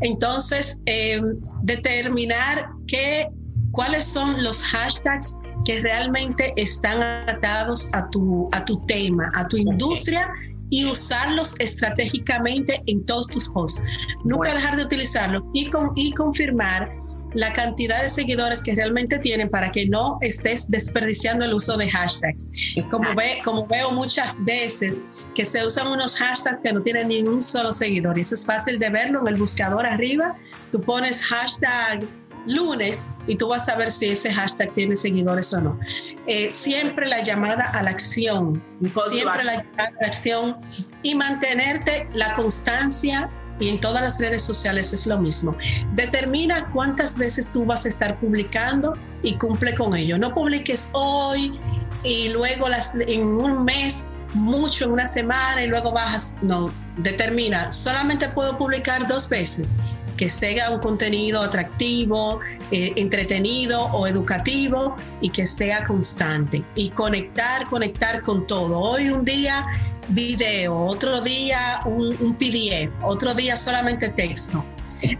Entonces, 0.00 0.78
em, 0.86 1.36
determinar 1.62 2.68
qué, 2.86 3.28
cuáles 3.72 4.04
son 4.04 4.42
los 4.42 4.62
hashtags 4.62 5.36
que 5.64 5.80
realmente 5.80 6.52
están 6.56 7.02
atados 7.28 7.90
a 7.92 8.08
tu, 8.10 8.48
a 8.52 8.64
tu 8.64 8.84
tema, 8.86 9.30
a 9.34 9.46
tu 9.46 9.56
industria 9.56 10.32
y 10.70 10.84
usarlos 10.86 11.58
estratégicamente 11.60 12.82
en 12.86 13.04
todos 13.04 13.26
tus 13.28 13.48
posts. 13.50 13.82
Nunca 14.24 14.54
dejar 14.54 14.76
de 14.76 14.84
utilizarlos 14.84 15.42
y, 15.52 15.68
con, 15.68 15.92
y 15.96 16.12
confirmar 16.12 16.90
la 17.34 17.52
cantidad 17.52 18.02
de 18.02 18.08
seguidores 18.08 18.62
que 18.62 18.74
realmente 18.74 19.18
tienen 19.18 19.48
para 19.48 19.70
que 19.70 19.86
no 19.86 20.18
estés 20.20 20.68
desperdiciando 20.68 21.44
el 21.44 21.54
uso 21.54 21.76
de 21.76 21.88
hashtags. 21.88 22.48
Como, 22.90 23.14
ve, 23.14 23.38
como 23.44 23.66
veo 23.66 23.92
muchas 23.92 24.42
veces 24.44 25.04
que 25.34 25.44
se 25.44 25.64
usan 25.64 25.92
unos 25.92 26.18
hashtags 26.18 26.58
que 26.62 26.72
no 26.72 26.82
tienen 26.82 27.08
ni 27.08 27.22
un 27.22 27.40
solo 27.40 27.72
seguidor. 27.72 28.18
Y 28.18 28.22
eso 28.22 28.34
es 28.34 28.44
fácil 28.44 28.78
de 28.78 28.90
verlo 28.90 29.20
en 29.20 29.34
el 29.34 29.40
buscador 29.40 29.86
arriba. 29.86 30.36
Tú 30.72 30.80
pones 30.80 31.22
hashtag 31.22 32.04
lunes 32.50 33.08
y 33.26 33.36
tú 33.36 33.48
vas 33.48 33.68
a 33.68 33.76
ver 33.76 33.90
si 33.90 34.08
ese 34.08 34.32
hashtag 34.32 34.72
tiene 34.74 34.96
seguidores 34.96 35.52
o 35.54 35.60
no. 35.60 35.78
Eh, 36.26 36.50
siempre 36.50 37.06
la 37.06 37.22
llamada 37.22 37.64
a 37.72 37.82
la 37.82 37.90
acción, 37.90 38.62
siempre 39.10 39.44
la 39.44 39.56
llamada 39.56 39.88
a 39.88 40.02
la 40.02 40.06
acción 40.06 40.56
y 41.02 41.14
mantenerte 41.14 42.08
la 42.12 42.32
constancia 42.32 43.30
y 43.60 43.68
en 43.68 43.80
todas 43.80 44.02
las 44.02 44.18
redes 44.18 44.42
sociales 44.42 44.92
es 44.92 45.06
lo 45.06 45.18
mismo. 45.18 45.56
Determina 45.94 46.68
cuántas 46.70 47.16
veces 47.16 47.50
tú 47.52 47.64
vas 47.64 47.84
a 47.84 47.88
estar 47.88 48.18
publicando 48.18 48.94
y 49.22 49.34
cumple 49.34 49.74
con 49.74 49.94
ello. 49.94 50.18
No 50.18 50.34
publiques 50.34 50.88
hoy 50.92 51.60
y 52.02 52.30
luego 52.30 52.68
las, 52.68 52.94
en 52.94 53.22
un 53.22 53.64
mes 53.64 54.08
mucho 54.34 54.84
en 54.84 54.92
una 54.92 55.06
semana 55.06 55.62
y 55.62 55.66
luego 55.66 55.92
bajas. 55.92 56.36
No, 56.42 56.72
determina, 56.98 57.70
solamente 57.70 58.28
puedo 58.28 58.56
publicar 58.56 59.06
dos 59.08 59.28
veces 59.28 59.72
que 60.20 60.28
sea 60.28 60.70
un 60.70 60.80
contenido 60.80 61.40
atractivo, 61.40 62.40
eh, 62.72 62.92
entretenido 62.96 63.86
o 63.86 64.06
educativo 64.06 64.94
y 65.22 65.30
que 65.30 65.46
sea 65.46 65.82
constante. 65.84 66.62
Y 66.74 66.90
conectar, 66.90 67.66
conectar 67.68 68.20
con 68.20 68.46
todo. 68.46 68.78
Hoy 68.78 69.08
un 69.08 69.22
día 69.22 69.66
video, 70.08 70.76
otro 70.76 71.22
día 71.22 71.80
un, 71.86 72.34
PDF, 72.34 72.92
otro 73.02 73.32
día 73.32 73.56
solamente 73.56 74.10
texto. 74.10 74.62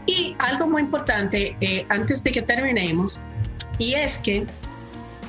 Y 0.04 0.36
algo 0.38 0.68
muy 0.68 0.82
importante 0.82 1.56
eh, 1.62 1.86
antes 1.88 2.22
de 2.22 2.32
que 2.32 2.42
terminemos, 2.42 3.22
y 3.78 3.94
es 3.94 4.20
que 4.20 4.46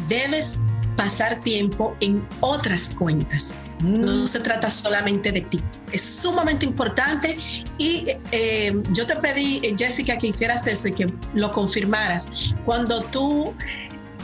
debes 0.10 0.60
pasar 0.98 1.40
tiempo 1.44 1.96
en 2.02 2.28
otras 2.42 2.94
cuentas. 2.94 3.56
No 3.84 4.28
se 4.28 4.40
trata 4.40 4.70
solamente 4.70 5.32
de 5.32 5.42
ti. 5.42 5.60
Es 5.92 6.02
sumamente 6.02 6.66
importante 6.66 7.38
y 7.78 8.06
eh, 8.32 8.74
yo 8.92 9.06
te 9.08 9.16
pedí, 9.16 9.62
Jessica, 9.78 10.18
que 10.18 10.28
hicieras 10.28 10.68
eso 10.68 10.90
y 10.90 10.94
que 10.94 11.14
lo 11.34 11.52
confirmaras. 11.52 12.30
Cuando 12.66 13.02
tú 13.04 13.54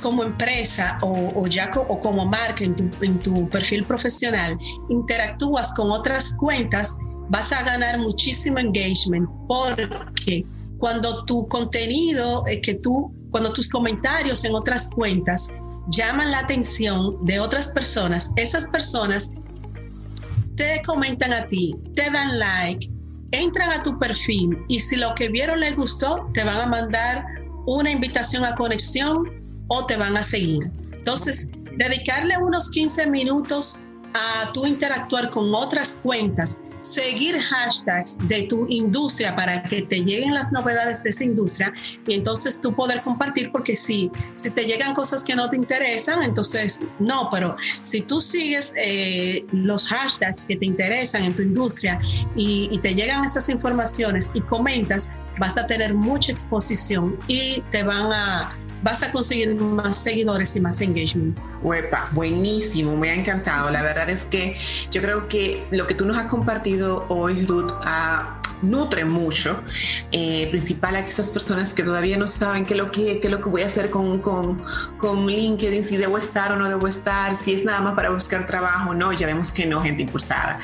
como 0.01 0.23
empresa 0.23 0.99
o, 1.01 1.47
ya 1.47 1.71
o 1.75 1.99
como 1.99 2.25
marca 2.25 2.63
en 2.63 2.75
tu, 2.75 2.89
en 3.03 3.19
tu 3.19 3.49
perfil 3.49 3.83
profesional 3.83 4.57
interactúas 4.89 5.73
con 5.73 5.91
otras 5.91 6.35
cuentas, 6.37 6.97
vas 7.29 7.51
a 7.51 7.63
ganar 7.63 7.99
muchísimo 7.99 8.59
engagement 8.59 9.27
porque 9.47 10.45
cuando 10.77 11.25
tu 11.25 11.47
contenido, 11.47 12.43
eh, 12.47 12.61
que 12.61 12.75
tú, 12.75 13.11
cuando 13.31 13.51
tus 13.51 13.67
comentarios 13.67 14.43
en 14.43 14.53
otras 14.53 14.89
cuentas 14.91 15.49
llaman 15.89 16.31
la 16.31 16.39
atención 16.39 17.25
de 17.25 17.39
otras 17.39 17.69
personas, 17.69 18.31
esas 18.35 18.67
personas 18.67 19.31
te 20.57 20.81
comentan 20.85 21.31
a 21.31 21.47
ti, 21.47 21.73
te 21.95 22.09
dan 22.11 22.39
like, 22.39 22.89
entran 23.31 23.71
a 23.71 23.81
tu 23.81 23.97
perfil 23.97 24.57
y 24.67 24.79
si 24.79 24.97
lo 24.97 25.13
que 25.15 25.29
vieron 25.29 25.59
les 25.61 25.75
gustó, 25.75 26.29
te 26.33 26.43
van 26.43 26.59
a 26.59 26.67
mandar 26.67 27.23
una 27.67 27.91
invitación 27.91 28.43
a 28.43 28.53
conexión 28.55 29.23
o 29.67 29.85
te 29.85 29.95
van 29.95 30.17
a 30.17 30.23
seguir. 30.23 30.69
Entonces, 30.91 31.49
dedicarle 31.77 32.37
unos 32.37 32.71
15 32.71 33.07
minutos 33.07 33.85
a 34.13 34.51
tu 34.51 34.65
interactuar 34.65 35.29
con 35.29 35.53
otras 35.53 35.99
cuentas 36.01 36.59
seguir 36.79 37.39
hashtags 37.39 38.17
de 38.27 38.43
tu 38.43 38.67
industria 38.69 39.35
para 39.35 39.63
que 39.63 39.81
te 39.83 40.03
lleguen 40.03 40.33
las 40.33 40.51
novedades 40.51 41.01
de 41.03 41.09
esa 41.09 41.23
industria 41.23 41.73
y 42.07 42.15
entonces 42.15 42.59
tú 42.61 42.73
poder 42.73 43.01
compartir 43.01 43.51
porque 43.51 43.75
si, 43.75 44.11
si 44.35 44.49
te 44.51 44.65
llegan 44.65 44.93
cosas 44.93 45.23
que 45.23 45.35
no 45.35 45.49
te 45.49 45.55
interesan, 45.55 46.23
entonces 46.23 46.83
no, 46.99 47.29
pero 47.31 47.55
si 47.83 48.01
tú 48.01 48.19
sigues 48.19 48.73
eh, 48.77 49.45
los 49.51 49.87
hashtags 49.87 50.45
que 50.45 50.55
te 50.57 50.65
interesan 50.65 51.25
en 51.25 51.33
tu 51.35 51.41
industria 51.41 51.99
y, 52.35 52.67
y 52.71 52.77
te 52.79 52.93
llegan 52.93 53.23
esas 53.23 53.49
informaciones 53.49 54.31
y 54.33 54.41
comentas, 54.41 55.09
vas 55.39 55.57
a 55.57 55.67
tener 55.67 55.93
mucha 55.93 56.31
exposición 56.31 57.17
y 57.27 57.61
te 57.71 57.83
van 57.83 58.11
a 58.11 58.55
vas 58.83 59.03
a 59.03 59.11
conseguir 59.11 59.55
más 59.55 60.01
seguidores 60.01 60.55
y 60.55 60.59
más 60.59 60.81
engagement. 60.81 61.37
Uepa, 61.61 62.09
buenísimo, 62.11 62.95
me 62.95 63.09
ha 63.09 63.15
encantado. 63.15 63.69
La 63.69 63.81
verdad 63.81 64.09
es 64.09 64.25
que 64.25 64.55
yo 64.91 65.01
creo 65.01 65.27
que 65.27 65.63
lo 65.71 65.87
que 65.87 65.93
tú 65.93 66.05
nos 66.05 66.17
has 66.17 66.27
compartido 66.27 67.05
hoy, 67.09 67.45
Ruth, 67.45 67.71
ha 67.83 68.36
nutre 68.61 69.05
mucho, 69.05 69.61
eh, 70.11 70.47
principal 70.49 70.95
a 70.95 70.99
esas 70.99 71.29
personas 71.29 71.73
que 71.73 71.83
todavía 71.83 72.17
no 72.17 72.27
saben 72.27 72.65
qué 72.65 72.73
es 72.73 72.77
lo 72.79 72.91
que, 72.91 73.19
qué 73.19 73.29
lo 73.29 73.41
que 73.41 73.49
voy 73.49 73.61
a 73.61 73.65
hacer 73.67 73.89
con, 73.89 74.19
con, 74.19 74.63
con, 74.97 75.27
LinkedIn, 75.27 75.83
si 75.83 75.97
debo 75.97 76.17
estar 76.17 76.51
o 76.51 76.55
no 76.55 76.67
debo 76.67 76.87
estar, 76.87 77.35
si 77.35 77.53
es 77.53 77.63
nada 77.63 77.81
más 77.81 77.93
para 77.93 78.09
buscar 78.09 78.45
trabajo, 78.45 78.93
no, 78.93 79.11
ya 79.13 79.27
vemos 79.27 79.51
que 79.51 79.65
no, 79.65 79.81
gente 79.81 80.03
impulsada. 80.03 80.59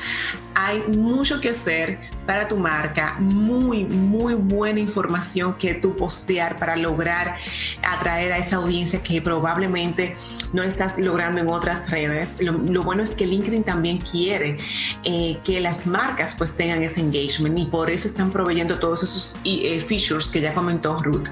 Hay 0.54 0.82
mucho 0.86 1.40
que 1.40 1.50
hacer 1.50 1.98
para 2.26 2.48
tu 2.48 2.56
marca, 2.56 3.16
muy, 3.18 3.84
muy 3.84 4.34
buena 4.34 4.80
información 4.80 5.54
que 5.54 5.74
tú 5.74 5.94
postear 5.96 6.58
para 6.58 6.76
lograr 6.76 7.34
atraer 7.82 8.32
a 8.32 8.38
esa 8.38 8.56
audiencia 8.56 9.02
que 9.02 9.20
probablemente 9.20 10.16
no 10.52 10.62
estás 10.62 10.98
logrando 10.98 11.40
en 11.40 11.48
otras 11.48 11.90
redes. 11.90 12.36
Lo, 12.40 12.82
bueno 12.82 13.02
es 13.02 13.14
que 13.14 13.26
LinkedIn 13.26 13.64
también 13.64 13.98
quiere 13.98 14.58
eh, 15.02 15.38
que 15.44 15.60
las 15.60 15.86
marcas 15.86 16.34
pues 16.34 16.56
tengan 16.56 16.82
ese 16.82 17.00
engagement 17.00 17.58
y 17.58 17.66
por 17.84 17.90
eso 17.90 18.08
están 18.08 18.30
proveyendo 18.30 18.78
todos 18.78 19.02
esos 19.02 19.36
eh, 19.44 19.78
features 19.86 20.28
que 20.28 20.40
ya 20.40 20.54
comentó 20.54 20.96
Ruth. 21.02 21.28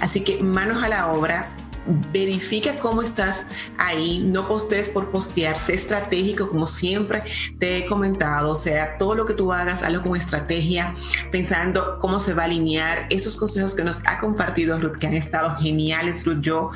Así 0.00 0.20
que 0.20 0.40
manos 0.40 0.84
a 0.84 0.88
la 0.88 1.10
obra, 1.10 1.48
verifica 2.12 2.78
cómo 2.78 3.02
estás 3.02 3.46
ahí, 3.78 4.20
no 4.20 4.48
postees 4.48 4.88
por 4.88 5.10
postear, 5.10 5.56
sé 5.56 5.74
estratégico 5.74 6.48
como 6.48 6.66
siempre 6.66 7.22
te 7.58 7.78
he 7.78 7.86
comentado, 7.86 8.50
o 8.50 8.56
sea, 8.56 8.98
todo 8.98 9.14
lo 9.14 9.26
que 9.26 9.34
tú 9.34 9.52
hagas, 9.52 9.82
hazlo 9.82 10.02
con 10.02 10.16
estrategia, 10.16 10.94
pensando 11.30 11.98
cómo 11.98 12.20
se 12.20 12.34
va 12.34 12.42
a 12.42 12.44
alinear. 12.46 13.06
Esos 13.10 13.36
consejos 13.36 13.74
que 13.74 13.84
nos 13.84 14.02
ha 14.06 14.18
compartido 14.20 14.78
Ruth, 14.78 14.96
que 14.98 15.06
han 15.06 15.14
estado 15.14 15.56
geniales, 15.56 16.24
Ruth, 16.24 16.40
yo, 16.40 16.70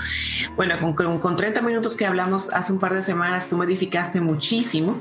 bueno, 0.57 0.75
con, 0.95 1.19
con 1.19 1.37
30 1.37 1.61
minutos 1.63 1.97
que 1.97 2.07
hablamos 2.07 2.51
hace 2.53 2.73
un 2.73 2.79
par 2.79 2.95
de 2.95 3.03
semanas, 3.03 3.49
tú 3.49 3.57
me 3.57 3.65
edificaste 3.65 4.21
muchísimo 4.21 5.01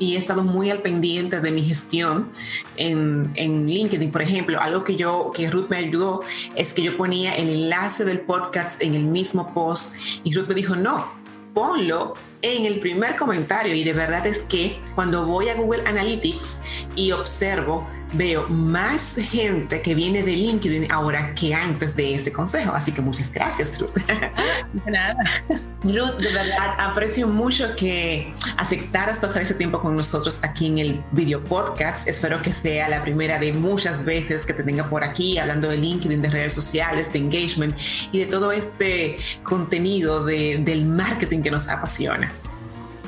y 0.00 0.14
he 0.14 0.18
estado 0.18 0.42
muy 0.42 0.70
al 0.70 0.80
pendiente 0.80 1.40
de 1.40 1.50
mi 1.52 1.62
gestión 1.62 2.30
en, 2.76 3.30
en, 3.34 3.66
LinkedIn. 3.68 4.10
Por 4.10 4.22
ejemplo, 4.22 4.58
algo 4.58 4.82
que 4.82 4.96
yo, 4.96 5.30
que 5.32 5.48
Ruth 5.50 5.68
me 5.68 5.76
ayudó 5.76 6.22
es 6.56 6.72
que 6.72 6.82
yo 6.82 6.96
ponía 6.96 7.34
el 7.36 7.50
enlace 7.50 8.04
del 8.04 8.20
podcast 8.20 8.82
en 8.82 8.94
el 8.94 9.04
mismo 9.04 9.49
y 10.24 10.34
Ruth 10.34 10.48
me 10.48 10.54
dijo, 10.54 10.76
no, 10.76 11.06
ponlo 11.54 12.14
en 12.42 12.66
el 12.66 12.80
primer 12.80 13.16
comentario 13.16 13.74
y 13.74 13.84
de 13.84 13.92
verdad 13.92 14.26
es 14.26 14.40
que 14.40 14.80
cuando 14.94 15.26
voy 15.26 15.48
a 15.48 15.54
Google 15.54 15.82
Analytics 15.86 16.60
y 16.96 17.12
observo, 17.12 17.86
veo 18.12 18.48
más 18.48 19.16
gente 19.16 19.80
que 19.82 19.94
viene 19.94 20.22
de 20.22 20.32
LinkedIn 20.32 20.90
ahora 20.90 21.34
que 21.34 21.54
antes 21.54 21.94
de 21.94 22.14
este 22.14 22.32
consejo. 22.32 22.72
Así 22.72 22.92
que 22.92 23.00
muchas 23.00 23.32
gracias, 23.32 23.78
Ruth. 23.78 23.94
De 23.94 24.90
nada. 24.90 25.16
Ruth, 25.82 26.18
de 26.18 26.32
verdad 26.32 26.76
aprecio 26.78 27.26
mucho 27.26 27.74
que 27.76 28.32
aceptaras 28.56 29.18
pasar 29.18 29.42
ese 29.42 29.54
tiempo 29.54 29.80
con 29.80 29.96
nosotros 29.96 30.42
aquí 30.44 30.66
en 30.66 30.78
el 30.78 31.04
video 31.12 31.42
podcast. 31.42 32.06
Espero 32.08 32.40
que 32.42 32.52
sea 32.52 32.88
la 32.88 33.02
primera 33.02 33.38
de 33.38 33.52
muchas 33.52 34.04
veces 34.04 34.44
que 34.44 34.52
te 34.52 34.62
tenga 34.62 34.88
por 34.88 35.04
aquí 35.04 35.38
hablando 35.38 35.68
de 35.68 35.78
LinkedIn, 35.78 36.20
de 36.20 36.30
redes 36.30 36.52
sociales, 36.52 37.12
de 37.12 37.20
engagement 37.20 37.74
y 38.12 38.20
de 38.20 38.26
todo 38.26 38.52
este 38.52 39.16
contenido 39.42 40.24
de, 40.24 40.60
del 40.62 40.84
marketing 40.84 41.42
que 41.42 41.50
nos 41.50 41.68
apasiona. 41.68 42.29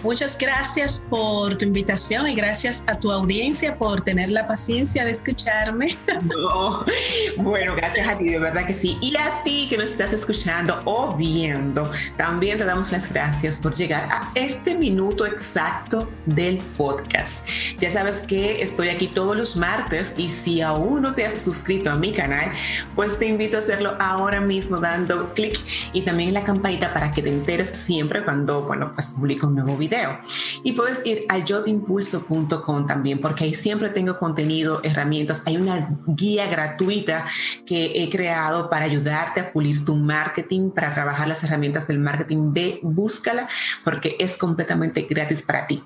Muchas 0.03 0.37
gracias 0.37 1.05
por 1.09 1.57
tu 1.57 1.65
invitación 1.65 2.27
y 2.27 2.35
gracias 2.35 2.83
a 2.89 2.99
tu 2.99 3.13
audiencia 3.13 3.79
por 3.79 4.01
tener 4.01 4.31
la 4.31 4.49
paciencia 4.49 5.05
de 5.05 5.13
escucharme. 5.13 5.97
Bueno, 7.39 7.75
gracias 7.75 8.09
a 8.09 8.19
ti, 8.19 8.29
de 8.29 8.39
verdad 8.39 8.67
que 8.67 8.75
sí. 8.75 8.99
Y 9.01 9.17
a 9.17 9.43
ti 9.43 9.67
que 9.69 9.77
nos 9.77 9.91
estás 9.91 10.13
escuchando 10.13 10.81
o 10.85 11.15
viendo, 11.17 11.91
también 12.17 12.59
te 12.59 12.65
damos 12.65 12.93
las 12.93 13.11
gracias 13.13 13.59
por 13.59 13.75
llegar 13.75 14.09
a 14.11 14.31
este 14.35 14.75
minuto 14.75 15.27
exacto 15.27 16.11
del 16.27 16.59
podcast. 16.77 17.49
Ya 17.79 17.91
sabes 17.91 18.21
que 18.21 18.63
estoy 18.63 18.89
aquí 18.89 19.09
todos 19.09 19.37
los 19.37 19.57
martes 19.57 20.15
y 20.17 20.29
si 20.29 20.61
aún 20.61 21.03
no 21.03 21.15
te 21.15 21.27
has 21.27 21.41
suscrito 21.41 21.91
a 21.91 21.95
mi 21.97 22.13
canal, 22.13 22.53
pues 22.95 23.19
te 23.19 23.27
invito 23.27 23.57
a 23.57 23.61
hacerlo 23.61 23.97
ahora 23.99 24.41
mismo 24.41 24.79
dando 24.79 25.33
clic 25.35 25.59
y 25.93 26.03
también 26.03 26.35
la 26.35 26.45
campanita 26.45 26.93
para 26.93 27.11
que 27.13 27.23
te 27.23 27.31
enteres 27.31 27.69
siempre 27.69 28.25
cuando, 28.25 28.63
bueno, 28.63 28.93
pues 28.93 29.11
publico 29.11 29.47
un 29.47 29.57
nuevo 29.57 29.77
y 30.63 30.73
puedes 30.73 31.05
ir 31.05 31.27
a 31.29 31.39
yotimpulso.com 31.39 32.87
también, 32.87 33.21
porque 33.21 33.45
ahí 33.45 33.55
siempre 33.55 33.91
tengo 33.91 34.19
contenido, 34.19 34.81
herramientas. 34.83 35.43
Hay 35.47 35.57
una 35.57 35.97
guía 36.07 36.47
gratuita 36.49 37.27
que 37.67 38.03
he 38.03 38.11
creado 38.11 38.71
para 38.71 38.85
ayudarte 38.85 39.41
a 39.41 39.53
pulir 39.53 39.85
tu 39.85 39.95
marketing, 39.95 40.71
para 40.71 40.93
trabajar 40.93 41.29
las 41.29 41.45
herramientas 41.45 41.87
del 41.87 41.99
marketing. 41.99 42.53
Ve, 42.53 42.81
búscala, 42.83 43.49
porque 43.85 44.17
es 44.19 44.37
completamente 44.37 45.07
gratis 45.09 45.43
para 45.43 45.67
ti. 45.67 45.83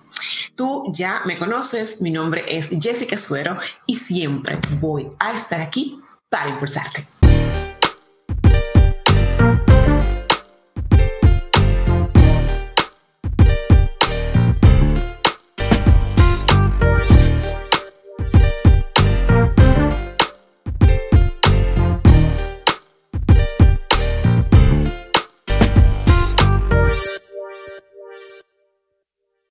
Tú 0.54 0.92
ya 0.92 1.22
me 1.24 1.38
conoces, 1.38 2.00
mi 2.00 2.10
nombre 2.10 2.44
es 2.48 2.70
Jessica 2.80 3.18
Suero 3.18 3.58
y 3.86 3.96
siempre 3.96 4.58
voy 4.80 5.08
a 5.18 5.32
estar 5.32 5.60
aquí 5.60 6.00
para 6.28 6.50
impulsarte. 6.50 7.15